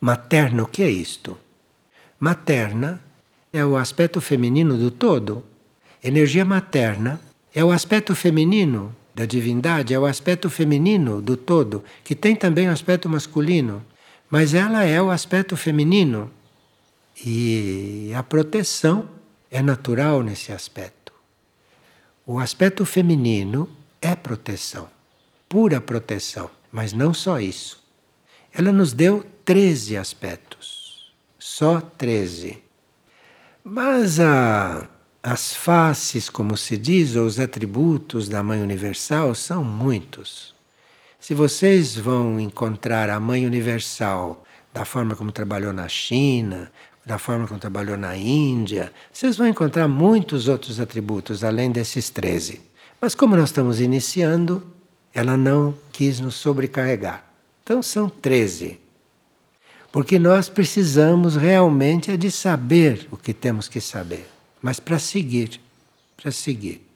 Materna, 0.00 0.62
o 0.62 0.66
que 0.66 0.84
é 0.84 0.88
isto? 0.88 1.36
Materna 2.20 3.00
é 3.52 3.64
o 3.64 3.76
aspecto 3.76 4.20
feminino 4.20 4.78
do 4.78 4.92
todo. 4.92 5.44
Energia 6.02 6.44
materna 6.44 7.20
é 7.52 7.64
o 7.64 7.72
aspecto 7.72 8.14
feminino 8.14 8.94
da 9.12 9.26
divindade, 9.26 9.92
é 9.92 9.98
o 9.98 10.06
aspecto 10.06 10.48
feminino 10.48 11.20
do 11.20 11.36
todo, 11.36 11.82
que 12.04 12.14
tem 12.14 12.36
também 12.36 12.68
o 12.68 12.72
aspecto 12.72 13.08
masculino, 13.08 13.82
mas 14.30 14.54
ela 14.54 14.84
é 14.84 15.00
o 15.00 15.10
aspecto 15.10 15.56
feminino. 15.56 16.30
E 17.24 18.12
a 18.14 18.22
proteção 18.22 19.08
é 19.50 19.62
natural 19.62 20.22
nesse 20.22 20.52
aspecto. 20.52 21.12
O 22.26 22.38
aspecto 22.40 22.84
feminino 22.84 23.68
é 24.02 24.16
proteção, 24.16 24.88
pura 25.48 25.80
proteção, 25.80 26.50
mas 26.72 26.92
não 26.92 27.14
só 27.14 27.38
isso. 27.38 27.80
Ela 28.52 28.72
nos 28.72 28.92
deu 28.92 29.24
13 29.44 29.96
aspectos, 29.96 31.12
só 31.38 31.80
13. 31.80 32.62
Mas 33.62 34.18
a, 34.18 34.88
as 35.22 35.54
faces, 35.54 36.28
como 36.28 36.56
se 36.56 36.76
diz, 36.76 37.14
ou 37.14 37.26
os 37.26 37.38
atributos 37.38 38.28
da 38.28 38.42
Mãe 38.42 38.60
Universal 38.60 39.34
são 39.34 39.62
muitos. 39.62 40.55
Se 41.26 41.34
vocês 41.34 41.96
vão 41.96 42.38
encontrar 42.38 43.10
a 43.10 43.18
Mãe 43.18 43.44
Universal 43.44 44.44
da 44.72 44.84
forma 44.84 45.16
como 45.16 45.32
trabalhou 45.32 45.72
na 45.72 45.88
China, 45.88 46.70
da 47.04 47.18
forma 47.18 47.48
como 47.48 47.58
trabalhou 47.58 47.96
na 47.96 48.16
Índia. 48.16 48.92
Vocês 49.12 49.36
vão 49.36 49.48
encontrar 49.48 49.88
muitos 49.88 50.46
outros 50.46 50.78
atributos 50.78 51.42
além 51.42 51.72
desses 51.72 52.10
13. 52.10 52.60
Mas 53.00 53.16
como 53.16 53.34
nós 53.34 53.48
estamos 53.48 53.80
iniciando, 53.80 54.64
ela 55.12 55.36
não 55.36 55.74
quis 55.90 56.20
nos 56.20 56.36
sobrecarregar. 56.36 57.28
Então 57.64 57.82
são 57.82 58.08
13. 58.08 58.78
Porque 59.90 60.20
nós 60.20 60.48
precisamos 60.48 61.34
realmente 61.34 62.12
é 62.12 62.16
de 62.16 62.30
saber 62.30 63.08
o 63.10 63.16
que 63.16 63.34
temos 63.34 63.66
que 63.66 63.80
saber, 63.80 64.28
mas 64.62 64.78
para 64.78 65.00
seguir, 65.00 65.60
para 66.16 66.30
seguir. 66.30 66.86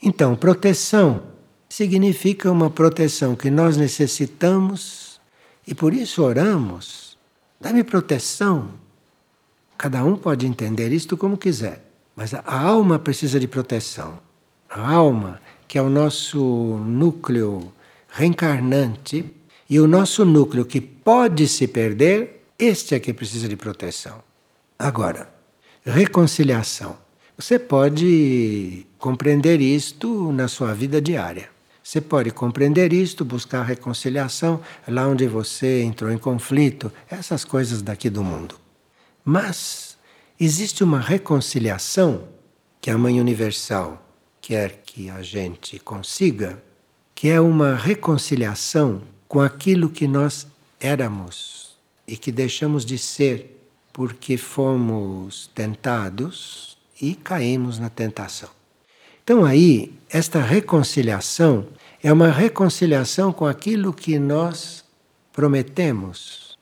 Então, 0.00 0.36
proteção 0.36 1.31
significa 1.72 2.52
uma 2.52 2.68
proteção 2.68 3.34
que 3.34 3.50
nós 3.50 3.78
necessitamos 3.78 5.18
e 5.66 5.74
por 5.74 5.94
isso 5.94 6.22
oramos. 6.22 7.16
Dá-me 7.58 7.82
proteção. 7.82 8.72
Cada 9.78 10.04
um 10.04 10.14
pode 10.14 10.46
entender 10.46 10.92
isto 10.92 11.16
como 11.16 11.38
quiser, 11.38 11.82
mas 12.14 12.34
a 12.34 12.42
alma 12.44 12.98
precisa 12.98 13.40
de 13.40 13.48
proteção. 13.48 14.18
A 14.68 14.86
alma, 14.86 15.40
que 15.66 15.78
é 15.78 15.82
o 15.82 15.88
nosso 15.88 16.38
núcleo 16.84 17.72
reencarnante, 18.06 19.24
e 19.70 19.80
o 19.80 19.88
nosso 19.88 20.26
núcleo 20.26 20.66
que 20.66 20.78
pode 20.78 21.48
se 21.48 21.66
perder, 21.66 22.44
este 22.58 22.94
é 22.94 23.00
que 23.00 23.14
precisa 23.14 23.48
de 23.48 23.56
proteção. 23.56 24.22
Agora, 24.78 25.32
reconciliação. 25.82 26.98
Você 27.38 27.58
pode 27.58 28.86
compreender 28.98 29.62
isto 29.62 30.30
na 30.32 30.48
sua 30.48 30.74
vida 30.74 31.00
diária. 31.00 31.50
Você 31.92 32.00
pode 32.00 32.30
compreender 32.30 32.90
isto, 32.90 33.22
buscar 33.22 33.64
reconciliação 33.64 34.62
lá 34.88 35.06
onde 35.06 35.26
você 35.26 35.82
entrou 35.82 36.10
em 36.10 36.16
conflito, 36.16 36.90
essas 37.06 37.44
coisas 37.44 37.82
daqui 37.82 38.08
do 38.08 38.24
mundo. 38.24 38.54
Mas 39.22 39.98
existe 40.40 40.82
uma 40.82 40.98
reconciliação 40.98 42.26
que 42.80 42.90
a 42.90 42.96
Mãe 42.96 43.20
Universal 43.20 44.02
quer 44.40 44.80
que 44.86 45.10
a 45.10 45.20
gente 45.20 45.78
consiga, 45.80 46.62
que 47.14 47.28
é 47.28 47.38
uma 47.38 47.74
reconciliação 47.74 49.02
com 49.28 49.42
aquilo 49.42 49.90
que 49.90 50.08
nós 50.08 50.46
éramos 50.80 51.76
e 52.08 52.16
que 52.16 52.32
deixamos 52.32 52.86
de 52.86 52.96
ser 52.96 53.68
porque 53.92 54.38
fomos 54.38 55.50
tentados 55.54 56.78
e 56.98 57.14
caímos 57.14 57.78
na 57.78 57.90
tentação. 57.90 58.48
Então, 59.22 59.44
aí, 59.44 59.92
esta 60.08 60.40
reconciliação 60.40 61.66
é 62.02 62.12
uma 62.12 62.30
reconciliação 62.30 63.32
com 63.32 63.46
aquilo 63.46 63.92
que 63.92 64.18
nós 64.18 64.84
prometemos, 65.32 66.58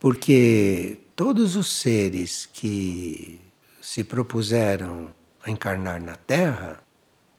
porque 0.00 0.98
todos 1.14 1.54
os 1.54 1.72
seres 1.72 2.48
que 2.52 3.40
se 3.80 4.02
propuseram 4.02 5.08
a 5.44 5.50
encarnar 5.50 6.02
na 6.02 6.16
Terra 6.16 6.82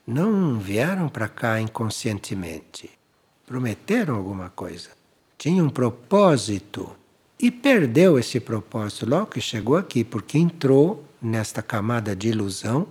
não 0.08 0.60
vieram 0.60 1.10
para 1.10 1.28
cá 1.28 1.60
inconscientemente. 1.60 2.90
Prometeram 3.46 4.16
alguma 4.16 4.50
coisa, 4.50 4.90
tinham 5.38 5.68
um 5.68 5.70
propósito. 5.70 6.96
E 7.38 7.52
perdeu 7.52 8.18
esse 8.18 8.40
propósito 8.40 9.10
logo 9.10 9.28
que 9.28 9.42
chegou 9.42 9.76
aqui, 9.76 10.06
porque 10.06 10.38
entrou 10.38 11.04
nesta 11.22 11.62
camada 11.62 12.16
de 12.16 12.30
ilusão 12.30 12.88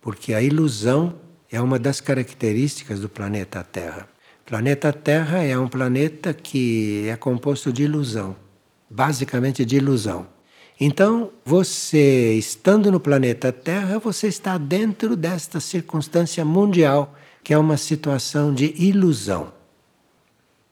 porque 0.00 0.32
a 0.32 0.42
ilusão 0.42 1.14
é 1.50 1.60
uma 1.60 1.78
das 1.78 2.00
características 2.00 3.00
do 3.00 3.08
planeta 3.08 3.64
Terra. 3.64 4.08
O 4.42 4.48
planeta 4.48 4.92
Terra 4.92 5.42
é 5.42 5.58
um 5.58 5.68
planeta 5.68 6.32
que 6.32 7.06
é 7.08 7.16
composto 7.16 7.72
de 7.72 7.84
ilusão, 7.84 8.36
basicamente 8.88 9.64
de 9.64 9.76
ilusão. 9.76 10.26
Então, 10.78 11.30
você 11.44 12.34
estando 12.34 12.90
no 12.90 12.98
planeta 12.98 13.52
Terra, 13.52 13.98
você 13.98 14.28
está 14.28 14.56
dentro 14.56 15.14
desta 15.16 15.60
circunstância 15.60 16.44
mundial, 16.44 17.14
que 17.44 17.52
é 17.52 17.58
uma 17.58 17.76
situação 17.76 18.54
de 18.54 18.74
ilusão. 18.82 19.52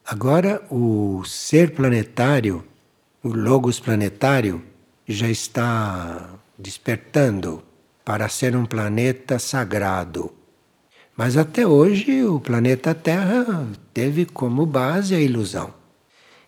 Agora, 0.05 0.63
o 0.71 1.23
ser 1.27 1.75
planetário, 1.75 2.65
o 3.23 3.29
Logos 3.29 3.79
planetário, 3.79 4.63
já 5.07 5.29
está 5.29 6.31
despertando 6.59 7.63
para 8.05 8.29
ser 8.29 8.57
um 8.57 8.65
planeta 8.65 9.39
sagrado. 9.39 10.38
Mas 11.19 11.37
até 11.37 11.67
hoje 11.67 12.23
o 12.23 12.39
planeta 12.39 12.95
Terra 12.95 13.67
teve 13.93 14.25
como 14.25 14.65
base 14.65 15.17
a 15.17 15.21
ilusão. 15.21 15.75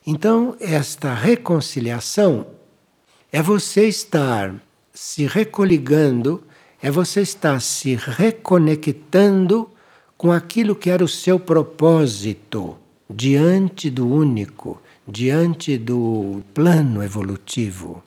Então, 0.06 0.56
esta 0.60 1.12
reconciliação 1.12 2.46
é 3.32 3.42
você 3.42 3.88
estar 3.88 4.54
se 4.94 5.26
recoligando, 5.26 6.44
é 6.80 6.88
você 6.88 7.20
estar 7.20 7.60
se 7.60 7.96
reconectando 7.96 9.68
com 10.16 10.30
aquilo 10.30 10.76
que 10.76 10.88
era 10.88 11.02
o 11.02 11.08
seu 11.08 11.40
propósito 11.40 12.76
diante 13.12 13.90
do 13.90 14.06
único, 14.06 14.80
diante 15.04 15.76
do 15.76 16.44
plano 16.54 17.02
evolutivo. 17.02 18.04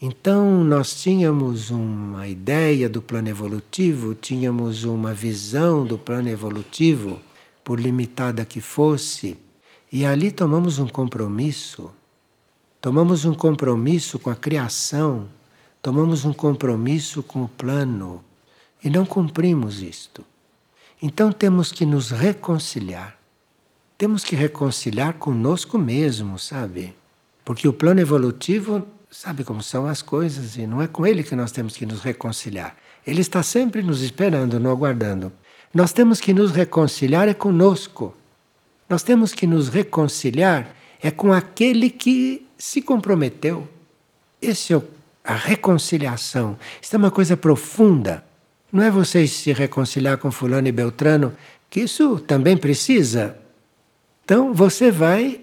Então, 0.00 0.62
nós 0.62 1.02
tínhamos 1.02 1.70
uma 1.70 2.28
ideia 2.28 2.88
do 2.88 3.02
plano 3.02 3.28
evolutivo, 3.28 4.14
tínhamos 4.14 4.84
uma 4.84 5.12
visão 5.12 5.84
do 5.84 5.98
plano 5.98 6.28
evolutivo, 6.28 7.18
por 7.64 7.80
limitada 7.80 8.44
que 8.44 8.60
fosse, 8.60 9.36
e 9.90 10.06
ali 10.06 10.30
tomamos 10.30 10.78
um 10.78 10.86
compromisso. 10.86 11.90
Tomamos 12.80 13.24
um 13.24 13.34
compromisso 13.34 14.20
com 14.20 14.30
a 14.30 14.36
criação, 14.36 15.28
tomamos 15.82 16.24
um 16.24 16.32
compromisso 16.32 17.20
com 17.20 17.42
o 17.42 17.48
plano, 17.48 18.22
e 18.84 18.88
não 18.88 19.04
cumprimos 19.04 19.82
isto. 19.82 20.24
Então, 21.02 21.32
temos 21.32 21.72
que 21.72 21.84
nos 21.84 22.12
reconciliar. 22.12 23.18
Temos 23.98 24.22
que 24.22 24.36
reconciliar 24.36 25.14
conosco 25.14 25.76
mesmo, 25.76 26.38
sabe? 26.38 26.94
Porque 27.44 27.66
o 27.66 27.72
plano 27.72 28.00
evolutivo 28.00 28.86
sabe 29.10 29.42
como 29.44 29.62
são 29.62 29.86
as 29.86 30.02
coisas 30.02 30.56
e 30.56 30.66
não 30.66 30.82
é 30.82 30.86
com 30.86 31.06
ele 31.06 31.22
que 31.22 31.34
nós 31.34 31.52
temos 31.52 31.76
que 31.76 31.86
nos 31.86 32.02
reconciliar. 32.02 32.76
Ele 33.06 33.20
está 33.20 33.42
sempre 33.42 33.82
nos 33.82 34.02
esperando, 34.02 34.60
nos 34.60 34.70
aguardando. 34.72 35.32
Nós 35.72 35.92
temos 35.92 36.20
que 36.20 36.34
nos 36.34 36.52
reconciliar 36.52 37.28
é 37.28 37.34
conosco. 37.34 38.14
Nós 38.88 39.02
temos 39.02 39.32
que 39.32 39.46
nos 39.46 39.68
reconciliar 39.68 40.74
é 41.00 41.10
com 41.10 41.32
aquele 41.32 41.90
que 41.90 42.46
se 42.58 42.82
comprometeu. 42.82 43.68
Esse 44.40 44.74
é 44.74 44.82
a 45.24 45.34
reconciliação. 45.34 46.58
Isso 46.80 46.94
é 46.94 46.98
uma 46.98 47.10
coisa 47.10 47.36
profunda. 47.36 48.24
Não 48.72 48.82
é 48.82 48.90
você 48.90 49.26
se 49.26 49.52
reconciliar 49.52 50.18
com 50.18 50.30
fulano 50.30 50.68
e 50.68 50.72
beltrano, 50.72 51.34
que 51.70 51.80
isso 51.80 52.18
também 52.20 52.56
precisa. 52.56 53.38
Então 54.24 54.52
você 54.52 54.90
vai 54.90 55.40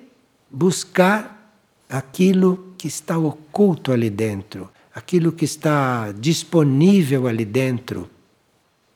buscar 0.51 1.53
aquilo 1.89 2.64
que 2.85 2.89
está 2.89 3.17
oculto 3.17 3.91
ali 3.91 4.11
dentro, 4.11 4.69
aquilo 4.93 5.31
que 5.31 5.43
está 5.43 6.11
disponível 6.11 7.25
ali 7.25 7.43
dentro 7.43 8.07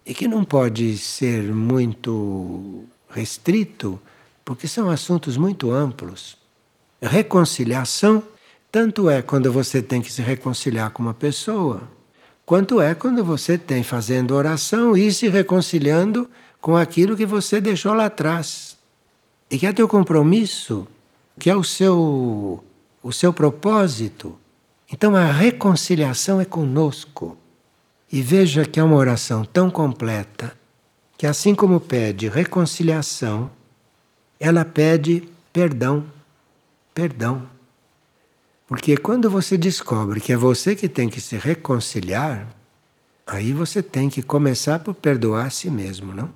e 0.05 0.13
que 0.13 0.27
não 0.27 0.43
pode 0.43 0.95
ser 0.95 1.51
muito 1.51 2.83
restrito, 3.09 3.99
porque 4.45 4.67
são 4.67 4.91
assuntos 4.91 5.37
muito 5.37 5.71
amplos. 5.71 6.37
Reconciliação 7.01 8.21
tanto 8.71 9.09
é 9.09 9.23
quando 9.23 9.51
você 9.51 9.81
tem 9.81 10.03
que 10.03 10.13
se 10.13 10.21
reconciliar 10.21 10.91
com 10.91 11.01
uma 11.01 11.15
pessoa, 11.15 11.81
quanto 12.45 12.79
é 12.79 12.93
quando 12.93 13.23
você 13.23 13.57
tem 13.57 13.81
fazendo 13.81 14.35
oração 14.35 14.95
e 14.95 15.11
se 15.11 15.27
reconciliando 15.29 16.29
com 16.61 16.77
aquilo 16.77 17.17
que 17.17 17.25
você 17.25 17.59
deixou 17.59 17.95
lá 17.95 18.05
atrás. 18.05 18.77
E 19.49 19.57
que 19.57 19.65
é 19.65 19.73
teu 19.73 19.87
compromisso, 19.87 20.87
que 21.39 21.49
é 21.49 21.55
o 21.55 21.63
seu 21.63 22.63
o 23.02 23.12
seu 23.12 23.32
propósito. 23.34 24.38
Então 24.91 25.16
a 25.16 25.26
reconciliação 25.26 26.41
é 26.41 26.45
conosco. 26.45 27.38
E 28.12 28.22
veja 28.22 28.66
que 28.66 28.80
é 28.80 28.84
uma 28.84 28.95
oração 28.95 29.45
tão 29.45 29.70
completa 29.70 30.58
que, 31.18 31.28
assim 31.28 31.54
como 31.54 31.80
pede 31.80 32.28
reconciliação, 32.28 33.52
ela 34.39 34.66
pede 34.66 35.30
perdão. 35.54 36.06
Perdão. 36.93 37.47
Porque 38.68 38.97
quando 38.97 39.30
você 39.30 39.58
descobre 39.58 40.20
que 40.20 40.32
é 40.32 40.38
você 40.38 40.76
que 40.76 40.89
tem 40.89 41.10
que 41.10 41.22
se 41.22 41.38
reconciliar, 41.38 42.47
aí 43.28 43.54
você 43.54 43.84
tem 43.84 44.10
que 44.10 44.24
começar 44.24 44.80
por 44.80 44.93
perdoar 44.93 45.47
a 45.47 45.50
si 45.50 45.70
mesmo, 45.70 46.14
não? 46.14 46.30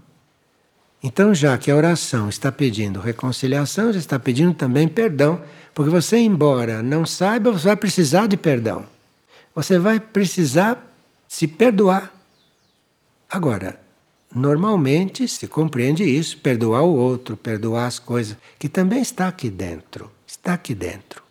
Então, 1.03 1.35
já 1.35 1.57
que 1.57 1.69
a 1.69 1.75
oração 1.75 2.29
está 2.29 2.49
pedindo 2.49 3.01
reconciliação, 3.01 3.91
já 3.91 3.99
está 3.99 4.17
pedindo 4.17 4.53
também 4.53 4.87
perdão 4.87 5.41
porque 5.73 5.89
você, 5.89 6.17
embora 6.17 6.83
não 6.83 7.05
saiba, 7.05 7.51
você 7.51 7.67
vai 7.67 7.75
precisar 7.75 8.27
de 8.27 8.37
perdão. 8.37 8.85
Você 9.55 9.79
vai 9.79 9.99
precisar 9.99 10.87
se 11.27 11.47
perdoar. 11.47 12.13
Agora, 13.29 13.79
normalmente 14.33 15.27
se 15.27 15.47
compreende 15.47 16.03
isso, 16.03 16.37
perdoar 16.37 16.83
o 16.83 16.95
outro, 16.95 17.35
perdoar 17.35 17.87
as 17.87 17.97
coisas, 17.97 18.37
que 18.59 18.69
também 18.69 19.01
está 19.01 19.27
aqui 19.27 19.49
dentro. 19.49 20.11
Está 20.27 20.53
aqui 20.53 20.75
dentro. 20.75 21.23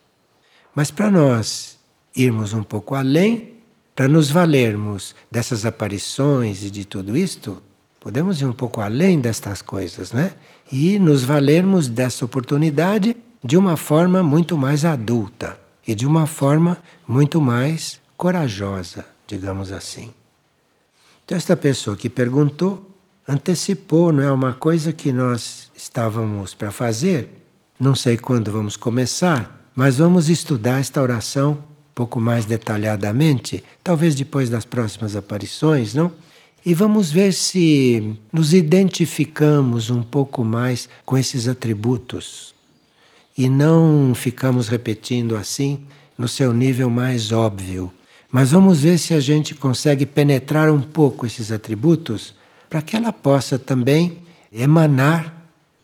Mas 0.75 0.91
para 0.91 1.11
nós 1.11 1.79
irmos 2.15 2.53
um 2.53 2.63
pouco 2.63 2.95
além, 2.95 3.55
para 3.95 4.09
nos 4.09 4.31
valermos 4.31 5.15
dessas 5.31 5.65
aparições 5.65 6.65
e 6.65 6.71
de 6.71 6.85
tudo 6.85 7.17
isto, 7.17 7.63
podemos 8.03 8.41
ir 8.41 8.47
um 8.47 8.53
pouco 8.53 8.81
além 8.81 9.21
destas 9.21 9.63
coisas, 9.63 10.11
né? 10.11 10.33
E 10.73 10.99
nos 10.99 11.23
valermos 11.23 11.87
dessa 11.87 12.25
oportunidade 12.25 13.17
de 13.45 13.57
uma 13.57 13.77
forma 13.77 14.25
muito 14.25 14.59
mais 14.59 14.85
adulta 14.85 15.57
e 15.87 15.95
de 15.95 16.05
uma 16.05 16.27
forma 16.27 16.79
muito 17.07 17.41
mais 17.41 18.01
corajosa, 18.17 19.07
digamos 19.25 19.71
assim. 19.71 20.11
Então, 21.25 21.39
esta 21.39 21.57
pessoa 21.57 21.97
que 21.97 22.11
perguntou 22.11 22.91
antecipou, 23.27 24.13
não 24.13 24.23
é 24.25 24.33
uma 24.33 24.53
coisa 24.53 24.93
que 24.93 25.13
nós 25.13 25.71
estávamos 25.73 26.55
para 26.55 26.73
fazer. 26.73 27.29
Não 27.79 27.95
sei 27.95 28.17
quando 28.17 28.51
vamos 28.51 28.77
começar, 28.77 29.71
mas 29.77 29.99
vamos 29.99 30.29
estudar 30.29 30.81
esta 30.81 31.01
oração 31.01 31.53
um 31.53 31.95
pouco 31.95 32.21
mais 32.21 32.47
detalhadamente, 32.47 33.63
talvez 33.85 34.17
depois 34.17 34.51
das 34.51 34.65
próximas 34.65 35.15
aparições, 35.15 35.95
não? 35.95 36.11
E 36.65 36.75
vamos 36.75 37.11
ver 37.11 37.33
se 37.33 38.17
nos 38.33 38.55
identificamos 38.55 39.91
um 39.91 40.01
pouco 40.01 40.45
mais 40.45 40.89
com 41.05 41.19
esses 41.19 41.49
atributos 41.49 42.55
e 43.37 43.49
não 43.49 44.15
ficamos 44.15 44.69
repetindo 44.69 45.37
assim 45.37 45.81
no 46.17 46.29
seu 46.29 46.53
nível 46.53 46.89
mais 46.89 47.33
óbvio. 47.33 47.93
Mas 48.31 48.53
vamos 48.53 48.81
ver 48.81 48.99
se 48.99 49.13
a 49.13 49.19
gente 49.19 49.57
consegue 49.57 50.07
penetrar 50.07 50.71
um 50.71 50.81
pouco 50.81 51.27
esses 51.27 51.51
atributos 51.51 52.33
para 52.71 52.81
que 52.81 52.95
ela 52.97 53.13
possa 53.13 53.59
também 53.59 54.19
emanar 54.53 55.35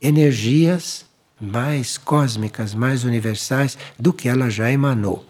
energias 0.01 1.05
mais 1.41 1.99
cósmicas, 1.99 2.73
mais 2.73 3.03
universais 3.03 3.77
do 3.99 4.13
que 4.13 4.29
ela 4.29 4.49
já 4.49 4.71
emanou. 4.71 5.27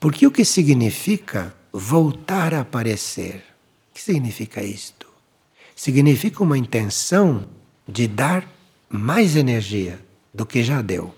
Porque 0.00 0.26
o 0.26 0.30
que 0.30 0.44
significa 0.44 1.54
voltar 1.72 2.52
a 2.52 2.60
aparecer? 2.60 3.53
O 3.94 3.96
que 3.96 4.02
significa 4.02 4.60
isto? 4.60 5.06
Significa 5.76 6.42
uma 6.42 6.58
intenção 6.58 7.46
de 7.86 8.08
dar 8.08 8.44
mais 8.88 9.36
energia 9.36 10.00
do 10.34 10.44
que 10.44 10.64
já 10.64 10.82
deu. 10.82 11.14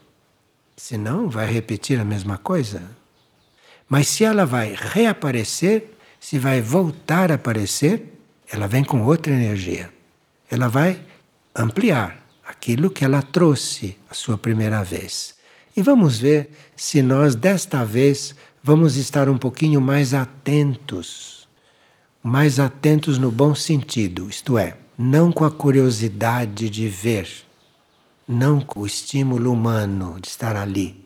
Senão, 0.77 1.31
vai 1.31 1.51
repetir 1.51 1.99
a 1.99 2.05
mesma 2.05 2.37
coisa. 2.37 2.83
Mas 3.89 4.09
se 4.09 4.25
ela 4.25 4.45
vai 4.45 4.77
reaparecer, 4.79 5.91
se 6.21 6.39
vai 6.39 6.61
voltar 6.61 7.33
a 7.33 7.37
aparecer, 7.37 8.13
ela 8.53 8.69
vem 8.69 8.85
com 8.85 9.03
outra 9.07 9.33
energia. 9.33 9.91
Ela 10.51 10.69
vai 10.69 11.01
ampliar 11.55 12.29
aquilo 12.47 12.91
que 12.91 13.07
ela 13.07 13.23
trouxe 13.23 13.97
a 14.11 14.13
sua 14.13 14.37
primeira 14.37 14.85
vez. 14.85 15.35
E 15.75 15.81
vamos 15.81 16.19
ver 16.19 16.51
se 16.77 17.01
nós 17.01 17.35
desta 17.35 17.87
vez 17.87 18.35
vamos 18.63 18.97
estar 18.97 19.31
um 19.31 19.39
pouquinho 19.39 19.81
mais 19.81 20.13
atentos. 20.13 21.36
Mais 22.29 22.59
atentos 22.59 23.19
no 23.19 23.31
bom 23.31 23.55
sentido, 23.55 24.29
isto 24.29 24.59
é, 24.59 24.77
não 24.99 25.31
com 25.31 25.45
a 25.45 25.51
curiosidade 25.51 26.69
de 26.69 26.89
ver, 26.89 27.29
não 28.27 28.61
com 28.61 28.81
o 28.81 28.87
estímulo 28.87 29.53
humano 29.53 30.19
de 30.21 30.27
estar 30.27 30.57
ali, 30.57 31.05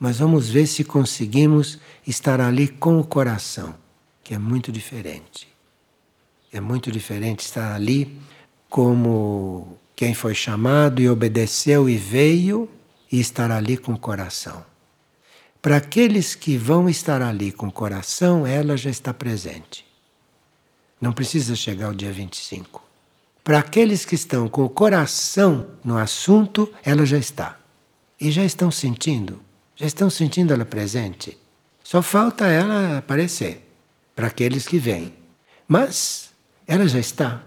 mas 0.00 0.18
vamos 0.18 0.50
ver 0.50 0.66
se 0.66 0.82
conseguimos 0.82 1.78
estar 2.04 2.40
ali 2.40 2.66
com 2.66 2.98
o 2.98 3.04
coração, 3.04 3.72
que 4.24 4.34
é 4.34 4.38
muito 4.38 4.72
diferente. 4.72 5.46
É 6.52 6.60
muito 6.60 6.90
diferente 6.90 7.44
estar 7.44 7.72
ali 7.72 8.18
como 8.68 9.78
quem 9.94 10.12
foi 10.12 10.34
chamado 10.34 11.00
e 11.00 11.08
obedeceu 11.08 11.88
e 11.88 11.96
veio 11.96 12.68
e 13.12 13.20
estar 13.20 13.52
ali 13.52 13.76
com 13.76 13.92
o 13.92 13.98
coração. 13.98 14.66
Para 15.62 15.76
aqueles 15.76 16.34
que 16.34 16.56
vão 16.56 16.88
estar 16.88 17.22
ali 17.22 17.52
com 17.52 17.68
o 17.68 17.72
coração, 17.72 18.44
ela 18.44 18.76
já 18.76 18.90
está 18.90 19.14
presente. 19.14 19.86
Não 21.00 21.12
precisa 21.12 21.54
chegar 21.54 21.90
o 21.90 21.94
dia 21.94 22.12
25. 22.12 22.82
Para 23.44 23.60
aqueles 23.60 24.04
que 24.04 24.14
estão 24.14 24.48
com 24.48 24.64
o 24.64 24.68
coração 24.68 25.66
no 25.82 25.96
assunto, 25.96 26.72
ela 26.84 27.06
já 27.06 27.16
está. 27.16 27.58
E 28.20 28.30
já 28.30 28.44
estão 28.44 28.70
sentindo, 28.70 29.40
já 29.76 29.86
estão 29.86 30.10
sentindo 30.10 30.52
ela 30.52 30.64
presente. 30.64 31.38
Só 31.82 32.02
falta 32.02 32.46
ela 32.46 32.98
aparecer 32.98 33.66
para 34.14 34.26
aqueles 34.26 34.66
que 34.66 34.78
vêm. 34.78 35.14
Mas 35.66 36.30
ela 36.66 36.86
já 36.86 36.98
está. 36.98 37.42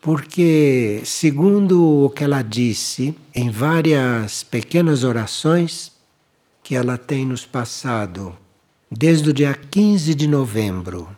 Porque, 0.00 1.00
segundo 1.04 2.04
o 2.04 2.10
que 2.10 2.24
ela 2.24 2.42
disse 2.42 3.16
em 3.34 3.50
várias 3.50 4.42
pequenas 4.42 5.04
orações 5.04 5.92
que 6.62 6.74
ela 6.74 6.98
tem 6.98 7.24
nos 7.24 7.46
passado 7.46 8.36
desde 8.90 9.30
o 9.30 9.32
dia 9.32 9.54
15 9.54 10.14
de 10.14 10.26
novembro, 10.26 11.08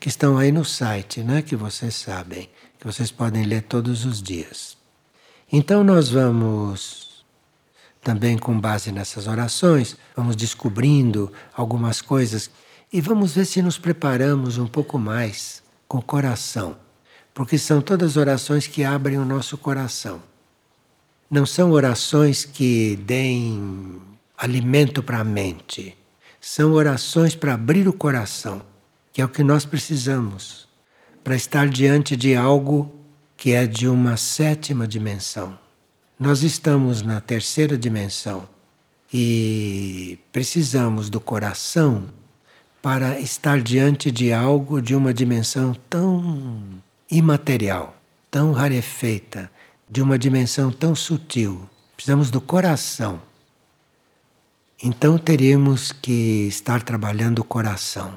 que 0.00 0.08
estão 0.08 0.38
aí 0.38 0.52
no 0.52 0.64
site, 0.64 1.22
né, 1.22 1.42
que 1.42 1.56
vocês 1.56 1.94
sabem, 1.94 2.48
que 2.78 2.86
vocês 2.86 3.10
podem 3.10 3.44
ler 3.44 3.62
todos 3.62 4.04
os 4.04 4.22
dias. 4.22 4.76
Então 5.50 5.82
nós 5.82 6.08
vamos 6.08 7.24
também 8.00 8.38
com 8.38 8.58
base 8.58 8.92
nessas 8.92 9.26
orações, 9.26 9.96
vamos 10.16 10.36
descobrindo 10.36 11.32
algumas 11.52 12.00
coisas 12.00 12.50
e 12.92 13.00
vamos 13.00 13.34
ver 13.34 13.44
se 13.44 13.60
nos 13.60 13.78
preparamos 13.78 14.56
um 14.56 14.66
pouco 14.66 14.98
mais 14.98 15.62
com 15.86 15.98
o 15.98 16.02
coração, 16.02 16.76
porque 17.34 17.58
são 17.58 17.80
todas 17.80 18.16
orações 18.16 18.66
que 18.66 18.84
abrem 18.84 19.18
o 19.18 19.24
nosso 19.24 19.58
coração. 19.58 20.22
Não 21.30 21.44
são 21.44 21.72
orações 21.72 22.44
que 22.44 22.96
deem 22.96 24.00
alimento 24.36 25.02
para 25.02 25.18
a 25.18 25.24
mente, 25.24 25.96
são 26.40 26.72
orações 26.72 27.34
para 27.34 27.54
abrir 27.54 27.88
o 27.88 27.92
coração, 27.92 28.62
que 29.18 29.22
é 29.22 29.24
o 29.24 29.28
que 29.28 29.42
nós 29.42 29.64
precisamos 29.64 30.68
para 31.24 31.34
estar 31.34 31.68
diante 31.68 32.14
de 32.14 32.36
algo 32.36 32.88
que 33.36 33.50
é 33.50 33.66
de 33.66 33.88
uma 33.88 34.16
sétima 34.16 34.86
dimensão. 34.86 35.58
Nós 36.16 36.44
estamos 36.44 37.02
na 37.02 37.20
terceira 37.20 37.76
dimensão 37.76 38.48
e 39.12 40.20
precisamos 40.30 41.10
do 41.10 41.18
coração 41.18 42.04
para 42.80 43.18
estar 43.18 43.60
diante 43.60 44.12
de 44.12 44.32
algo 44.32 44.80
de 44.80 44.94
uma 44.94 45.12
dimensão 45.12 45.74
tão 45.90 46.62
imaterial, 47.10 48.00
tão 48.30 48.52
rarefeita, 48.52 49.50
de 49.90 50.00
uma 50.00 50.16
dimensão 50.16 50.70
tão 50.70 50.94
sutil. 50.94 51.68
Precisamos 51.96 52.30
do 52.30 52.40
coração. 52.40 53.20
Então 54.80 55.18
teríamos 55.18 55.90
que 55.90 56.46
estar 56.46 56.84
trabalhando 56.84 57.40
o 57.40 57.44
coração. 57.44 58.16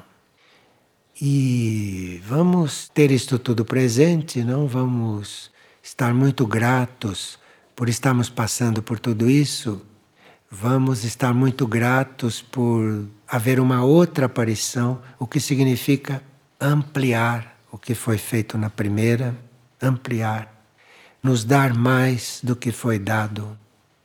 E 1.24 2.20
vamos 2.26 2.88
ter 2.88 3.12
isto 3.12 3.38
tudo 3.38 3.64
presente, 3.64 4.42
não 4.42 4.66
vamos 4.66 5.52
estar 5.80 6.12
muito 6.12 6.44
gratos 6.44 7.38
por 7.76 7.88
estarmos 7.88 8.28
passando 8.28 8.82
por 8.82 8.98
tudo 8.98 9.30
isso 9.30 9.80
vamos 10.54 11.02
estar 11.02 11.32
muito 11.32 11.66
gratos 11.66 12.42
por 12.42 13.08
haver 13.26 13.58
uma 13.58 13.82
outra 13.82 14.26
aparição, 14.26 15.00
o 15.18 15.26
que 15.26 15.40
significa 15.40 16.22
ampliar 16.60 17.56
o 17.70 17.78
que 17.78 17.94
foi 17.94 18.18
feito 18.18 18.58
na 18.58 18.68
primeira, 18.68 19.34
ampliar, 19.80 20.52
nos 21.22 21.42
dar 21.42 21.72
mais 21.72 22.38
do 22.42 22.54
que 22.54 22.70
foi 22.70 22.98
dado. 22.98 23.58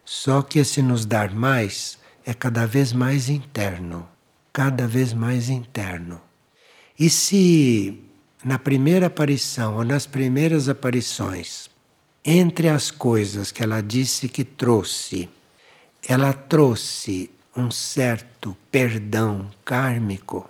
Só 0.05 0.41
que 0.41 0.59
esse 0.59 0.81
nos 0.81 1.05
dar 1.05 1.35
mais 1.35 1.99
é 2.25 2.33
cada 2.33 2.65
vez 2.65 2.93
mais 2.93 3.27
interno, 3.27 4.07
cada 4.53 4.87
vez 4.87 5.11
mais 5.11 5.49
interno. 5.49 6.26
E 6.99 7.11
se 7.11 7.99
na 8.43 8.57
primeira 8.57 9.05
aparição 9.05 9.75
ou 9.75 9.83
nas 9.83 10.07
primeiras 10.07 10.67
aparições, 10.67 11.69
entre 12.25 12.69
as 12.69 12.89
coisas 12.89 13.51
que 13.51 13.61
ela 13.61 13.81
disse 13.81 14.27
que 14.27 14.43
trouxe, 14.43 15.29
ela 16.07 16.33
trouxe 16.33 17.29
um 17.55 17.69
certo 17.69 18.57
perdão 18.71 19.49
kármico 19.63 20.49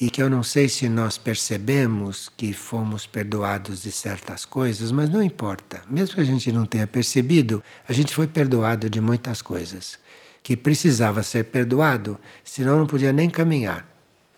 e 0.00 0.08
que 0.08 0.22
eu 0.22 0.30
não 0.30 0.42
sei 0.42 0.70
se 0.70 0.88
nós 0.88 1.18
percebemos 1.18 2.30
que 2.34 2.54
fomos 2.54 3.06
perdoados 3.06 3.82
de 3.82 3.92
certas 3.92 4.46
coisas, 4.46 4.90
mas 4.90 5.10
não 5.10 5.22
importa. 5.22 5.82
Mesmo 5.90 6.14
que 6.14 6.22
a 6.22 6.24
gente 6.24 6.50
não 6.50 6.64
tenha 6.64 6.86
percebido, 6.86 7.62
a 7.86 7.92
gente 7.92 8.14
foi 8.14 8.26
perdoado 8.26 8.88
de 8.88 9.00
muitas 9.02 9.42
coisas 9.42 9.98
que 10.42 10.56
precisava 10.56 11.22
ser 11.22 11.44
perdoado, 11.44 12.18
senão 12.42 12.78
não 12.78 12.86
podia 12.86 13.12
nem 13.12 13.28
caminhar 13.28 13.89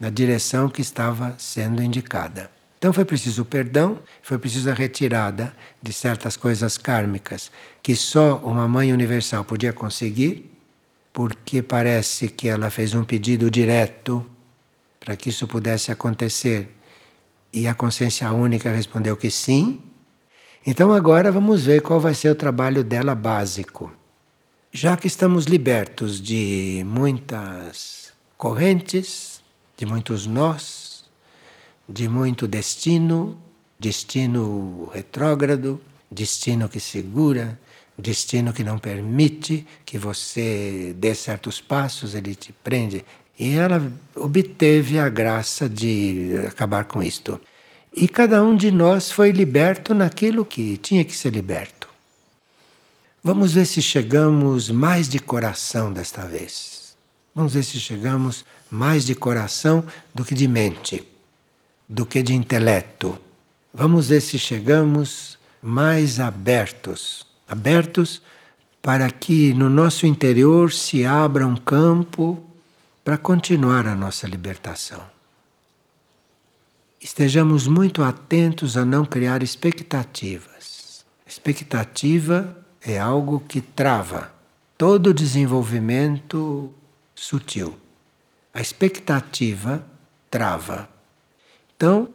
na 0.02 0.10
direção 0.10 0.68
que 0.68 0.82
estava 0.82 1.36
sendo 1.38 1.80
indicada. 1.80 2.50
Então 2.76 2.92
foi 2.92 3.04
preciso 3.04 3.44
perdão, 3.44 4.00
foi 4.20 4.36
preciso 4.36 4.68
a 4.68 4.74
retirada 4.74 5.54
de 5.80 5.92
certas 5.92 6.36
coisas 6.36 6.76
kármicas 6.76 7.52
que 7.80 7.94
só 7.94 8.38
uma 8.38 8.66
mãe 8.66 8.92
universal 8.92 9.44
podia 9.44 9.72
conseguir, 9.72 10.50
porque 11.12 11.62
parece 11.62 12.28
que 12.28 12.48
ela 12.48 12.68
fez 12.68 12.94
um 12.94 13.04
pedido 13.04 13.48
direto 13.48 14.26
para 14.98 15.14
que 15.14 15.28
isso 15.28 15.46
pudesse 15.46 15.92
acontecer. 15.92 16.76
E 17.52 17.68
a 17.68 17.74
consciência 17.74 18.28
única 18.32 18.72
respondeu 18.72 19.16
que 19.16 19.30
sim. 19.30 19.80
Então 20.66 20.92
agora 20.92 21.30
vamos 21.30 21.64
ver 21.64 21.80
qual 21.80 22.00
vai 22.00 22.14
ser 22.14 22.30
o 22.30 22.34
trabalho 22.34 22.82
dela 22.82 23.14
básico. 23.14 23.92
Já 24.72 24.96
que 24.96 25.06
estamos 25.06 25.44
libertos 25.44 26.20
de 26.20 26.82
muitas 26.84 28.12
correntes, 28.36 29.31
de 29.82 29.86
muitos 29.86 30.28
nós, 30.28 31.04
de 31.88 32.08
muito 32.08 32.46
destino, 32.46 33.36
destino 33.80 34.88
retrógrado, 34.94 35.80
destino 36.08 36.68
que 36.68 36.78
segura, 36.78 37.58
destino 37.98 38.52
que 38.52 38.62
não 38.62 38.78
permite 38.78 39.66
que 39.84 39.98
você 39.98 40.94
dê 40.96 41.16
certos 41.16 41.60
passos, 41.60 42.14
ele 42.14 42.36
te 42.36 42.52
prende. 42.52 43.04
E 43.36 43.56
ela 43.56 43.92
obteve 44.14 45.00
a 45.00 45.08
graça 45.08 45.68
de 45.68 46.30
acabar 46.46 46.84
com 46.84 47.02
isto. 47.02 47.40
E 47.92 48.06
cada 48.06 48.40
um 48.40 48.56
de 48.56 48.70
nós 48.70 49.10
foi 49.10 49.32
liberto 49.32 49.92
naquilo 49.94 50.44
que 50.44 50.76
tinha 50.76 51.04
que 51.04 51.16
ser 51.16 51.32
liberto. 51.32 51.88
Vamos 53.20 53.54
ver 53.54 53.66
se 53.66 53.82
chegamos 53.82 54.70
mais 54.70 55.08
de 55.08 55.18
coração 55.18 55.92
desta 55.92 56.24
vez. 56.24 56.81
Vamos 57.34 57.54
ver 57.54 57.64
se 57.64 57.80
chegamos 57.80 58.44
mais 58.70 59.04
de 59.04 59.14
coração 59.14 59.84
do 60.14 60.24
que 60.24 60.34
de 60.34 60.46
mente, 60.46 61.06
do 61.88 62.04
que 62.04 62.22
de 62.22 62.34
intelecto. 62.34 63.18
Vamos 63.72 64.08
ver 64.08 64.20
se 64.20 64.38
chegamos 64.38 65.38
mais 65.62 66.20
abertos 66.20 67.26
abertos 67.52 68.22
para 68.80 69.10
que 69.10 69.52
no 69.52 69.68
nosso 69.68 70.06
interior 70.06 70.72
se 70.72 71.04
abra 71.04 71.46
um 71.46 71.54
campo 71.54 72.42
para 73.04 73.18
continuar 73.18 73.86
a 73.86 73.94
nossa 73.94 74.26
libertação. 74.26 75.00
Estejamos 77.00 77.66
muito 77.66 78.02
atentos 78.02 78.76
a 78.76 78.84
não 78.84 79.04
criar 79.04 79.42
expectativas. 79.42 81.04
Expectativa 81.26 82.56
é 82.80 82.98
algo 82.98 83.40
que 83.40 83.60
trava 83.60 84.32
todo 84.78 85.08
o 85.08 85.14
desenvolvimento 85.14 86.72
sutil. 87.22 87.78
A 88.52 88.60
expectativa 88.60 89.86
trava. 90.28 90.88
Então, 91.76 92.08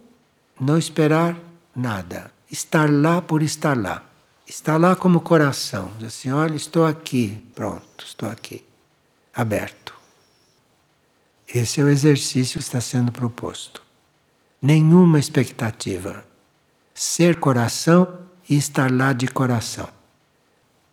não 0.59 0.77
esperar 0.77 1.37
nada. 1.73 2.29
Estar 2.51 2.91
lá 2.91 3.21
por 3.21 3.41
estar 3.41 3.77
lá. 3.77 4.03
Está 4.45 4.75
lá 4.75 4.95
como 4.97 5.21
coração. 5.21 5.91
Diz 5.97 6.09
assim: 6.09 6.31
olha, 6.31 6.55
estou 6.55 6.85
aqui, 6.85 7.41
pronto, 7.55 8.05
estou 8.05 8.29
aqui, 8.29 8.65
aberto. 9.33 9.95
Esse 11.47 11.79
é 11.79 11.83
o 11.83 11.89
exercício 11.89 12.59
que 12.59 12.65
está 12.65 12.81
sendo 12.81 13.11
proposto. 13.11 13.81
Nenhuma 14.61 15.19
expectativa. 15.19 16.25
Ser 16.93 17.39
coração 17.39 18.19
e 18.49 18.57
estar 18.57 18.91
lá 18.91 19.13
de 19.13 19.27
coração. 19.27 19.87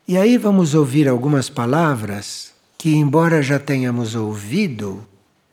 E 0.07 0.17
aí 0.17 0.39
vamos 0.39 0.75
ouvir 0.75 1.09
algumas 1.09 1.51
palavras 1.51 2.54
que, 2.85 2.95
embora 2.95 3.41
já 3.41 3.59
tenhamos 3.59 4.15
ouvido, 4.15 5.07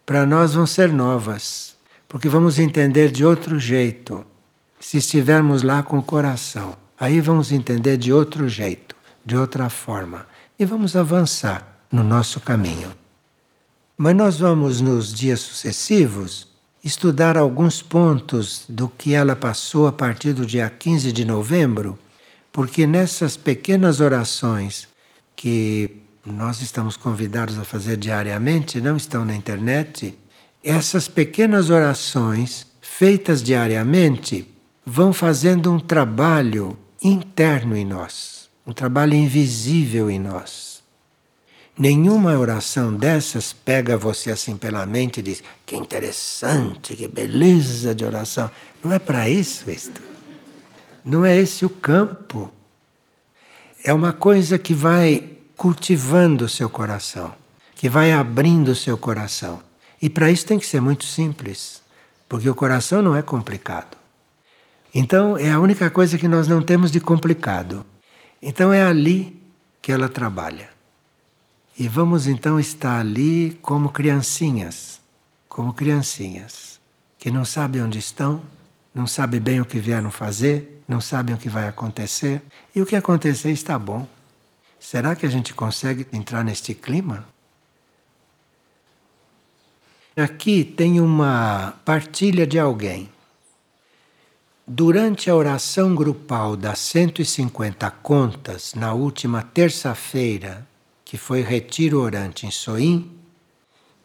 para 0.05 0.25
nós 0.25 0.53
vão 0.53 0.67
ser 0.67 0.91
novas, 0.91 1.77
porque 2.05 2.27
vamos 2.27 2.59
entender 2.59 3.09
de 3.09 3.23
outro 3.23 3.57
jeito, 3.57 4.25
se 4.81 4.97
estivermos 4.97 5.63
lá 5.63 5.81
com 5.81 5.97
o 5.97 6.03
coração. 6.03 6.75
Aí 6.99 7.21
vamos 7.21 7.53
entender 7.53 7.95
de 7.95 8.11
outro 8.11 8.49
jeito, 8.49 8.97
de 9.25 9.37
outra 9.37 9.69
forma, 9.69 10.27
e 10.59 10.65
vamos 10.65 10.93
avançar 10.93 11.85
no 11.89 12.03
nosso 12.03 12.41
caminho. 12.41 12.91
Mas 13.97 14.13
nós 14.13 14.37
vamos, 14.37 14.81
nos 14.81 15.13
dias 15.13 15.39
sucessivos, 15.39 16.49
estudar 16.83 17.37
alguns 17.37 17.81
pontos 17.81 18.65
do 18.67 18.89
que 18.89 19.13
ela 19.13 19.37
passou 19.37 19.87
a 19.87 19.93
partir 19.93 20.33
do 20.33 20.45
dia 20.45 20.69
15 20.69 21.13
de 21.13 21.23
novembro, 21.23 21.97
porque 22.51 22.85
nessas 22.85 23.37
pequenas 23.37 24.01
orações 24.01 24.89
que 25.33 26.00
nós 26.25 26.61
estamos 26.61 26.95
convidados 26.95 27.57
a 27.57 27.63
fazer 27.63 27.97
diariamente, 27.97 28.79
não 28.79 28.95
estão 28.95 29.25
na 29.25 29.35
internet, 29.35 30.17
essas 30.63 31.07
pequenas 31.07 31.69
orações 31.69 32.67
feitas 32.79 33.41
diariamente 33.41 34.47
vão 34.85 35.11
fazendo 35.11 35.71
um 35.71 35.79
trabalho 35.79 36.77
interno 37.03 37.75
em 37.75 37.85
nós, 37.85 38.49
um 38.65 38.71
trabalho 38.71 39.15
invisível 39.15 40.09
em 40.09 40.19
nós. 40.19 40.83
Nenhuma 41.77 42.37
oração 42.37 42.93
dessas 42.93 43.53
pega 43.53 43.97
você 43.97 44.29
assim 44.29 44.55
pela 44.55 44.85
mente 44.85 45.19
e 45.19 45.23
diz: 45.23 45.41
que 45.65 45.75
interessante, 45.75 46.95
que 46.95 47.07
beleza 47.07 47.95
de 47.95 48.05
oração. 48.05 48.51
Não 48.83 48.93
é 48.93 48.99
para 48.99 49.27
isso 49.27 49.71
isto. 49.71 50.01
Não 51.03 51.25
é 51.25 51.35
esse 51.35 51.65
o 51.65 51.69
campo. 51.69 52.51
É 53.83 53.91
uma 53.91 54.13
coisa 54.13 54.59
que 54.59 54.75
vai 54.75 55.27
cultivando 55.61 56.45
o 56.45 56.49
seu 56.49 56.67
coração, 56.67 57.35
que 57.75 57.87
vai 57.87 58.11
abrindo 58.11 58.69
o 58.69 58.75
seu 58.75 58.97
coração. 58.97 59.61
E 60.01 60.09
para 60.09 60.31
isso 60.31 60.43
tem 60.43 60.57
que 60.57 60.65
ser 60.65 60.81
muito 60.81 61.05
simples, 61.05 61.83
porque 62.27 62.49
o 62.49 62.55
coração 62.55 62.99
não 62.99 63.15
é 63.15 63.21
complicado. 63.21 63.95
Então 64.91 65.37
é 65.37 65.51
a 65.51 65.59
única 65.59 65.87
coisa 65.91 66.17
que 66.17 66.27
nós 66.27 66.47
não 66.47 66.63
temos 66.63 66.89
de 66.89 66.99
complicado. 66.99 67.85
Então 68.41 68.73
é 68.73 68.81
ali 68.81 69.39
que 69.83 69.91
ela 69.91 70.09
trabalha. 70.09 70.67
E 71.77 71.87
vamos 71.87 72.25
então 72.25 72.59
estar 72.59 72.99
ali 72.99 73.55
como 73.61 73.89
criancinhas, 73.89 74.99
como 75.47 75.73
criancinhas, 75.73 76.79
que 77.19 77.29
não 77.29 77.45
sabem 77.45 77.83
onde 77.83 77.99
estão, 77.99 78.41
não 78.95 79.05
sabem 79.05 79.39
bem 79.39 79.61
o 79.61 79.65
que 79.65 79.77
vieram 79.77 80.09
fazer, 80.09 80.81
não 80.87 80.99
sabem 80.99 81.35
o 81.35 81.37
que 81.37 81.49
vai 81.49 81.67
acontecer, 81.67 82.41
e 82.75 82.81
o 82.81 82.85
que 82.87 82.95
acontecer 82.95 83.51
está 83.51 83.77
bom. 83.77 84.07
Será 84.81 85.15
que 85.15 85.25
a 85.25 85.29
gente 85.29 85.53
consegue 85.53 86.05
entrar 86.11 86.43
neste 86.43 86.73
clima? 86.73 87.25
Aqui 90.17 90.65
tem 90.65 90.99
uma 90.99 91.73
partilha 91.85 92.45
de 92.45 92.59
alguém 92.59 93.09
Durante 94.67 95.29
a 95.29 95.35
oração 95.35 95.95
grupal 95.95 96.55
das 96.55 96.77
150 96.79 97.89
contas, 97.91 98.73
na 98.75 98.93
última 98.93 99.41
terça-feira, 99.41 100.67
que 101.03 101.17
foi 101.17 101.41
retiro 101.41 101.99
orante 101.99 102.45
em 102.45 102.51
Soim, 102.51 103.11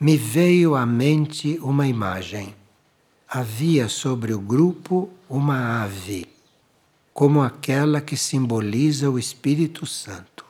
me 0.01 0.16
veio 0.16 0.74
à 0.74 0.87
mente 0.87 1.59
uma 1.62 1.87
imagem. 1.87 2.55
Havia 3.29 3.89
sobre 3.89 4.33
o 4.33 4.41
grupo 4.41 5.11
uma 5.29 5.85
ave, 5.85 6.27
como 7.12 7.43
aquela 7.43 8.01
que 8.01 8.16
simboliza 8.16 9.11
o 9.11 9.18
Espírito 9.18 9.85
Santo. 9.85 10.45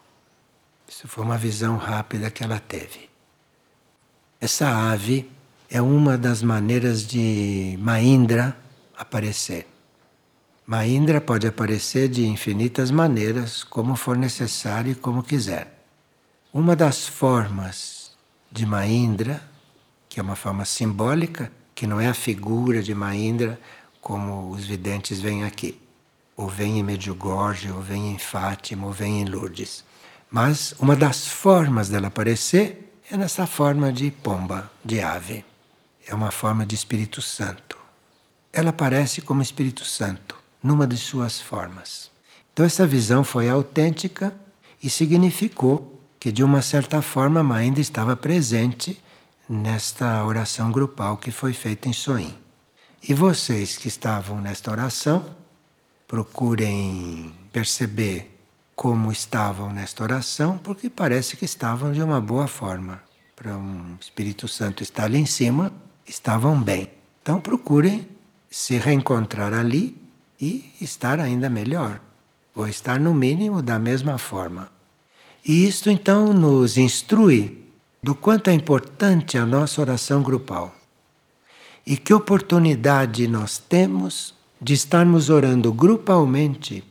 Isso 1.07 1.14
foi 1.14 1.24
uma 1.24 1.38
visão 1.38 1.76
rápida 1.76 2.32
que 2.32 2.42
ela 2.42 2.59
teve. 2.59 3.09
Essa 4.40 4.90
ave 4.90 5.30
é 5.70 5.80
uma 5.80 6.18
das 6.18 6.42
maneiras 6.42 7.07
de 7.07 7.76
Maindra 7.78 8.57
aparecer. 8.98 9.68
Maindra 10.66 11.20
pode 11.20 11.46
aparecer 11.46 12.09
de 12.09 12.26
infinitas 12.26 12.90
maneiras, 12.90 13.62
como 13.62 13.94
for 13.94 14.16
necessário 14.16 14.90
e 14.90 14.94
como 14.96 15.22
quiser. 15.22 15.80
Uma 16.52 16.74
das 16.74 17.07
formas 17.07 18.11
de 18.50 18.66
Maindra, 18.66 19.40
que 20.09 20.18
é 20.18 20.22
uma 20.24 20.34
forma 20.34 20.64
simbólica, 20.64 21.52
que 21.72 21.86
não 21.86 22.00
é 22.00 22.09
a 22.09 22.14
figura 22.14 22.82
de 22.82 22.96
Maindra 22.96 23.61
como 24.00 24.50
os 24.50 24.64
videntes 24.64 25.20
veem 25.20 25.44
aqui, 25.44 25.80
ou 26.36 26.48
vêm 26.48 26.80
em 26.80 26.82
Medjugorje, 26.82 27.70
ou 27.70 27.80
vêm 27.80 28.11
em 28.11 28.18
Fátima, 28.18 28.88
ou 28.88 28.92
vêm 28.92 29.20
em 29.20 29.24
Lourdes. 29.24 29.86
Mas 30.31 30.74
uma 30.79 30.97
das 30.97 31.27
formas 31.27 31.89
dela 31.89 32.09
aparecer 32.09 33.01
é 33.11 33.16
nessa 33.16 33.47
forma 33.47 33.93
de 33.93 34.11
pomba, 34.11 34.70
de 34.85 35.01
ave. 35.01 35.45
É 36.07 36.14
uma 36.14 36.31
forma 36.31 36.66
de 36.66 36.74
Espírito 36.74 37.22
Santo. 37.22 37.77
Ela 38.53 38.70
aparece 38.70 39.20
como 39.20 39.43
Espírito 39.43 39.85
Santo 39.85 40.37
numa 40.62 40.87
de 40.87 40.97
suas 40.97 41.41
formas. 41.41 42.11
Então, 42.53 42.64
essa 42.64 42.87
visão 42.87 43.22
foi 43.22 43.49
autêntica 43.49 44.35
e 44.83 44.91
significou 44.91 46.01
que, 46.18 46.33
de 46.33 46.43
uma 46.43 46.62
certa 46.62 47.03
forma, 47.03 47.41
a 47.41 47.59
ainda 47.59 47.81
estava 47.81 48.16
presente 48.16 49.01
nesta 49.49 50.24
oração 50.24 50.72
grupal 50.72 51.16
que 51.16 51.31
foi 51.31 51.53
feita 51.53 51.89
em 51.89 51.93
Soim. 51.93 52.35
E 53.09 53.14
vocês 53.14 53.77
que 53.77 53.89
estavam 53.89 54.41
nesta 54.41 54.70
oração, 54.70 55.24
procurem 56.09 57.33
perceber 57.53 58.36
como 58.77 59.11
estavam 59.11 59.72
nesta 59.72 60.05
oração, 60.05 60.59
porque 60.59 60.91
parece 60.91 61.35
que 61.35 61.47
estavam 61.47 61.93
de 61.93 62.03
uma 62.03 62.20
boa 62.20 62.47
forma. 62.47 63.03
Para 63.35 63.57
um 63.57 63.97
Espírito 63.99 64.47
Santo 64.47 64.83
estar 64.83 65.05
ali 65.05 65.18
em 65.18 65.27
cima, 65.27 65.72
estavam 66.07 66.62
bem. 66.62 66.91
Então 67.22 67.41
procurem 67.41 68.07
se 68.51 68.77
reencontrar 68.77 69.55
ali 69.55 69.97
e 70.39 70.72
estar 70.81 71.18
ainda 71.18 71.49
melhor, 71.49 72.01
ou 72.55 72.68
estar 72.68 73.01
no 73.01 73.14
mínimo 73.14 73.62
da 73.62 73.79
mesma 73.79 74.18
forma. 74.18 74.70
E 75.45 75.66
isto 75.66 75.91
então 75.91 76.35
nos 76.35 76.77
instrui 76.77 77.64
do 78.03 78.14
quanto 78.14 78.51
é 78.51 78.53
importante 78.53 79.39
a 79.39 79.47
nossa 79.47 79.81
oração 79.81 80.22
grupal. 80.22 80.74
E 81.87 81.97
que 81.97 82.12
oportunidade 82.12 83.27
nós 83.27 83.57
temos 83.57 84.35
de 84.61 84.74
estarmos 84.74 85.31
orando 85.31 85.72
grupalmente. 85.72 86.85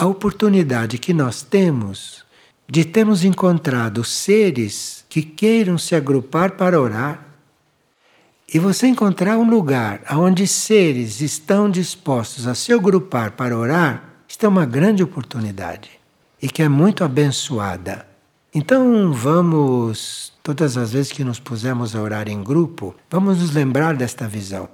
A 0.00 0.06
oportunidade 0.06 0.96
que 0.96 1.12
nós 1.12 1.42
temos 1.42 2.24
de 2.66 2.86
termos 2.86 3.22
encontrado 3.22 4.02
seres 4.02 5.04
que 5.10 5.20
queiram 5.20 5.76
se 5.76 5.94
agrupar 5.94 6.52
para 6.52 6.80
orar, 6.80 7.22
e 8.48 8.58
você 8.58 8.86
encontrar 8.86 9.36
um 9.36 9.50
lugar 9.50 10.00
onde 10.12 10.46
seres 10.46 11.20
estão 11.20 11.68
dispostos 11.68 12.46
a 12.46 12.54
se 12.54 12.72
agrupar 12.72 13.32
para 13.32 13.54
orar, 13.54 14.14
isto 14.26 14.46
é 14.46 14.48
uma 14.48 14.64
grande 14.64 15.02
oportunidade 15.02 15.90
e 16.40 16.48
que 16.48 16.62
é 16.62 16.68
muito 16.68 17.04
abençoada. 17.04 18.06
Então 18.54 19.12
vamos, 19.12 20.32
todas 20.42 20.78
as 20.78 20.94
vezes 20.94 21.12
que 21.12 21.22
nos 21.22 21.38
pusemos 21.38 21.94
a 21.94 22.00
orar 22.00 22.26
em 22.26 22.42
grupo, 22.42 22.96
vamos 23.10 23.38
nos 23.38 23.52
lembrar 23.52 23.94
desta 23.94 24.26
visão. 24.26 24.66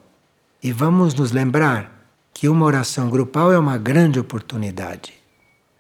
E 0.63 0.71
vamos 0.71 1.15
nos 1.15 1.33
lembrar 1.33 1.96
que 2.37 2.51
uma 2.51 2.67
oração 2.67 3.09
grupal 3.09 3.51
é 3.51 3.59
uma 3.59 3.79
grande 3.79 4.21
oportunidade. 4.21 5.15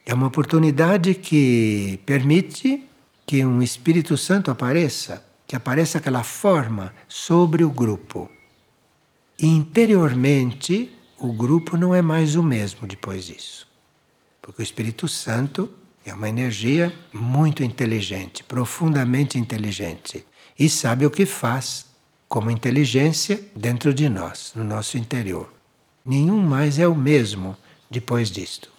É 0.06 0.14
uma 0.14 0.28
oportunidade 0.28 1.14
que 1.14 2.00
permite 2.06 2.82
que 3.26 3.44
um 3.44 3.60
Espírito 3.60 4.16
Santo 4.16 4.50
apareça, 4.50 5.22
que 5.46 5.54
apareça 5.54 5.98
aquela 5.98 6.22
forma 6.22 6.94
sobre 7.06 7.62
o 7.62 7.68
grupo. 7.68 8.30
E 9.38 9.46
interiormente, 9.46 10.90
o 11.18 11.30
grupo 11.30 11.76
não 11.76 11.94
é 11.94 12.00
mais 12.00 12.36
o 12.36 12.42
mesmo 12.42 12.88
depois 12.88 13.26
disso. 13.26 13.68
Porque 14.40 14.62
o 14.62 14.64
Espírito 14.64 15.06
Santo 15.06 15.68
é 16.06 16.14
uma 16.14 16.26
energia 16.26 16.90
muito 17.12 17.62
inteligente, 17.62 18.42
profundamente 18.42 19.38
inteligente, 19.38 20.24
e 20.58 20.70
sabe 20.70 21.04
o 21.04 21.10
que 21.10 21.26
faz 21.26 21.84
como 22.26 22.50
inteligência 22.50 23.46
dentro 23.54 23.92
de 23.92 24.08
nós, 24.08 24.52
no 24.56 24.64
nosso 24.64 24.96
interior. 24.96 25.54
Nenhum 26.06 26.40
mais 26.40 26.78
é 26.78 26.86
o 26.86 26.94
mesmo 26.94 27.56
depois 27.90 28.30
disto. 28.30 28.75